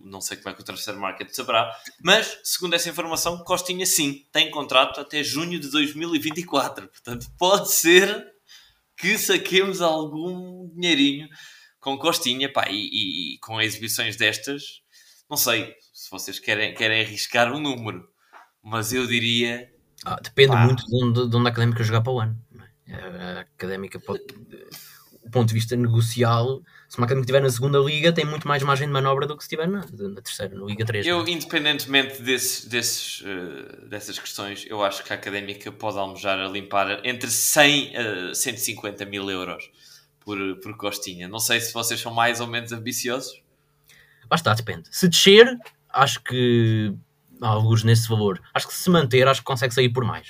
não 0.00 0.20
sei 0.20 0.36
como 0.38 0.50
é 0.50 0.54
que 0.54 0.62
o 0.62 0.64
Transfer 0.64 0.96
Market 0.96 1.30
saberá. 1.30 1.70
Mas, 2.02 2.40
segundo 2.42 2.74
essa 2.74 2.88
informação, 2.90 3.38
Costinha 3.44 3.86
sim 3.86 4.26
tem 4.32 4.50
contrato 4.50 5.00
até 5.00 5.22
junho 5.22 5.60
de 5.60 5.68
2024. 5.70 6.88
Portanto, 6.88 7.26
pode 7.38 7.70
ser 7.70 8.26
que 8.96 9.16
saquemos 9.16 9.80
algum 9.80 10.68
dinheirinho 10.74 11.28
com 11.78 11.96
Costinha. 11.96 12.52
Pá, 12.52 12.66
e, 12.68 12.74
e- 12.74 13.34
e 13.34 13.38
com 13.38 13.60
exibições 13.60 14.16
destas, 14.16 14.82
não 15.30 15.36
sei 15.36 15.72
se 15.92 16.10
vocês 16.10 16.40
querem, 16.40 16.74
querem 16.74 17.00
arriscar 17.02 17.52
um 17.54 17.60
número. 17.60 18.08
Mas 18.60 18.92
eu 18.92 19.06
diria 19.06 19.70
Ah, 20.04 20.18
depende 20.22 20.52
Pá. 20.52 20.64
muito 20.64 20.86
de 20.86 21.04
onde, 21.04 21.28
de 21.28 21.36
onde 21.36 21.46
a 21.48 21.50
académica 21.50 21.84
jogar 21.84 22.00
para 22.00 22.12
o 22.12 22.20
ano. 22.20 22.38
é? 22.86 22.94
A 22.94 23.40
académica 23.40 23.98
pode, 24.00 24.24
do 24.26 25.30
ponto 25.30 25.48
de 25.48 25.54
vista 25.54 25.76
negocial, 25.76 26.62
se 26.88 26.98
uma 26.98 27.04
académica 27.04 27.26
estiver 27.26 27.42
na 27.42 27.50
segunda 27.50 27.78
liga, 27.78 28.12
tem 28.12 28.24
muito 28.24 28.48
mais 28.48 28.62
margem 28.62 28.86
de 28.86 28.92
manobra 28.92 29.26
do 29.26 29.36
que 29.36 29.44
se 29.44 29.46
estiver 29.46 29.68
na, 29.68 29.80
na 29.80 30.20
terceira, 30.20 30.56
na 30.56 30.64
Liga 30.64 30.84
3. 30.84 31.06
Eu, 31.06 31.18
não 31.18 31.26
é? 31.26 31.30
independentemente 31.30 32.22
desses, 32.22 32.64
desses, 32.64 33.22
eh, 33.24 33.86
dessas 33.86 34.18
questões, 34.18 34.66
eu 34.68 34.82
acho 34.82 35.04
que 35.04 35.12
a 35.12 35.16
académica 35.16 35.70
pode 35.70 35.98
almejar 35.98 36.38
a 36.38 36.48
limpar 36.48 37.00
entre 37.04 37.30
100 37.30 37.96
a 37.96 38.34
150 38.34 39.04
mil 39.04 39.30
euros 39.30 39.70
por, 40.18 40.36
por 40.56 40.76
Costinha. 40.76 41.28
Não 41.28 41.38
sei 41.38 41.60
se 41.60 41.72
vocês 41.72 42.00
são 42.00 42.12
mais 42.12 42.40
ou 42.40 42.46
menos 42.46 42.72
ambiciosos. 42.72 43.40
Lá 44.30 44.34
está, 44.34 44.54
depende. 44.54 44.88
Se 44.90 45.08
descer, 45.08 45.58
acho 45.88 46.20
que 46.22 46.92
alguns 47.48 47.84
nesse 47.84 48.08
valor. 48.08 48.40
Acho 48.52 48.68
que 48.68 48.74
se 48.74 48.90
manter, 48.90 49.26
acho 49.26 49.40
que 49.40 49.46
consegue 49.46 49.74
sair 49.74 49.88
por 49.88 50.04
mais. 50.04 50.26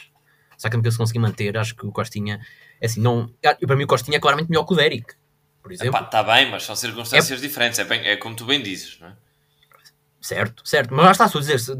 Se 0.56 0.66
a 0.66 0.68
académica 0.68 0.90
se 0.90 0.98
conseguir 0.98 1.18
manter, 1.18 1.56
acho 1.56 1.74
que 1.74 1.86
o 1.86 1.92
Costinha, 1.92 2.40
é 2.80 2.86
assim, 2.86 3.00
não. 3.00 3.32
e 3.42 3.66
Para 3.66 3.76
mim, 3.76 3.84
o 3.84 3.86
Costinha 3.86 4.18
é 4.18 4.20
claramente 4.20 4.48
melhor 4.50 4.64
que 4.64 4.72
o 4.72 4.76
Derek, 4.76 5.14
por 5.62 5.72
exemplo. 5.72 5.98
Está 5.98 6.22
tá 6.22 6.22
bem, 6.22 6.50
mas 6.50 6.64
são 6.64 6.76
circunstâncias 6.76 7.40
diferentes. 7.40 7.78
É, 7.78 7.84
bem, 7.84 8.00
é 8.06 8.16
como 8.16 8.36
tu 8.36 8.44
bem 8.44 8.62
dizes, 8.62 8.98
não 9.00 9.08
é? 9.08 9.12
Certo, 10.20 10.62
certo. 10.68 10.92
Mas 10.92 11.04
lá 11.06 11.12
está, 11.12 11.24
a 11.24 11.28
dizer, 11.28 11.58
se, 11.58 11.72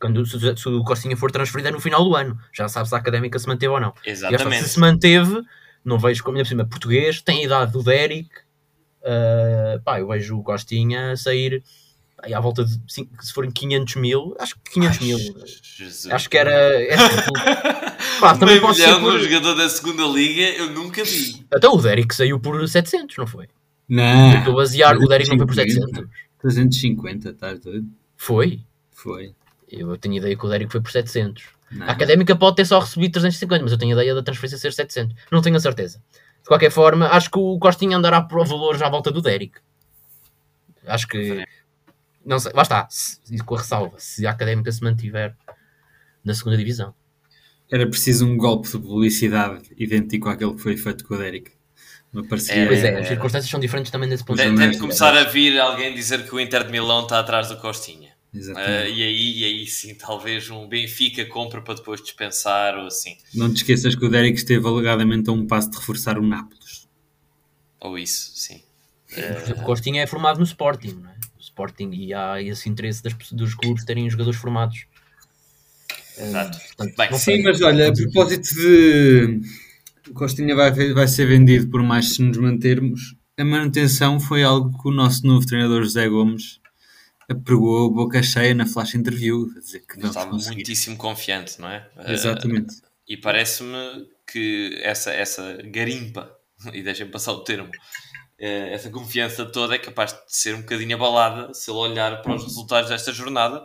quando, 0.00 0.24
se, 0.24 0.38
se 0.56 0.68
o 0.68 0.82
Costinha 0.82 1.16
for 1.16 1.30
transferido 1.30 1.68
é 1.68 1.70
no 1.70 1.80
final 1.80 2.02
do 2.02 2.16
ano. 2.16 2.38
Já 2.52 2.66
sabe 2.66 2.88
se 2.88 2.94
a 2.94 2.98
académica 2.98 3.38
se 3.38 3.46
manteve 3.46 3.72
ou 3.72 3.80
não. 3.80 3.92
E 4.04 4.08
lá 4.08 4.12
está, 4.14 4.28
Exatamente. 4.28 4.62
se 4.64 4.70
se 4.70 4.80
manteve, 4.80 5.42
não 5.84 5.98
vejo 5.98 6.24
como 6.24 6.38
ainda 6.38 6.44
por 6.44 6.48
cima 6.48 6.64
português, 6.66 7.20
tem 7.20 7.40
a 7.40 7.44
idade 7.44 7.72
do 7.72 7.82
Derek. 7.82 8.30
ah, 9.04 9.80
pá, 9.84 10.00
eu 10.00 10.08
vejo 10.08 10.38
o 10.38 10.42
Costinha 10.42 11.14
sair 11.14 11.62
aí 12.22 12.34
à 12.34 12.40
volta 12.40 12.64
de 12.64 12.78
cinco- 12.88 13.24
se 13.24 13.32
forem 13.32 13.50
500 13.50 13.94
mil, 13.96 14.36
acho 14.38 14.54
que 14.56 14.72
500 14.72 14.98
mil. 15.00 15.18
Jesus. 15.62 16.12
Acho 16.12 16.28
que 16.28 16.36
era. 16.36 16.50
é 16.50 16.96
Pá, 18.20 18.36
também 18.36 18.60
pode 18.60 18.78
ser 18.78 18.94
por- 18.98 19.12
num 19.14 19.18
jogador 19.18 19.54
da 19.54 19.68
segunda 19.68 20.04
liga, 20.04 20.42
eu 20.56 20.70
nunca 20.70 21.04
vi. 21.04 21.46
Até 21.50 21.68
o 21.68 21.76
Derek 21.76 22.14
saiu 22.14 22.38
por 22.40 22.68
700, 22.68 23.16
não 23.16 23.26
foi? 23.26 23.46
Não. 23.88 24.32
Eu 24.32 24.38
Estou 24.38 24.52
a 24.52 24.56
basear, 24.56 24.96
o 24.96 25.06
Derek 25.06 25.30
não 25.30 25.36
foi 25.38 25.46
por 25.46 25.54
700. 25.54 26.04
350, 26.40 27.30
estás 27.30 27.60
doido? 27.60 27.86
Foi. 28.16 28.60
Foi. 28.92 29.34
Eu 29.70 29.96
tenho 29.98 30.16
ideia 30.16 30.36
que 30.36 30.44
o 30.46 30.48
Derek 30.48 30.70
foi 30.70 30.80
por 30.80 30.90
700. 30.90 31.44
Não. 31.70 31.86
A 31.86 31.90
académica 31.92 32.34
pode 32.34 32.56
ter 32.56 32.64
só 32.64 32.78
recebido 32.78 33.12
350, 33.12 33.62
mas 33.62 33.72
eu 33.72 33.78
tenho 33.78 33.92
ideia 33.92 34.14
da 34.14 34.22
transferência 34.22 34.58
ser 34.58 34.72
700. 34.72 35.14
Não 35.30 35.42
tenho 35.42 35.56
a 35.56 35.60
certeza. 35.60 36.00
De 36.42 36.48
qualquer 36.48 36.70
forma, 36.70 37.08
acho 37.08 37.30
que 37.30 37.38
o 37.38 37.58
Costinha 37.58 37.96
andará 37.96 38.22
por 38.22 38.46
valores 38.46 38.80
à 38.82 38.88
volta 38.88 39.10
do 39.12 39.20
Derek. 39.20 39.58
Acho 40.86 41.06
que. 41.06 41.44
Não 42.28 42.38
sei, 42.38 42.52
lá 42.54 42.62
está. 42.62 42.86
Se, 42.90 43.18
e 43.30 43.38
com 43.38 43.54
a 43.54 43.58
ressalva. 43.58 43.96
Se 43.98 44.26
a 44.26 44.30
académica 44.30 44.70
se 44.70 44.82
mantiver 44.82 45.34
na 46.22 46.34
segunda 46.34 46.58
divisão. 46.58 46.94
Era 47.70 47.88
preciso 47.88 48.26
um 48.26 48.36
golpe 48.36 48.68
de 48.68 48.78
publicidade 48.78 49.70
idêntico 49.78 50.28
àquele 50.28 50.54
que 50.54 50.60
foi 50.60 50.76
feito 50.76 51.04
com 51.06 51.14
o 51.14 51.18
Derek. 51.18 51.52
Me 52.12 52.26
parecia. 52.26 52.54
É, 52.54 52.66
Pois 52.66 52.84
é, 52.84 52.88
é. 52.88 53.00
as 53.00 53.08
circunstâncias 53.08 53.50
são 53.50 53.58
diferentes 53.58 53.90
também 53.90 54.08
nesse 54.08 54.24
ponto 54.24 54.40
de 54.40 54.48
Mas 54.48 54.60
tem 54.60 54.70
de 54.72 54.78
começar 54.78 55.16
a 55.16 55.24
vir 55.24 55.58
alguém 55.58 55.94
dizer 55.94 56.26
que 56.26 56.34
o 56.34 56.38
Inter 56.38 56.64
de 56.64 56.70
Milão 56.70 57.02
está 57.02 57.18
atrás 57.18 57.48
do 57.48 57.56
Costinha. 57.56 58.12
Uh, 58.34 58.88
e, 58.88 59.02
aí, 59.02 59.38
e 59.38 59.44
aí 59.44 59.66
sim, 59.66 59.94
talvez 59.94 60.50
um 60.50 60.68
Benfica 60.68 61.24
compra 61.24 61.62
para 61.62 61.74
depois 61.74 62.02
dispensar 62.02 62.76
ou 62.76 62.86
assim. 62.86 63.16
Não 63.34 63.48
te 63.48 63.56
esqueças 63.56 63.94
que 63.94 64.04
o 64.04 64.08
Derek 64.10 64.36
esteve 64.36 64.66
alegadamente 64.66 65.30
a 65.30 65.32
um 65.32 65.46
passo 65.46 65.70
de 65.70 65.78
reforçar 65.78 66.18
o 66.18 66.22
Nápoles. 66.22 66.86
Ou 67.80 67.98
isso, 67.98 68.32
sim. 68.34 68.62
Uh... 69.12 69.60
O 69.60 69.64
Costinha 69.64 70.02
é 70.02 70.06
formado 70.06 70.38
no 70.38 70.44
Sporting, 70.44 70.98
não 71.00 71.10
é? 71.10 71.17
Sporting 71.58 71.90
e 71.92 72.14
há 72.14 72.40
esse 72.40 72.68
interesse 72.68 73.02
das, 73.02 73.14
dos 73.32 73.54
clubes 73.54 73.84
terem 73.84 74.08
jogadores 74.08 74.38
formados. 74.38 74.86
Exato. 76.16 76.58
Portanto, 76.58 76.96
Bem, 76.96 77.18
sim, 77.18 77.42
mas 77.42 77.60
olha, 77.60 77.88
a 77.88 77.92
propósito 77.92 78.54
de 78.54 79.40
Costinha 80.14 80.54
vai, 80.54 80.72
vai 80.92 81.08
ser 81.08 81.26
vendido 81.26 81.68
por 81.68 81.82
mais 81.82 82.14
se 82.14 82.22
nos 82.22 82.36
mantermos, 82.38 83.16
a 83.36 83.44
manutenção 83.44 84.18
foi 84.18 84.42
algo 84.42 84.76
que 84.80 84.88
o 84.88 84.92
nosso 84.92 85.26
novo 85.26 85.46
treinador 85.46 85.82
José 85.82 86.08
Gomes 86.08 86.60
apregou 87.28 87.86
a 87.86 87.90
boca 87.90 88.22
cheia 88.22 88.54
na 88.54 88.66
flash 88.66 88.94
interview. 88.94 89.48
A 89.56 89.60
dizer 89.60 89.80
que 89.80 89.98
não 89.98 90.08
Estava 90.08 90.36
muitíssimo 90.36 90.96
confiante, 90.96 91.60
não 91.60 91.68
é? 91.68 91.88
Exatamente. 92.06 92.74
Uh, 92.74 92.88
e 93.06 93.16
parece-me 93.16 94.08
que 94.30 94.78
essa, 94.82 95.12
essa 95.12 95.58
garimpa, 95.64 96.36
e 96.72 96.82
deixem 96.82 97.08
passar 97.08 97.32
o 97.32 97.44
termo, 97.44 97.70
essa 98.38 98.90
confiança 98.90 99.44
toda 99.46 99.74
é 99.74 99.78
capaz 99.78 100.12
de 100.12 100.20
ser 100.28 100.54
um 100.54 100.60
bocadinho 100.60 100.94
abalada 100.94 101.52
se 101.52 101.70
ele 101.70 101.78
olhar 101.78 102.22
para 102.22 102.34
os 102.34 102.44
resultados 102.44 102.90
desta 102.90 103.12
jornada, 103.12 103.64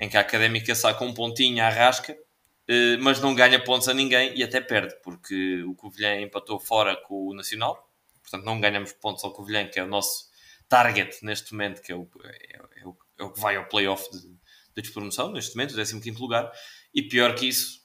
em 0.00 0.08
que 0.08 0.16
a 0.16 0.20
académica 0.20 0.74
saca 0.74 1.04
um 1.04 1.12
pontinho 1.12 1.62
à 1.62 1.68
rasca, 1.68 2.12
uh, 2.12 3.02
mas 3.02 3.20
não 3.20 3.34
ganha 3.34 3.62
pontos 3.62 3.88
a 3.88 3.94
ninguém 3.94 4.36
e 4.36 4.42
até 4.42 4.60
perde, 4.60 4.94
porque 5.02 5.62
o 5.64 5.74
Covilhã 5.74 6.20
empatou 6.20 6.58
fora 6.58 6.96
com 6.96 7.28
o 7.28 7.34
Nacional, 7.34 7.90
portanto 8.22 8.44
não 8.44 8.60
ganhamos 8.60 8.92
pontos 8.92 9.22
ao 9.24 9.32
Covilhã, 9.32 9.68
que 9.68 9.78
é 9.78 9.84
o 9.84 9.88
nosso 9.88 10.32
target 10.68 11.22
neste 11.22 11.52
momento, 11.52 11.82
que 11.82 11.92
é 11.92 11.94
o, 11.94 12.08
é, 12.24 12.80
é 12.80 12.86
o 12.86 12.96
é 13.18 13.24
o 13.24 13.30
que 13.30 13.40
vai 13.40 13.56
ao 13.56 13.66
playoff 13.66 14.10
de, 14.10 14.20
de 14.20 14.82
despromoção, 14.82 15.32
neste 15.32 15.56
momento, 15.56 15.72
o 15.72 16.00
15 16.00 16.10
lugar, 16.20 16.50
e 16.92 17.02
pior 17.02 17.34
que 17.34 17.48
isso, 17.48 17.82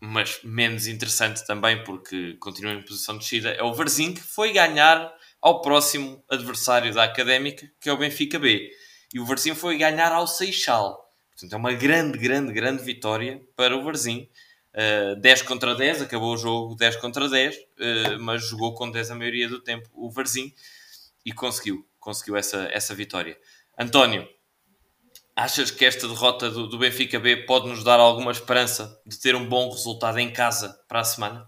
mas 0.00 0.40
menos 0.42 0.86
interessante 0.86 1.46
também, 1.46 1.82
porque 1.82 2.34
continua 2.34 2.72
em 2.72 2.82
posição 2.82 3.14
de 3.14 3.20
descida, 3.20 3.50
é 3.50 3.62
o 3.62 3.72
Varzim, 3.72 4.12
que 4.12 4.20
foi 4.20 4.52
ganhar 4.52 5.12
ao 5.46 5.60
próximo 5.60 6.20
adversário 6.28 6.92
da 6.92 7.04
Académica, 7.04 7.70
que 7.80 7.88
é 7.88 7.92
o 7.92 7.96
Benfica 7.96 8.36
B. 8.36 8.68
E 9.14 9.20
o 9.20 9.24
Varzim 9.24 9.54
foi 9.54 9.78
ganhar 9.78 10.10
ao 10.10 10.26
Seixal. 10.26 11.08
Portanto, 11.30 11.52
é 11.52 11.56
uma 11.56 11.72
grande, 11.72 12.18
grande, 12.18 12.52
grande 12.52 12.82
vitória 12.82 13.40
para 13.54 13.76
o 13.76 13.84
Varzim. 13.84 14.28
Uh, 14.74 15.14
10 15.20 15.42
contra 15.42 15.72
10, 15.72 16.02
acabou 16.02 16.34
o 16.34 16.36
jogo 16.36 16.74
10 16.74 16.96
contra 16.96 17.28
10, 17.28 17.54
uh, 17.54 17.60
mas 18.18 18.48
jogou 18.48 18.74
com 18.74 18.90
10 18.90 19.12
a 19.12 19.14
maioria 19.14 19.48
do 19.48 19.60
tempo 19.60 19.88
o 19.94 20.10
Varzim 20.10 20.52
e 21.24 21.32
conseguiu, 21.32 21.86
conseguiu 22.00 22.36
essa, 22.36 22.68
essa 22.72 22.92
vitória. 22.92 23.38
António, 23.78 24.28
Achas 25.36 25.70
que 25.70 25.84
esta 25.84 26.08
derrota 26.08 26.50
do, 26.50 26.66
do, 26.66 26.78
Benfica 26.78 27.20
B 27.20 27.36
pode 27.36 27.68
nos 27.68 27.84
dar 27.84 28.00
alguma 28.00 28.32
esperança 28.32 28.98
de 29.06 29.20
ter 29.20 29.36
um 29.36 29.46
bom 29.46 29.70
resultado 29.70 30.18
em 30.18 30.32
casa 30.32 30.80
para 30.88 31.00
a 31.00 31.04
semana? 31.04 31.46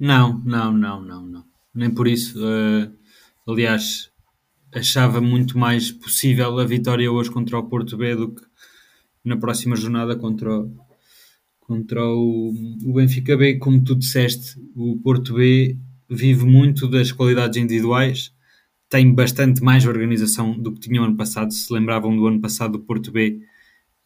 Não, 0.00 0.38
não, 0.42 0.72
não, 0.72 0.98
não, 1.02 1.20
não. 1.20 1.51
Nem 1.74 1.90
por 1.90 2.06
isso. 2.06 2.38
Uh, 2.38 2.92
aliás, 3.46 4.10
achava 4.74 5.20
muito 5.20 5.58
mais 5.58 5.90
possível 5.90 6.58
a 6.58 6.64
vitória 6.64 7.10
hoje 7.10 7.30
contra 7.30 7.58
o 7.58 7.68
Porto 7.68 7.96
B 7.96 8.14
do 8.14 8.34
que 8.34 8.42
na 9.24 9.36
próxima 9.36 9.76
jornada 9.76 10.16
contra 10.16 10.60
o, 10.60 10.76
contra 11.60 12.04
o, 12.04 12.52
o 12.84 12.92
Benfica 12.92 13.36
B. 13.36 13.58
Como 13.58 13.82
tu 13.82 13.94
disseste, 13.94 14.60
o 14.74 14.98
Porto 14.98 15.34
B 15.34 15.76
vive 16.08 16.44
muito 16.44 16.88
das 16.88 17.12
qualidades 17.12 17.56
individuais 17.56 18.32
tem 18.92 19.14
bastante 19.14 19.62
mais 19.64 19.86
organização 19.86 20.52
do 20.52 20.70
que 20.70 20.80
tinha 20.80 21.00
o 21.00 21.04
ano 21.04 21.16
passado. 21.16 21.50
Se 21.50 21.72
lembravam 21.72 22.14
do 22.14 22.26
ano 22.26 22.42
passado 22.42 22.72
do 22.72 22.80
Porto 22.80 23.10
B, 23.10 23.40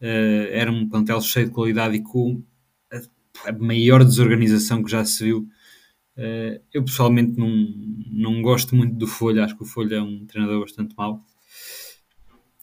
uh, 0.01 0.47
era 0.49 0.71
um 0.71 0.87
plantel 0.87 1.19
cheio 1.19 1.47
de 1.47 1.51
qualidade 1.51 1.97
e 1.97 2.01
com 2.01 2.41
a 3.45 3.51
maior 3.51 4.01
desorganização 4.05 4.81
que 4.81 4.89
já 4.89 5.03
se 5.03 5.25
viu. 5.25 5.45
Uh, 6.17 6.59
eu 6.73 6.83
pessoalmente 6.83 7.37
não, 7.39 7.49
não 8.11 8.41
gosto 8.41 8.75
muito 8.75 8.95
do 8.95 9.05
Folha, 9.05 9.45
acho 9.45 9.55
que 9.55 9.61
o 9.61 9.67
Folha 9.67 9.97
é 9.97 10.01
um 10.01 10.25
treinador 10.25 10.61
bastante 10.61 10.95
mau. 10.97 11.23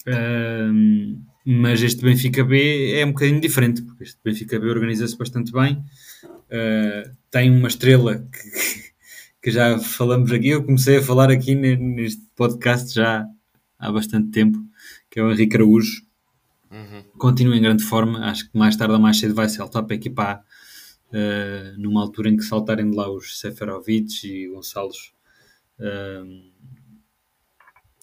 Uh, 0.07 1.23
mas 1.47 1.83
este 1.83 2.03
Benfica 2.03 2.43
B 2.43 2.95
é 2.95 3.07
um 3.07 3.13
bocadinho 3.13 3.41
diferente, 3.41 3.83
porque 3.83 4.03
este 4.03 4.19
Benfica 4.25 4.59
B 4.59 4.67
organiza-se 4.69 5.17
bastante 5.17 5.53
bem, 5.53 5.85
uh, 6.25 7.17
tem 7.31 7.51
uma 7.51 7.69
estrela 7.69 8.19
que, 8.19 8.91
que 9.41 9.51
já 9.53 9.79
falamos 9.79 10.33
aqui, 10.33 10.49
eu 10.49 10.65
comecei 10.65 10.97
a 10.97 11.03
falar 11.03 11.31
aqui 11.31 11.55
neste 11.55 12.23
podcast 12.35 12.93
já 12.93 13.25
há 13.79 13.93
bastante 13.93 14.31
tempo, 14.31 14.59
que 15.09 15.21
é 15.21 15.23
o 15.23 15.31
Henrique 15.31 15.57
Araújo. 15.57 16.03
Uhum. 16.71 17.05
Continua 17.19 17.57
em 17.57 17.63
grande 17.63 17.85
forma, 17.85 18.19
acho 18.27 18.51
que 18.51 18.59
mais 18.59 18.75
tarde 18.75 18.95
ou 18.95 19.01
mais 19.01 19.19
cedo 19.19 19.35
vai 19.35 19.49
saltar 19.49 19.85
para 19.85 19.95
equipar 19.95 20.43
uh, 21.15 21.81
numa 21.81 22.03
altura 22.03 22.29
em 22.29 22.37
que 22.37 22.43
saltarem 22.43 22.91
de 22.91 22.97
lá 22.97 23.11
os 23.11 23.39
Seferovic 23.39 24.27
e 24.27 24.49
Gonçalos. 24.49 25.15
Uh, 25.79 26.53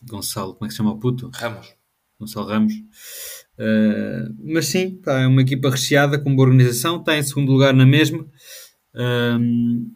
Gonçalo, 0.03 0.53
como 0.55 0.66
é 0.66 0.68
que 0.68 0.74
se 0.74 0.78
chama 0.78 0.91
o 0.91 0.99
puto? 0.99 1.30
Ramos. 1.34 1.76
Gonçalo 2.20 2.47
Ramos. 2.47 2.74
Uh, 2.74 4.34
mas 4.43 4.68
sim, 4.68 4.95
pá, 4.95 5.20
é 5.22 5.28
uma 5.28 5.41
equipa 5.41 5.70
recheada 5.70 6.18
com 6.18 6.36
boa 6.36 6.47
organização, 6.47 6.99
está 6.99 7.18
em 7.18 7.24
segundo 7.24 7.51
lugar 7.51 7.74
na 7.74 7.86
mesma. 7.86 8.26
Uh, 8.95 9.91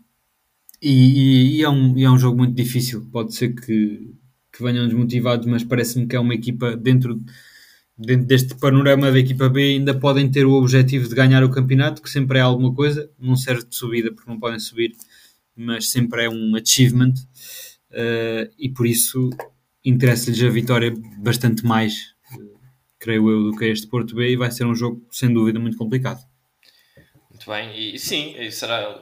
e, 0.82 0.91
e, 0.91 1.57
e, 1.57 1.63
é 1.63 1.70
um, 1.70 1.97
e 1.97 2.03
é 2.03 2.11
um 2.11 2.18
jogo 2.18 2.38
muito 2.38 2.53
difícil. 2.53 3.07
Pode 3.11 3.34
ser 3.34 3.55
que, 3.55 4.13
que 4.53 4.63
venham 4.63 4.86
desmotivados, 4.86 5.47
mas 5.47 5.63
parece-me 5.63 6.05
que 6.05 6.16
é 6.16 6.20
uma 6.20 6.36
equipa 6.36 6.76
dentro, 6.78 7.20
dentro 7.97 8.25
deste 8.25 8.55
panorama 8.55 9.11
da 9.11 9.19
equipa 9.19 9.47
B 9.49 9.73
ainda 9.73 9.97
podem 9.97 10.29
ter 10.29 10.45
o 10.45 10.53
objetivo 10.53 11.07
de 11.07 11.15
ganhar 11.15 11.43
o 11.43 11.49
campeonato, 11.49 12.01
que 12.01 12.09
sempre 12.09 12.39
é 12.39 12.41
alguma 12.41 12.73
coisa. 12.73 13.09
Não 13.17 13.35
serve 13.35 13.65
de 13.65 13.75
subida 13.75 14.11
porque 14.11 14.29
não 14.29 14.39
podem 14.39 14.59
subir, 14.59 14.95
mas 15.55 15.89
sempre 15.89 16.25
é 16.25 16.29
um 16.29 16.55
achievement. 16.55 17.13
Uh, 17.91 18.51
e 18.59 18.69
por 18.69 18.85
isso 18.85 19.29
interessa-lhes 19.83 20.43
a 20.43 20.49
vitória 20.49 20.93
bastante 21.17 21.65
mais, 21.65 22.13
creio 22.99 23.29
eu, 23.29 23.51
do 23.51 23.57
que 23.57 23.65
este 23.65 23.87
Porto 23.87 24.15
B. 24.15 24.31
E 24.31 24.35
vai 24.35 24.51
ser 24.51 24.65
um 24.65 24.75
jogo 24.75 25.05
sem 25.11 25.33
dúvida 25.33 25.59
muito 25.59 25.77
complicado. 25.77 26.19
Muito 27.29 27.49
bem, 27.49 27.95
e 27.95 27.99
sim, 27.99 28.35
será 28.51 29.01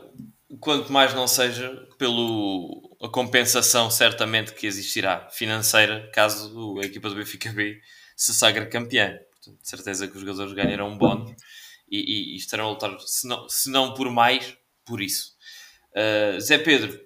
quanto 0.59 0.91
mais 0.91 1.13
não 1.13 1.27
seja 1.27 1.87
pelo 1.97 2.95
a 3.01 3.09
compensação 3.09 3.89
certamente 3.89 4.53
que 4.53 4.67
existirá 4.67 5.27
financeira 5.31 6.09
caso 6.13 6.79
a 6.79 6.85
equipa 6.85 7.09
do 7.09 7.15
Benfica 7.15 7.51
B 7.51 7.81
se 8.16 8.34
sagre 8.34 8.68
campeã. 8.68 9.18
Portanto, 9.32 9.61
de 9.61 9.68
certeza 9.68 10.07
que 10.07 10.16
os 10.16 10.22
jogadores 10.22 10.53
ganharão 10.53 10.89
um 10.89 10.97
bónus 10.97 11.36
e, 11.89 11.97
e, 11.99 12.34
e, 12.34 12.38
estarão 12.38 12.68
a 12.68 12.70
lutar, 12.70 12.99
se 12.99 13.28
não, 13.28 13.47
se 13.49 13.70
não 13.70 13.93
por 13.93 14.09
mais, 14.09 14.57
por 14.86 15.01
isso. 15.01 15.36
Uh, 15.91 16.39
Zé 16.39 16.57
Pedro, 16.57 16.99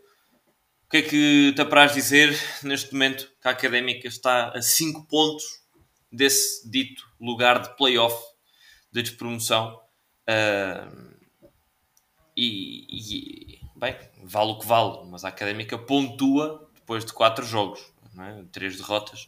o 0.86 0.90
que 0.90 0.98
é 0.98 1.02
que 1.02 1.54
te 1.54 1.62
apraz 1.62 1.94
dizer 1.94 2.38
neste 2.64 2.94
momento 2.94 3.30
que 3.42 3.48
a 3.48 3.52
Académica 3.52 4.08
está 4.08 4.50
a 4.50 4.62
5 4.62 5.06
pontos 5.08 5.44
desse 6.12 6.70
dito 6.70 7.04
lugar 7.20 7.62
de 7.62 7.76
playoff 7.76 8.16
de 8.92 9.02
despromoção? 9.02 9.82
Uh, 10.30 11.18
e, 12.38 12.86
e, 12.90 13.62
bem, 13.76 13.98
vale 14.24 14.52
o 14.52 14.60
que 14.60 14.68
vale, 14.68 15.10
mas 15.10 15.26
a 15.26 15.30
Académica 15.30 15.78
pontua 15.78 16.70
depois 16.76 17.04
de 17.04 17.12
quatro 17.12 17.46
jogos, 17.46 17.82
é? 18.18 18.46
três 18.52 18.78
derrotas. 18.78 19.28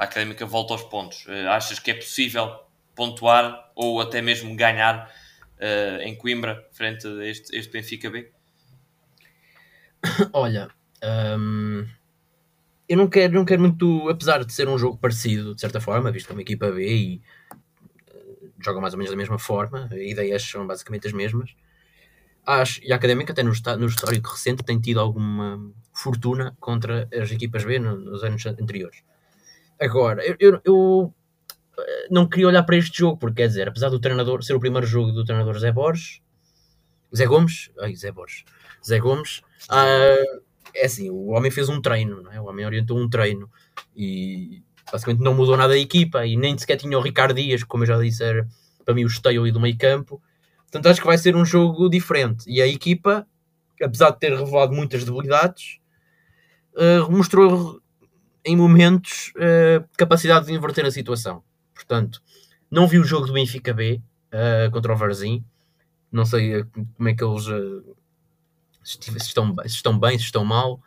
A 0.00 0.04
Académica 0.04 0.46
volta 0.46 0.72
aos 0.72 0.82
pontos. 0.82 1.26
Uh, 1.26 1.50
achas 1.50 1.78
que 1.78 1.90
é 1.90 1.94
possível 1.94 2.58
pontuar 2.94 3.70
ou 3.74 4.00
até 4.00 4.22
mesmo 4.22 4.56
ganhar 4.56 5.12
uh, 5.58 6.00
em 6.00 6.16
Coimbra 6.16 6.66
frente 6.72 7.06
a 7.06 7.26
este, 7.26 7.54
este 7.54 7.70
Benfica 7.70 8.08
B? 8.08 8.32
Olha, 10.32 10.70
hum, 11.38 11.86
eu 12.88 12.96
não 12.96 13.10
quero, 13.10 13.34
não 13.34 13.44
quero 13.44 13.60
muito, 13.60 14.08
apesar 14.08 14.42
de 14.42 14.54
ser 14.54 14.66
um 14.70 14.78
jogo 14.78 14.96
parecido, 14.96 15.54
de 15.54 15.60
certa 15.60 15.82
forma, 15.82 16.10
visto 16.10 16.28
como 16.28 16.40
equipa 16.40 16.72
B 16.72 16.88
e 16.90 17.22
uh, 18.10 18.52
joga 18.58 18.80
mais 18.80 18.94
ou 18.94 18.98
menos 18.98 19.10
da 19.10 19.18
mesma 19.18 19.38
forma, 19.38 19.86
ideias 19.92 20.42
são 20.42 20.66
basicamente 20.66 21.08
as 21.08 21.12
mesmas 21.12 21.54
acho, 22.46 22.80
e 22.82 22.90
a 22.90 22.96
Académica 22.96 23.34
até 23.34 23.42
no, 23.42 23.52
no 23.78 23.86
histórico 23.86 24.30
recente 24.30 24.64
tem 24.64 24.80
tido 24.80 24.98
alguma 24.98 25.70
fortuna 25.92 26.56
contra 26.58 27.06
as 27.12 27.30
equipas 27.30 27.64
B 27.64 27.78
nos 27.78 28.24
anos 28.24 28.46
anteriores. 28.46 29.02
Agora, 29.80 30.24
eu, 30.24 30.36
eu, 30.38 30.60
eu, 30.64 31.14
eh, 31.78 32.08
não 32.10 32.28
queria 32.28 32.48
olhar 32.48 32.62
para 32.62 32.76
este 32.76 32.98
jogo, 32.98 33.16
porque 33.16 33.42
quer 33.42 33.48
dizer, 33.48 33.68
apesar 33.68 33.88
do 33.88 34.00
treinador 34.00 34.42
ser 34.42 34.54
o 34.54 34.60
primeiro 34.60 34.86
jogo 34.86 35.12
do 35.12 35.24
treinador 35.24 35.58
Zé 35.58 35.72
Borges, 35.72 36.20
Zé 37.14 37.26
Gomes, 37.26 37.70
ai, 37.80 37.94
Zé 37.96 38.12
Borges, 38.12 38.44
Zé 38.86 38.98
Gomes, 38.98 39.38
uh, 39.70 40.42
é 40.74 40.84
assim, 40.84 41.10
o 41.10 41.28
homem 41.28 41.50
fez 41.50 41.68
um 41.68 41.80
treino, 41.80 42.30
é? 42.30 42.40
o 42.40 42.44
homem 42.44 42.64
orientou 42.66 42.98
um 42.98 43.08
treino 43.08 43.50
e 43.96 44.62
basicamente 44.92 45.24
não 45.24 45.34
mudou 45.34 45.56
nada 45.56 45.74
a 45.74 45.78
equipa 45.78 46.26
e 46.26 46.36
nem 46.36 46.56
sequer 46.56 46.76
tinha 46.76 46.98
o 46.98 47.02
Ricardo 47.02 47.34
Dias, 47.34 47.64
como 47.64 47.82
eu 47.82 47.88
já 47.88 47.98
disse, 47.98 48.22
era 48.22 48.46
para 48.84 48.94
mim 48.94 49.04
o 49.04 49.08
esteio 49.08 49.42
ali 49.42 49.50
do 49.50 49.60
meio 49.60 49.76
campo 49.76 50.22
Portanto, 50.70 50.86
acho 50.86 51.00
que 51.00 51.06
vai 51.06 51.18
ser 51.18 51.34
um 51.34 51.44
jogo 51.44 51.88
diferente. 51.88 52.44
E 52.48 52.62
a 52.62 52.66
equipa, 52.66 53.26
apesar 53.82 54.10
de 54.12 54.20
ter 54.20 54.32
revelado 54.32 54.72
muitas 54.72 55.04
debilidades, 55.04 55.80
uh, 56.74 57.10
mostrou 57.10 57.82
em 58.44 58.56
momentos 58.56 59.32
uh, 59.36 59.86
capacidade 59.96 60.46
de 60.46 60.52
inverter 60.52 60.84
a 60.84 60.90
situação. 60.90 61.42
Portanto, 61.74 62.22
não 62.70 62.86
vi 62.86 62.98
o 62.98 63.04
jogo 63.04 63.26
do 63.26 63.32
Benfica 63.32 63.72
B 63.72 64.00
uh, 64.32 64.70
contra 64.70 64.92
o 64.92 64.96
Varzim. 64.96 65.44
Não 66.10 66.24
sei 66.24 66.60
uh, 66.60 66.66
como 66.96 67.08
é 67.08 67.14
que 67.14 67.24
eles 67.24 67.44
se, 68.82 68.98
estão, 69.16 69.54
se 69.62 69.66
estão 69.66 69.98
bem, 69.98 70.18
se 70.18 70.24
estão 70.24 70.44
mal. 70.44 70.80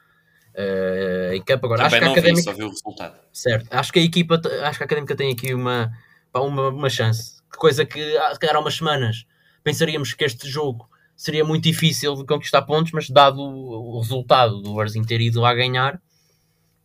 em 1.33 1.41
campo 1.43 1.65
agora. 1.65 1.83
Também 1.83 1.99
acho 1.99 1.99
que 1.99 2.05
a 2.05 2.11
Académica... 2.11 2.35
vi, 2.35 2.43
só 2.43 2.53
vi 2.53 2.63
o 2.63 2.69
resultado. 2.69 3.19
Certo. 3.31 3.67
Acho 3.71 3.93
que 3.93 3.99
a 3.99 4.03
equipa, 4.03 4.41
acho 4.63 4.77
que 4.77 4.83
a 4.83 4.85
Académica 4.85 5.15
tem 5.15 5.31
aqui 5.31 5.53
uma, 5.53 5.91
uma, 6.33 6.69
uma 6.69 6.89
chance. 6.89 7.41
Coisa 7.57 7.85
que, 7.85 7.99
se 7.99 8.39
calhar, 8.39 8.55
há 8.55 8.59
umas 8.59 8.75
semanas 8.75 9.25
pensaríamos 9.63 10.13
que 10.13 10.25
este 10.25 10.47
jogo 10.47 10.89
seria 11.15 11.45
muito 11.45 11.63
difícil 11.63 12.15
de 12.15 12.25
conquistar 12.25 12.63
pontos, 12.63 12.91
mas 12.91 13.09
dado 13.09 13.41
o 13.41 13.99
resultado 13.99 14.61
do 14.61 14.73
Varzim 14.75 15.03
ter 15.03 15.21
ido 15.21 15.39
lá 15.39 15.53
ganhar 15.53 16.01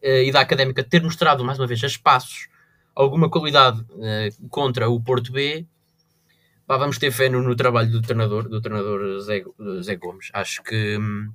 e 0.03 0.31
da 0.31 0.41
Académica 0.41 0.85
ter 0.85 1.03
mostrado 1.03 1.45
mais 1.45 1.59
uma 1.59 1.67
vez 1.67 1.83
a 1.83 1.87
espaços 1.87 2.49
alguma 2.99 3.31
qualidade 3.31 3.81
uh, 3.81 4.49
contra 4.49 4.89
o 4.89 5.01
Porto 5.01 5.31
B, 5.31 5.65
pá, 6.67 6.77
vamos 6.77 6.99
ter 6.99 7.13
fé 7.13 7.29
no, 7.29 7.41
no, 7.41 7.55
trabalho 7.55 7.93
do 7.93 8.03
treinador, 8.03 8.49
do 8.49 8.61
treinador 8.61 9.21
Zé, 9.21 9.45
Zé 9.81 9.95
Gomes. 9.95 10.31
Acho 10.33 10.61
que 10.65 10.99
hum, 10.99 11.33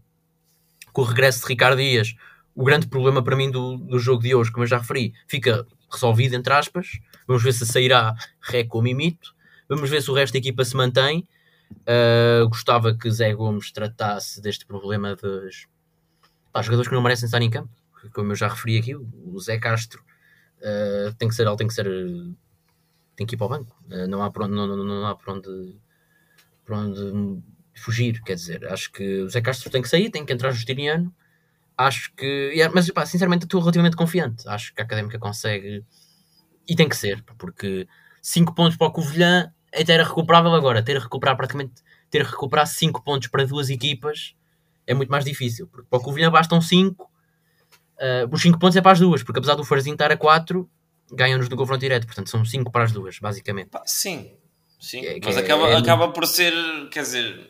com 0.92 1.02
o 1.02 1.06
regresso 1.06 1.40
de 1.40 1.48
Ricardo 1.48 1.78
Dias, 1.78 2.16
o 2.54 2.66
grande 2.66 2.88
problema 2.88 3.24
para 3.24 3.38
mim 3.38 3.50
do, 3.50 3.78
do 3.78 3.98
jogo 3.98 4.22
de 4.22 4.36
hoje, 4.36 4.52
como 4.52 4.66
eu 4.66 4.68
já 4.68 4.78
referi, 4.78 5.14
fica 5.26 5.66
resolvido, 5.90 6.36
entre 6.36 6.54
aspas. 6.54 7.00
Vamos 7.26 7.42
ver 7.42 7.54
se 7.54 7.66
sairá 7.66 8.14
ré 8.42 8.68
ou 8.70 8.82
mimito. 8.82 9.34
Vamos 9.70 9.90
ver 9.90 10.02
se 10.02 10.12
o 10.12 10.14
resto 10.14 10.34
da 10.34 10.40
equipa 10.40 10.66
se 10.66 10.76
mantém. 10.76 11.26
Uh, 11.72 12.48
gostava 12.50 12.94
que 12.94 13.10
Zé 13.10 13.34
Gomes 13.34 13.72
tratasse 13.72 14.42
deste 14.42 14.66
problema 14.66 15.16
dos 15.16 15.66
pá, 16.52 16.62
jogadores 16.62 16.90
que 16.90 16.94
não 16.94 17.02
merecem 17.02 17.26
estar 17.26 17.42
em 17.42 17.50
campo. 17.50 17.72
Como 18.12 18.32
eu 18.32 18.36
já 18.36 18.48
referi 18.48 18.78
aqui, 18.78 18.96
o 18.96 19.40
Zé 19.40 19.58
Castro 19.58 20.04
uh, 20.60 21.14
tem 21.16 21.28
que 21.28 21.36
ser, 21.36 21.48
ele 21.48 21.56
tem 21.56 21.68
que 21.68 21.74
ser, 21.74 21.88
tem 23.16 23.26
que 23.26 23.36
ir 23.36 23.38
para 23.38 23.46
o 23.46 23.50
banco. 23.50 23.76
Uh, 23.86 24.08
não 24.08 24.24
há 24.24 24.32
por 24.32 24.44
onde, 24.44 24.54
não, 24.54 24.68
não, 24.68 24.84
não 24.84 25.08
há 25.08 25.16
por 25.16 25.34
onde, 25.34 25.80
onde 26.70 27.44
fugir, 27.76 28.22
quer 28.24 28.36
dizer, 28.36 28.68
acho 28.68 28.92
que 28.92 29.22
o 29.22 29.30
Zé 29.30 29.42
Castro 29.42 29.70
tem 29.70 29.82
que 29.82 29.90
sair, 29.90 30.10
tem 30.10 30.26
que 30.26 30.34
entrar 30.34 30.52
Justiniano. 30.52 31.14
Acho 31.76 32.14
que, 32.16 32.56
mas 32.74 32.90
pá, 32.92 33.06
sinceramente 33.06 33.46
estou 33.46 33.60
relativamente 33.60 33.96
confiante. 33.96 34.48
Acho 34.48 34.74
que 34.76 34.82
a 34.82 34.86
Académica 34.86 35.18
consegue 35.18 35.84
e 36.68 36.76
tem 36.76 36.88
que 36.88 36.96
ser, 36.96 37.24
porque 37.38 37.88
5 38.22 38.54
pontos 38.54 38.78
para 38.78 38.88
o 38.88 38.92
Covilhã 38.92 39.52
até 39.74 39.94
era 39.94 40.04
recuperável 40.04 40.54
agora. 40.54 40.84
Ter 40.84 40.98
a 40.98 41.00
recuperar 41.00 41.36
praticamente 41.36 41.82
ter 42.10 42.22
a 42.22 42.30
recuperar 42.30 42.68
5 42.68 43.04
pontos 43.04 43.28
para 43.28 43.46
duas 43.46 43.72
equipas 43.72 44.36
é 44.86 44.94
muito 44.94 45.10
mais 45.10 45.26
difícil, 45.26 45.68
porque 45.68 45.88
para 45.90 45.98
o 46.00 46.02
Covilhã 46.02 46.30
bastam 46.30 46.62
5 46.62 47.10
Uh, 48.04 48.28
os 48.30 48.42
5 48.42 48.60
pontos 48.60 48.76
é 48.76 48.82
para 48.82 48.92
as 48.92 49.00
duas, 49.00 49.24
porque 49.24 49.40
apesar 49.40 49.56
do 49.56 49.64
Farzinho 49.64 49.94
estar 49.94 50.12
a 50.12 50.18
4, 50.18 50.70
ganham-nos 51.14 51.48
no 51.48 51.56
confronto 51.56 51.80
direto. 51.80 52.06
Portanto, 52.06 52.30
são 52.30 52.44
5 52.44 52.70
para 52.70 52.84
as 52.84 52.92
duas, 52.92 53.18
basicamente. 53.18 53.70
Sim, 53.86 54.34
sim. 54.78 55.06
É, 55.06 55.20
mas 55.24 55.38
é, 55.38 55.40
acaba, 55.40 55.70
é... 55.70 55.76
acaba 55.78 56.10
por 56.10 56.28
ser, 56.28 56.54
quer 56.92 57.04
dizer, 57.04 57.50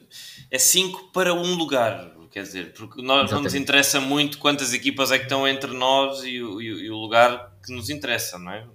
é 0.51 0.59
5 0.59 1.11
para 1.11 1.33
um 1.33 1.55
lugar. 1.55 2.11
Quer 2.29 2.43
dizer, 2.43 2.73
porque 2.73 3.01
nós 3.01 3.31
não 3.31 3.43
nos 3.43 3.53
interessa 3.53 3.99
muito 3.99 4.39
quantas 4.39 4.73
equipas 4.73 5.11
é 5.11 5.17
que 5.17 5.25
estão 5.25 5.47
entre 5.47 5.71
nós 5.71 6.23
e 6.23 6.41
o, 6.41 6.59
e, 6.59 6.89
o 6.89 6.95
lugar 6.95 7.51
que 7.63 7.71
nos 7.71 7.91
interessa, 7.91 8.39
não 8.39 8.51
é? 8.51 8.65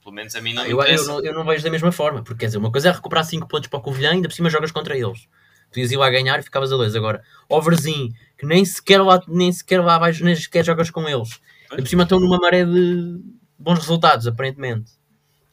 Pelo 0.00 0.14
menos 0.14 0.36
a 0.36 0.40
mim 0.40 0.54
não, 0.54 0.62
ah, 0.62 0.68
eu, 0.68 0.80
eu, 0.80 1.04
não, 1.04 1.24
eu 1.24 1.34
não 1.34 1.44
vejo 1.44 1.64
da 1.64 1.70
mesma 1.70 1.90
forma, 1.90 2.22
porque 2.22 2.38
quer 2.38 2.46
dizer, 2.46 2.58
uma 2.58 2.70
coisa 2.70 2.90
é 2.90 2.92
recuperar 2.92 3.24
5 3.24 3.48
pontos 3.48 3.68
para 3.68 3.78
o 3.80 3.82
Covilhã 3.82 4.10
e 4.10 4.12
ainda 4.14 4.28
por 4.28 4.34
cima 4.34 4.48
jogas 4.48 4.70
contra 4.70 4.96
eles. 4.96 5.26
Tu 5.70 5.80
ias 5.80 5.90
ir 5.90 5.96
lá 5.96 6.08
ganhar 6.10 6.38
e 6.38 6.42
ficavas 6.42 6.72
a 6.72 6.76
2. 6.76 6.96
Agora, 6.96 7.22
Overzinho, 7.48 8.12
que 8.36 8.46
nem 8.46 8.64
sequer 8.64 9.02
lá, 9.02 9.20
nem 9.28 9.52
sequer 9.52 9.82
lá 9.82 9.98
vais, 9.98 10.20
nem 10.20 10.34
sequer 10.34 10.64
jogas 10.64 10.90
com 10.90 11.08
eles. 11.08 11.40
E 11.72 11.76
por 11.76 11.86
cima 11.86 12.04
estão 12.04 12.18
numa 12.18 12.38
maré 12.38 12.64
de 12.64 13.20
bons 13.58 13.78
resultados, 13.78 14.26
aparentemente. 14.26 14.92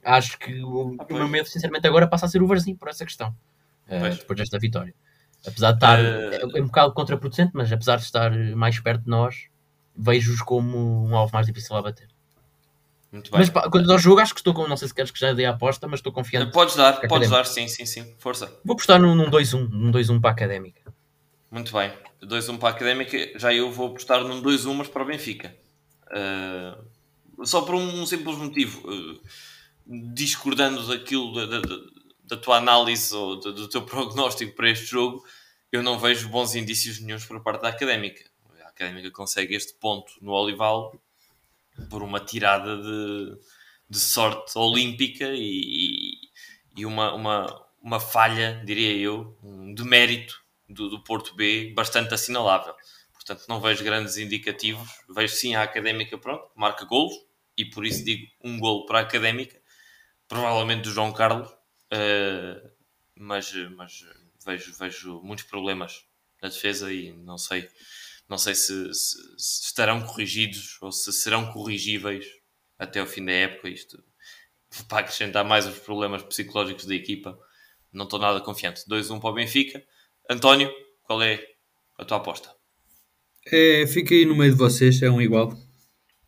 Acho 0.03 0.37
que 0.37 0.63
o, 0.63 0.95
ah, 0.99 1.05
o 1.09 1.13
meu 1.13 1.27
medo, 1.27 1.49
sinceramente, 1.49 1.87
agora 1.87 2.07
passa 2.07 2.27
a 2.27 2.29
ser 2.29 2.41
o 2.41 2.47
Varzinho 2.47 2.77
por 2.77 2.87
essa 2.87 3.03
questão. 3.03 3.35
Uh, 3.87 4.15
depois 4.15 4.39
desta 4.39 4.59
vitória. 4.59 4.93
Apesar 5.45 5.71
de 5.71 5.77
estar. 5.77 5.99
Uh... 5.99 6.57
É 6.57 6.61
um 6.61 6.67
bocado 6.67 6.93
contraproducente, 6.93 7.51
mas 7.53 7.71
apesar 7.71 7.97
de 7.97 8.03
estar 8.03 8.31
mais 8.55 8.79
perto 8.79 9.03
de 9.03 9.09
nós, 9.09 9.47
vejo-os 9.95 10.41
como 10.41 11.07
um 11.07 11.15
alvo 11.15 11.33
mais 11.33 11.47
difícil 11.47 11.75
a 11.75 11.81
bater. 11.81 12.07
Muito 13.11 13.31
bem. 13.31 13.39
Mas 13.39 13.49
pá, 13.49 13.69
quando 13.69 13.91
eu 13.91 13.97
jogo, 13.97 14.19
acho 14.19 14.33
que 14.33 14.39
estou 14.39 14.53
com. 14.53 14.67
Não 14.67 14.77
sei 14.77 14.87
se 14.87 14.93
queres 14.93 15.11
que 15.11 15.19
já 15.19 15.33
dei 15.33 15.45
a 15.45 15.51
aposta, 15.51 15.87
mas 15.87 15.99
estou 15.99 16.11
confiante. 16.11 16.51
Podes 16.51 16.75
dar, 16.75 16.99
podes 17.07 17.29
dar, 17.29 17.45
sim, 17.45 17.67
sim, 17.67 17.85
sim. 17.85 18.15
Força. 18.17 18.47
Vou 18.63 18.73
apostar 18.73 18.99
num, 18.99 19.15
num 19.15 19.29
2-1, 19.29 19.69
num 19.69 19.91
2-1 19.91 20.19
para 20.19 20.31
a 20.31 20.33
académica. 20.33 20.93
Muito 21.49 21.71
bem. 21.71 21.91
2-1 22.23 22.57
para 22.57 22.69
a 22.69 22.71
académica, 22.71 23.39
já 23.39 23.53
eu 23.53 23.71
vou 23.71 23.89
apostar 23.89 24.23
num 24.23 24.41
2-1, 24.41 24.73
mas 24.73 24.87
para 24.87 25.03
o 25.03 25.05
Benfica. 25.05 25.55
Uh, 26.07 27.45
só 27.45 27.61
por 27.61 27.75
um, 27.75 28.01
um 28.01 28.05
simples 28.05 28.37
motivo. 28.37 28.81
Uh, 28.89 29.21
discordando 29.85 30.87
daquilo 30.87 31.33
da, 31.33 31.59
da, 31.59 31.77
da, 32.23 32.37
tua 32.37 32.57
análise 32.57 33.15
ou 33.15 33.39
do, 33.39 33.53
do 33.53 33.69
teu 33.69 33.83
prognóstico 33.85 34.55
para 34.55 34.71
este 34.71 34.85
jogo, 34.85 35.23
eu 35.71 35.83
não 35.83 35.99
vejo 35.99 36.29
bons 36.29 36.55
indícios 36.55 36.99
nenhums 36.99 37.25
por 37.25 37.41
parte 37.41 37.61
da 37.61 37.69
académica. 37.69 38.23
A 38.63 38.69
académica 38.69 39.11
consegue 39.11 39.55
este 39.55 39.73
ponto 39.75 40.11
no 40.21 40.31
Olival 40.31 40.93
por 41.89 42.03
uma 42.03 42.19
tirada 42.19 42.77
de, 42.77 43.37
de 43.89 43.99
sorte 43.99 44.57
olímpica 44.57 45.25
e, 45.33 46.13
e 46.75 46.85
uma, 46.85 47.13
uma, 47.13 47.65
uma 47.81 47.99
falha, 47.99 48.61
diria 48.65 48.95
eu, 48.95 49.37
de 49.73 49.83
mérito 49.83 50.43
do, 50.67 50.89
do 50.89 51.03
Porto 51.03 51.35
B 51.35 51.73
bastante 51.75 52.13
assinalável. 52.13 52.73
Portanto, 53.13 53.45
não 53.47 53.59
vejo 53.59 53.83
grandes 53.83 54.17
indicativos. 54.17 54.89
Vejo 55.09 55.33
sim 55.33 55.55
a 55.55 55.63
académica, 55.63 56.17
pronto, 56.17 56.47
marca 56.55 56.85
golos 56.85 57.15
e 57.57 57.65
por 57.65 57.85
isso 57.85 58.03
digo 58.03 58.27
um 58.43 58.59
golo 58.59 58.85
para 58.85 58.99
a 58.99 59.01
académica, 59.01 59.59
provavelmente 60.27 60.83
do 60.83 60.91
João 60.91 61.13
Carlos, 61.13 61.49
uh, 61.49 62.71
mas, 63.15 63.53
mas 63.75 64.05
vejo, 64.45 64.73
vejo 64.77 65.21
muitos 65.23 65.45
problemas 65.45 66.05
na 66.41 66.49
defesa 66.49 66.93
e 66.93 67.13
não 67.13 67.37
sei 67.37 67.69
não 68.29 68.37
sei 68.37 68.55
se, 68.55 68.93
se, 68.93 69.17
se, 69.37 69.65
estarão 69.65 70.01
corrigidos 70.01 70.77
ou 70.81 70.91
se 70.91 71.11
serão 71.13 71.51
corrigíveis 71.51 72.25
até 72.77 73.01
o 73.01 73.05
fim 73.05 73.23
da 73.23 73.31
época. 73.31 73.69
Isto 73.69 74.03
para 74.87 74.99
acrescentar 74.99 75.45
mais 75.45 75.65
os 75.65 75.79
problemas 75.79 76.23
psicológicos 76.23 76.85
da 76.85 76.95
equipa, 76.95 77.37
não 77.91 78.05
estou 78.05 78.19
nada 78.19 78.41
confiante. 78.41 78.83
2-1 78.89 79.19
para 79.19 79.29
o 79.29 79.33
Benfica. 79.33 79.83
António, 80.29 80.71
qual 81.03 81.21
é 81.21 81.39
a 81.97 82.05
tua 82.05 82.17
aposta? 82.17 82.49
É, 83.51 83.85
fica 83.85 84.13
aí 84.13 84.25
no 84.25 84.35
meio 84.35 84.51
de 84.51 84.57
vocês, 84.57 85.01
é 85.01 85.09
um 85.09 85.21
igual. 85.21 85.53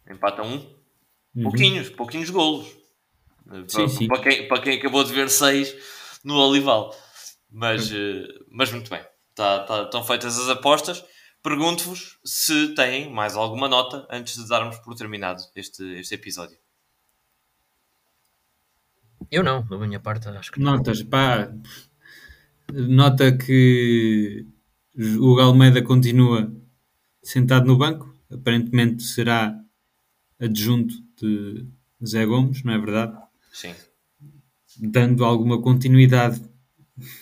Empata 0.09 0.43
um? 0.43 0.77
Uhum. 1.35 1.43
Pouquinhos, 1.43 1.89
pouquinhos 1.89 2.29
golos. 2.29 2.67
Sim, 3.47 3.65
para, 3.65 3.89
sim. 3.89 4.07
Para, 4.07 4.21
quem, 4.21 4.47
para 4.47 4.61
quem 4.61 4.77
acabou 4.77 5.03
de 5.03 5.13
ver 5.13 5.29
seis 5.29 5.75
no 6.23 6.35
Olival. 6.35 6.95
Mas, 7.49 7.91
uhum. 7.91 8.27
mas 8.51 8.71
muito 8.71 8.89
bem. 8.89 9.03
Tá, 9.33 9.63
tá, 9.63 9.83
estão 9.83 10.03
feitas 10.03 10.37
as 10.37 10.49
apostas. 10.49 11.03
Pergunto-vos 11.47 12.19
se 12.25 12.75
têm 12.75 13.09
mais 13.09 13.37
alguma 13.37 13.69
nota 13.69 14.05
antes 14.11 14.35
de 14.35 14.49
darmos 14.49 14.79
por 14.79 14.93
terminado 14.95 15.41
este, 15.55 15.81
este 15.93 16.15
episódio. 16.15 16.57
Eu 19.31 19.45
não, 19.45 19.65
da 19.65 19.77
minha 19.77 19.97
parte, 19.97 20.27
acho 20.27 20.51
que 20.51 20.59
Notas, 20.59 21.01
pá. 21.03 21.49
Nota 22.69 23.31
que 23.37 24.45
o 25.21 25.35
Galmeida 25.35 25.81
continua 25.81 26.53
sentado 27.23 27.65
no 27.65 27.77
banco. 27.77 28.13
Aparentemente 28.29 29.03
será 29.03 29.57
adjunto 30.37 30.95
de 31.15 31.65
Zé 32.05 32.25
Gomes, 32.25 32.61
não 32.61 32.73
é 32.73 32.77
verdade? 32.77 33.17
Sim. 33.53 33.73
Dando 34.81 35.23
alguma 35.23 35.61
continuidade, 35.61 36.41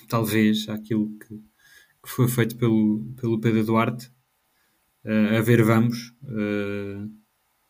talvez, 0.09 0.67
àquilo 0.67 1.15
que, 1.19 1.27
que 1.27 2.09
foi 2.09 2.27
feito 2.27 2.55
pelo, 2.55 3.05
pelo 3.17 3.39
Pedro 3.39 3.63
Duarte. 3.63 4.14
Uh, 5.05 5.37
a 5.37 5.41
ver, 5.41 5.63
vamos. 5.63 6.13
Uh, 6.23 7.09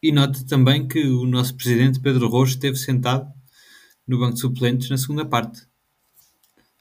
e 0.02 0.12
note 0.12 0.46
também 0.46 0.88
que 0.88 1.06
o 1.06 1.26
nosso 1.26 1.56
presidente 1.56 2.00
Pedro 2.00 2.30
Rocha 2.30 2.54
esteve 2.54 2.78
sentado 2.78 3.28
no 4.08 4.20
banco 4.20 4.36
de 4.36 4.40
suplentes 4.40 4.90
na 4.90 4.98
segunda 4.98 5.26
parte. 5.26 5.68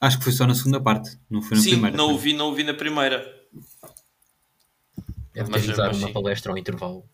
Acho 0.01 0.19
que 0.19 0.25
foi 0.25 0.33
só 0.33 0.47
na 0.47 0.55
segunda 0.55 0.81
parte, 0.81 1.19
não 1.29 1.43
foi 1.43 1.57
na 1.57 1.63
sim, 1.63 1.71
primeira. 1.71 1.97
Sim, 1.97 1.97
não 1.97 2.15
o 2.15 2.19
vi, 2.19 2.33
não 2.35 2.51
o 2.51 2.55
vi 2.55 2.63
na 2.63 2.75
primeira. 2.75 3.25
Deve 5.33 5.51
ter 5.51 5.67
mas, 5.67 5.79
mas 5.79 5.99
uma 5.99 6.07
sim. 6.09 6.13
palestra 6.13 6.53
ao 6.53 6.59
intervalo. 6.59 7.05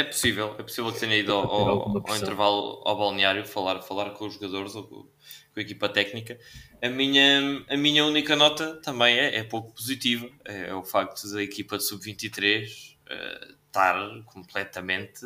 É 0.00 0.04
possível, 0.04 0.56
é 0.58 0.62
possível 0.62 0.90
que 0.90 0.98
tenha 0.98 1.14
ido 1.14 1.30
ao, 1.30 1.44
ao, 1.44 2.08
ao 2.08 2.16
intervalo 2.16 2.82
ao 2.86 2.96
balneário 2.96 3.46
falar, 3.46 3.82
falar 3.82 4.12
com 4.12 4.26
os 4.26 4.32
jogadores 4.32 4.74
ou 4.74 4.84
com, 4.84 5.02
com, 5.02 5.58
a 5.58 5.60
equipa 5.60 5.90
técnica. 5.90 6.38
A 6.80 6.88
minha, 6.88 7.62
a 7.68 7.76
minha 7.76 8.06
única 8.06 8.34
nota 8.34 8.80
também 8.80 9.18
é, 9.18 9.36
é 9.36 9.44
pouco 9.44 9.74
positiva, 9.74 10.26
é, 10.46 10.68
é, 10.68 10.74
o 10.74 10.82
facto 10.82 11.30
da 11.30 11.42
equipa 11.42 11.76
de 11.76 11.84
sub-23 11.84 12.64
uh, 12.64 13.54
estar 13.66 14.24
completamente 14.24 15.20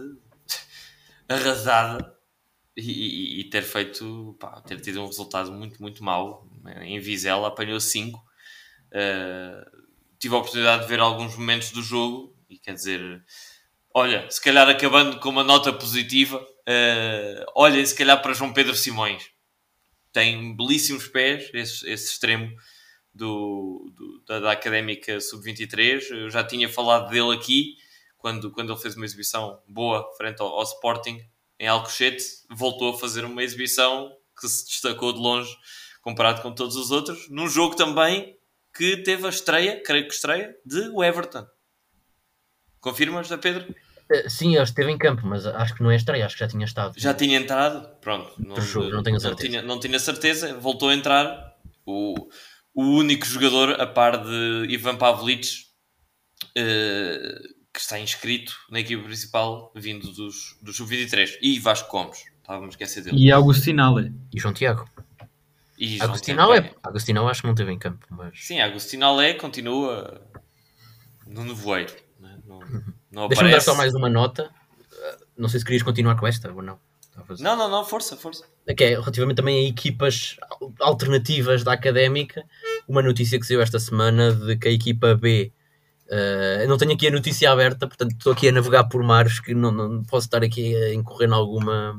arrasada 1.28 2.12
e, 2.76 2.90
e, 2.90 3.40
e, 3.42 3.44
ter 3.44 3.62
feito, 3.62 4.36
pá, 4.40 4.60
ter 4.60 4.80
tido 4.80 5.00
um 5.00 5.06
resultado 5.06 5.52
muito, 5.52 5.80
muito 5.80 6.02
mau. 6.02 6.50
Em 6.82 6.98
Vizela 6.98 7.46
apanhou 7.46 7.78
5. 7.78 8.18
Uh, 8.18 8.24
eh, 8.92 9.64
tive 10.18 10.34
a 10.34 10.38
oportunidade 10.38 10.82
de 10.82 10.88
ver 10.88 10.98
alguns 10.98 11.36
momentos 11.36 11.70
do 11.70 11.80
jogo 11.80 12.36
e 12.50 12.58
quer 12.58 12.74
dizer, 12.74 13.24
olha, 13.95 14.28
se 14.28 14.40
calhar 14.40 14.68
acabando 14.68 15.20
com 15.20 15.28
uma 15.28 15.45
nota 15.45 15.72
positiva, 15.72 16.38
uh, 16.38 17.45
olhem 17.55 17.86
se 17.86 17.95
calhar 17.95 18.20
para 18.20 18.34
João 18.34 18.53
Pedro 18.53 18.74
Simões, 18.74 19.30
tem 20.12 20.55
belíssimos 20.57 21.07
pés, 21.07 21.49
esse, 21.55 21.88
esse 21.88 22.11
extremo 22.11 22.55
do, 23.14 23.92
do 23.97 24.24
da, 24.26 24.40
da, 24.40 24.53
Académica 24.53 25.20
Sub-23. 25.20 26.11
Eu 26.11 26.30
já 26.30 26.45
tinha 26.45 26.68
falado 26.68 27.11
dele 27.11 27.32
aqui, 27.32 27.76
quando, 28.18 28.51
quando 28.51 28.72
ele 28.72 28.80
fez 28.80 28.97
uma 28.97 29.05
exibição 29.05 29.61
boa 29.66 30.12
frente 30.16 30.40
ao, 30.40 30.49
ao 30.49 30.62
Sporting 30.64 31.20
em 31.59 31.68
Alcochete, 31.68 32.24
voltou 32.51 32.95
a 32.95 32.99
fazer 32.99 33.24
uma 33.24 33.42
exibição 33.42 34.12
que 34.38 34.49
se 34.49 34.66
destacou 34.66 35.12
de 35.12 35.20
longe 35.20 35.57
comparado 36.03 36.42
com 36.42 36.53
todos 36.53 36.76
os 36.76 36.90
outros, 36.90 37.28
num 37.30 37.49
jogo 37.49 37.76
também 37.76 38.36
que 38.76 38.97
teve 38.99 39.26
a 39.26 39.30
estreia, 39.30 39.80
creio 39.82 40.07
que 40.07 40.14
estreia, 40.14 40.55
de 40.66 40.80
Everton. 41.03 41.47
Confirmas, 42.80 43.28
Pedro? 43.40 43.74
Eh, 44.11 44.28
sim, 44.28 44.55
ele 44.55 44.62
esteve 44.62 44.90
em 44.90 44.98
campo, 44.98 45.26
mas 45.26 45.46
acho 45.46 45.74
que 45.74 45.82
não 45.82 45.90
é 45.90 45.96
estreia, 45.96 46.26
acho 46.26 46.34
que 46.34 46.40
já 46.40 46.48
tinha 46.48 46.64
estado. 46.64 46.94
Já 46.98 47.14
tinha 47.14 47.38
entrado? 47.38 47.88
Pronto. 48.00 48.32
Não, 48.38 48.61
jogo, 48.61 48.90
não 48.90 49.02
tenho 49.02 49.18
certeza. 49.18 49.48
Não 49.48 49.50
tinha, 49.50 49.62
não 49.62 49.80
tinha 49.80 49.98
certeza, 49.98 50.55
voltou 50.59 50.90
a 50.90 50.94
entrar. 50.94 51.55
O, 51.86 52.14
o 52.74 52.82
único 52.82 53.26
jogador, 53.26 53.80
a 53.80 53.86
par 53.86 54.22
de 54.24 54.66
Ivan 54.68 54.96
Pavlic, 54.96 55.46
uh, 56.57 57.55
que 57.72 57.80
está 57.80 57.98
inscrito 57.98 58.55
na 58.70 58.80
equipa 58.80 59.02
principal, 59.05 59.72
vindo 59.74 60.12
dos, 60.12 60.57
dos 60.62 60.76
Sub-23. 60.76 61.38
E 61.42 61.59
Vasco 61.59 61.90
Gomes, 61.90 62.24
estávamos 62.40 62.68
a 62.68 62.70
esquecer 62.70 63.05
dele. 63.05 63.16
E 63.18 63.32
Agostinale. 63.32 64.12
E 64.32 64.40
João 64.40 64.55
Tiago. 64.55 64.88
E 65.76 66.00
Agostinal 66.00 66.55
é, 66.55 66.72
Agostinal 66.82 67.28
acho 67.28 67.40
que 67.40 67.48
não 67.48 67.55
teve 67.55 67.72
em 67.72 67.78
campo, 67.78 68.07
mas... 68.11 68.38
Sim, 68.44 68.61
Agostinal 68.61 69.20
é, 69.20 69.34
continua 69.34 70.22
no 71.26 71.44
nevoeiro. 71.44 71.92
Né? 72.20 72.38
Não, 72.46 72.61
não 73.14 73.28
Deixa-me 73.28 73.50
dar 73.50 73.60
só 73.60 73.74
mais 73.74 73.94
uma 73.94 74.08
nota. 74.08 74.50
Não 75.36 75.48
sei 75.48 75.60
se 75.60 75.64
querias 75.64 75.82
continuar 75.82 76.16
com 76.16 76.26
esta 76.26 76.52
ou 76.52 76.62
não. 76.62 76.78
Não, 77.38 77.56
não, 77.56 77.70
não, 77.70 77.84
força, 77.84 78.16
força. 78.16 78.44
É 78.66 78.74
que 78.74 78.82
é, 78.82 78.88
relativamente 78.90 79.36
também 79.36 79.64
a 79.64 79.68
equipas 79.68 80.36
alternativas 80.80 81.62
da 81.62 81.72
Académica, 81.72 82.44
uma 82.88 83.02
notícia 83.02 83.38
que 83.38 83.46
saiu 83.46 83.62
esta 83.62 83.78
semana 83.78 84.32
de 84.32 84.56
que 84.56 84.68
a 84.68 84.72
equipa 84.72 85.14
B 85.14 85.52
Uh, 86.06 86.68
não 86.68 86.76
tenho 86.76 86.92
aqui 86.92 87.08
a 87.08 87.10
notícia 87.10 87.50
aberta, 87.50 87.86
portanto 87.86 88.12
estou 88.12 88.34
aqui 88.34 88.48
a 88.48 88.52
navegar 88.52 88.84
por 88.84 89.02
mares 89.02 89.40
que 89.40 89.54
não, 89.54 89.72
não 89.72 90.04
posso 90.04 90.26
estar 90.26 90.44
aqui 90.44 90.76
a 90.76 90.92
incorrer 90.92 91.30
em 91.30 91.32
alguma 91.32 91.98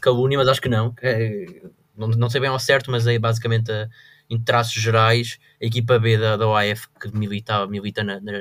calúnia, 0.00 0.38
mas 0.38 0.46
acho 0.46 0.60
que 0.60 0.68
não. 0.68 0.94
É, 1.02 1.62
não, 1.96 2.06
não 2.08 2.30
sei 2.30 2.40
bem 2.40 2.48
ao 2.48 2.60
certo, 2.60 2.92
mas 2.92 3.06
é 3.08 3.18
basicamente 3.18 3.72
a, 3.72 3.88
em 4.30 4.38
traços 4.40 4.80
gerais 4.80 5.38
a 5.60 5.66
equipa 5.66 5.98
B 5.98 6.16
da, 6.16 6.36
da 6.36 6.46
OAF 6.46 6.86
que 7.00 7.08
milita, 7.16 7.66
milita 7.66 8.04
na, 8.04 8.20
na, 8.20 8.32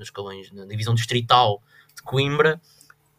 nos 0.00 0.08
escalões, 0.08 0.50
na 0.50 0.64
divisão 0.64 0.94
distrital 0.94 1.62
de 1.94 2.02
Coimbra, 2.02 2.60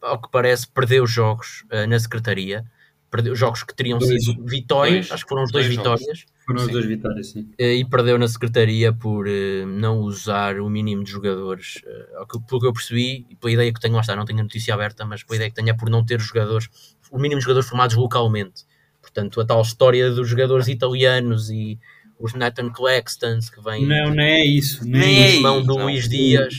ao 0.01 0.21
que 0.21 0.29
parece 0.29 0.67
perdeu 0.67 1.05
jogos 1.07 1.63
uh, 1.71 1.87
na 1.87 1.99
secretaria, 1.99 2.65
perdeu 3.09 3.35
jogos 3.35 3.63
que 3.63 3.73
teriam 3.73 3.99
dois, 3.99 4.25
sido 4.25 4.43
vitórias, 4.45 5.07
dois, 5.07 5.11
acho 5.11 5.23
que 5.23 5.29
foram 5.29 5.43
os 5.43 5.51
dois, 5.51 5.65
dois 5.65 5.77
vitórias. 5.77 6.19
Jogos. 6.19 6.31
Foram 6.45 6.61
as 6.63 6.67
duas 6.69 6.85
vitórias, 6.85 7.27
sim. 7.27 7.47
Eh, 7.57 7.75
e 7.75 7.85
perdeu 7.85 8.17
na 8.17 8.27
secretaria 8.27 8.91
por 8.91 9.27
uh, 9.27 9.65
não 9.67 9.99
usar 9.99 10.59
o 10.59 10.69
mínimo 10.69 11.03
de 11.03 11.11
jogadores. 11.11 11.81
Uh, 12.19 12.41
pelo 12.41 12.61
que 12.61 12.67
eu 12.67 12.73
percebi, 12.73 13.25
e 13.29 13.35
pela 13.35 13.53
ideia 13.53 13.73
que 13.73 13.79
tenho, 13.79 13.93
lá 13.93 14.01
está, 14.01 14.15
não 14.15 14.25
tenho 14.25 14.39
a 14.39 14.43
notícia 14.43 14.73
aberta, 14.73 15.05
mas 15.05 15.23
pela 15.23 15.35
ideia 15.35 15.49
que 15.49 15.55
tenho 15.55 15.69
é 15.69 15.73
por 15.73 15.89
não 15.89 16.03
ter 16.03 16.19
jogadores, 16.19 16.67
o 17.11 17.19
mínimo 17.19 17.39
de 17.39 17.43
jogadores 17.43 17.69
formados 17.69 17.95
localmente. 17.95 18.65
Portanto, 19.01 19.39
a 19.39 19.45
tal 19.45 19.61
história 19.61 20.09
dos 20.11 20.27
jogadores 20.27 20.67
italianos 20.67 21.49
e 21.49 21.79
os 22.21 22.33
Nathan 22.33 22.69
Claxtons 22.69 23.49
que 23.49 23.61
vêm. 23.61 23.85
Não, 23.85 24.13
não 24.13 24.23
é 24.23 24.45
isso. 24.45 24.85
Nem 24.85 25.23
é 25.23 25.35
irmão 25.35 25.63
do 25.63 25.75
Luís 25.77 26.07
Dias. 26.07 26.53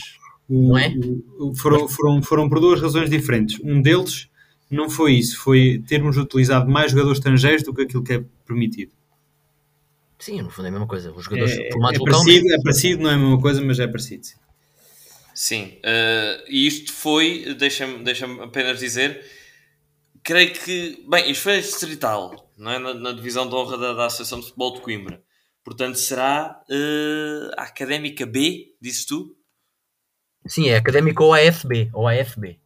O, 0.49 0.69
não 0.69 0.77
é? 0.77 0.93
O, 1.39 1.55
foram, 1.55 1.87
foram, 1.87 2.21
foram 2.21 2.49
por 2.49 2.59
duas 2.59 2.81
razões 2.81 3.09
diferentes. 3.09 3.59
Um 3.63 3.81
deles 3.81 4.29
não 4.69 4.89
foi 4.89 5.13
isso, 5.13 5.37
foi 5.37 5.83
termos 5.87 6.17
utilizado 6.17 6.69
mais 6.69 6.91
jogadores 6.91 7.19
estrangeiros 7.19 7.63
do 7.63 7.73
que 7.73 7.83
aquilo 7.83 8.03
que 8.03 8.13
é 8.13 8.23
permitido. 8.45 8.91
Sim, 10.17 10.41
no 10.41 10.49
fundo 10.49 10.65
é 10.65 10.69
a 10.69 10.71
mesma 10.71 10.87
coisa. 10.87 11.11
Os 11.11 11.25
jogadores 11.25 11.53
é, 11.53 11.71
formados 11.71 11.99
é 11.99 12.03
parecido, 12.03 12.53
é 12.53 12.61
parecido, 12.61 13.03
não 13.03 13.09
é 13.09 13.13
a 13.13 13.17
mesma 13.17 13.41
coisa, 13.41 13.61
mas 13.61 13.79
é 13.79 13.87
parecido. 13.87 14.25
Sim, 14.25 14.35
sim. 15.35 15.63
Uh, 15.79 16.43
e 16.47 16.65
isto 16.65 16.93
foi, 16.93 17.53
deixa-me 17.55 18.03
deixa 18.03 18.25
apenas 18.41 18.79
dizer, 18.79 19.21
creio 20.23 20.53
que, 20.53 21.03
bem, 21.07 21.29
isto 21.29 21.43
foi 21.43 21.59
distrital, 21.59 22.51
não 22.57 22.71
é? 22.71 22.79
Na, 22.79 22.93
na 22.93 23.11
divisão 23.11 23.47
de 23.47 23.53
honra 23.53 23.77
da, 23.77 23.93
da, 23.93 24.05
Associação 24.05 24.39
de 24.39 24.45
Futebol 24.45 24.75
de 24.75 24.81
Coimbra. 24.81 25.21
Portanto, 25.63 25.97
será 25.97 26.61
uh, 26.69 27.51
a 27.57 27.63
Académica 27.63 28.25
B, 28.25 28.75
dizes 28.81 29.05
tu? 29.05 29.35
Sim, 30.45 30.69
é 30.69 30.75
Académica 30.75 31.23
ou 31.23 31.33
AFB, 31.33 31.89
ou 31.93 32.07
AFB. 32.07 32.59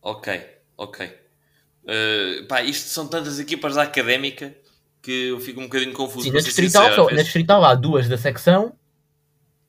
Ok, 0.00 0.40
ok. 0.76 1.06
Uh, 1.82 2.46
pá, 2.46 2.62
isto 2.62 2.88
são 2.88 3.08
tantas 3.08 3.40
equipas 3.40 3.74
da 3.74 3.82
Académica 3.82 4.54
que 5.02 5.28
eu 5.28 5.40
fico 5.40 5.60
um 5.60 5.64
bocadinho 5.64 5.92
confuso. 5.92 6.26
Sim, 6.26 6.32
na 6.32 6.40
distrital, 6.40 6.84
sincero, 6.84 7.08
só, 7.08 7.14
na 7.14 7.22
distrital 7.22 7.64
há 7.64 7.74
duas 7.74 8.08
da 8.08 8.16
secção. 8.16 8.72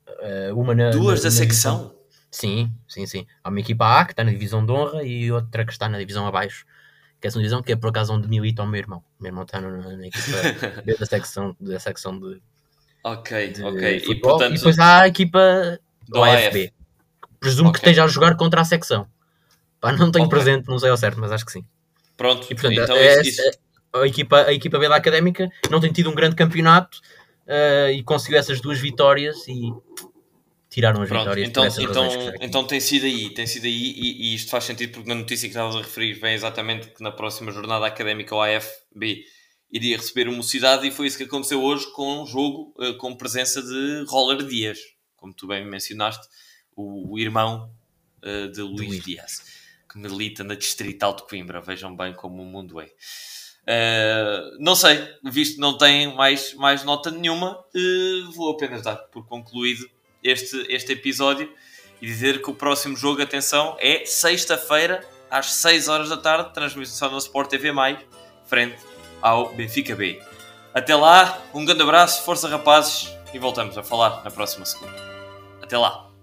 Uh, 0.08 0.58
uma 0.58 0.74
na, 0.74 0.90
duas 0.90 1.18
na, 1.18 1.28
da 1.28 1.34
na 1.34 1.36
secção? 1.36 1.76
Divisão. 1.78 2.04
Sim, 2.30 2.72
sim, 2.88 3.06
sim. 3.06 3.26
Há 3.42 3.48
uma 3.48 3.60
equipa 3.60 4.00
A 4.00 4.04
que 4.04 4.12
está 4.12 4.22
na 4.22 4.30
divisão 4.30 4.64
de 4.64 4.70
honra 4.70 5.02
e 5.04 5.30
outra 5.30 5.64
que 5.64 5.72
está 5.72 5.88
na 5.88 5.98
divisão 5.98 6.26
abaixo 6.26 6.64
que 7.24 7.26
é 7.26 7.28
essa 7.28 7.38
divisão 7.38 7.62
que 7.62 7.72
é 7.72 7.76
por 7.76 7.88
acaso 7.88 8.12
onde 8.12 8.28
milita 8.28 8.62
o 8.62 8.66
meu 8.66 8.78
irmão. 8.78 9.02
O 9.18 9.22
meu 9.22 9.30
irmão 9.30 9.44
está 9.44 9.58
na, 9.58 10.06
equipa 10.06 10.36
da 11.00 11.06
secção, 11.06 11.56
da 11.58 11.80
secção 11.80 12.18
de. 12.18 12.42
Ok, 13.02 13.48
de 13.48 13.62
ok. 13.62 14.00
Futebol. 14.00 14.14
E, 14.14 14.20
portanto, 14.20 14.52
e 14.52 14.56
depois 14.56 14.78
há 14.78 15.00
a 15.00 15.08
equipa 15.08 15.80
do 16.06 16.22
AFB. 16.22 16.72
Presumo 17.40 17.70
okay. 17.70 17.80
que 17.80 17.86
esteja 17.86 18.04
a 18.04 18.08
jogar 18.08 18.36
contra 18.36 18.60
a 18.60 18.64
secção. 18.64 19.06
Pá, 19.80 19.92
não 19.92 20.10
tenho 20.10 20.26
okay. 20.26 20.38
presente, 20.38 20.68
não 20.68 20.78
sei 20.78 20.90
ao 20.90 20.98
certo, 20.98 21.18
mas 21.18 21.32
acho 21.32 21.46
que 21.46 21.52
sim. 21.52 21.64
Pronto, 22.14 22.44
e, 22.44 22.54
portanto, 22.54 22.78
então 22.78 22.96
é, 22.96 23.20
isso, 23.22 23.40
isso... 23.40 23.58
A, 23.94 24.06
equipa, 24.06 24.42
a 24.42 24.52
equipa 24.52 24.78
B 24.78 24.88
da 24.88 24.96
Académica 24.96 25.48
não 25.70 25.80
tem 25.80 25.92
tido 25.92 26.10
um 26.10 26.14
grande 26.14 26.36
campeonato 26.36 26.98
uh, 27.46 27.90
e 27.90 28.02
conseguiu 28.02 28.38
essas 28.38 28.60
duas 28.60 28.78
vitórias 28.78 29.48
e 29.48 29.72
tiraram 30.74 31.02
as 31.02 31.08
Pronto, 31.08 31.32
vitórias. 31.32 31.78
Então, 31.78 32.04
então, 32.04 32.34
então 32.40 32.64
tem 32.64 32.80
sido 32.80 33.06
aí, 33.06 33.30
tem 33.30 33.46
sido 33.46 33.64
aí 33.64 33.72
e, 33.72 34.30
e, 34.30 34.34
isto 34.34 34.50
faz 34.50 34.64
sentido 34.64 34.92
porque 34.92 35.08
na 35.08 35.14
notícia 35.14 35.48
que 35.48 35.52
estavas 35.52 35.76
a 35.76 35.78
referir 35.78 36.14
vem 36.14 36.34
exatamente 36.34 36.88
que 36.88 37.00
na 37.00 37.12
próxima 37.12 37.52
jornada 37.52 37.86
académica 37.86 38.34
o 38.34 38.42
AFB 38.42 39.24
iria 39.70 39.96
receber 39.96 40.26
uma 40.26 40.38
mocidade 40.38 40.84
e 40.88 40.90
foi 40.90 41.06
isso 41.06 41.16
que 41.16 41.22
aconteceu 41.22 41.62
hoje 41.62 41.86
com 41.92 42.22
um 42.22 42.26
jogo 42.26 42.74
uh, 42.76 42.96
com 42.96 43.14
presença 43.14 43.62
de 43.62 44.04
Roller 44.08 44.44
Dias, 44.44 44.80
como 45.16 45.32
tu 45.32 45.46
bem 45.46 45.64
mencionaste, 45.64 46.26
o, 46.74 47.14
o 47.14 47.18
irmão 47.20 47.72
uh, 48.24 48.50
de 48.50 48.60
Luís, 48.60 48.88
Luís 48.88 49.04
Dias, 49.04 49.42
que 49.88 49.96
milita 49.96 50.42
na 50.42 50.56
Distrital 50.56 51.14
de 51.14 51.22
Coimbra, 51.22 51.60
vejam 51.60 51.94
bem 51.96 52.12
como 52.12 52.42
o 52.42 52.46
mundo 52.46 52.80
é. 52.80 52.86
Uh, 53.66 54.58
não 54.58 54.74
sei, 54.74 55.08
visto 55.22 55.54
que 55.54 55.60
não 55.60 55.78
tem 55.78 56.12
mais, 56.16 56.52
mais 56.54 56.82
nota 56.82 57.12
nenhuma, 57.12 57.64
vou 58.34 58.50
apenas 58.50 58.82
dar 58.82 58.96
por 58.96 59.24
concluído 59.24 59.88
este, 60.24 60.66
este 60.68 60.92
episódio 60.92 61.52
e 62.00 62.06
dizer 62.06 62.42
que 62.42 62.50
o 62.50 62.54
próximo 62.54 62.96
jogo, 62.96 63.22
atenção, 63.22 63.76
é 63.78 64.04
sexta-feira 64.04 65.06
às 65.30 65.52
6 65.52 65.88
horas 65.88 66.08
da 66.08 66.16
tarde, 66.16 66.52
transmissão 66.52 67.10
no 67.10 67.18
Sport 67.18 67.50
TV+, 67.50 67.72
frente 68.46 68.78
ao 69.20 69.52
Benfica 69.54 69.94
B. 69.94 70.20
Até 70.72 70.96
lá, 70.96 71.40
um 71.52 71.64
grande 71.64 71.82
abraço, 71.82 72.24
força 72.24 72.48
rapazes 72.48 73.08
e 73.32 73.38
voltamos 73.38 73.76
a 73.78 73.82
falar 73.82 74.24
na 74.24 74.30
próxima 74.30 74.64
segunda. 74.64 74.96
Até 75.62 75.78
lá! 75.78 76.13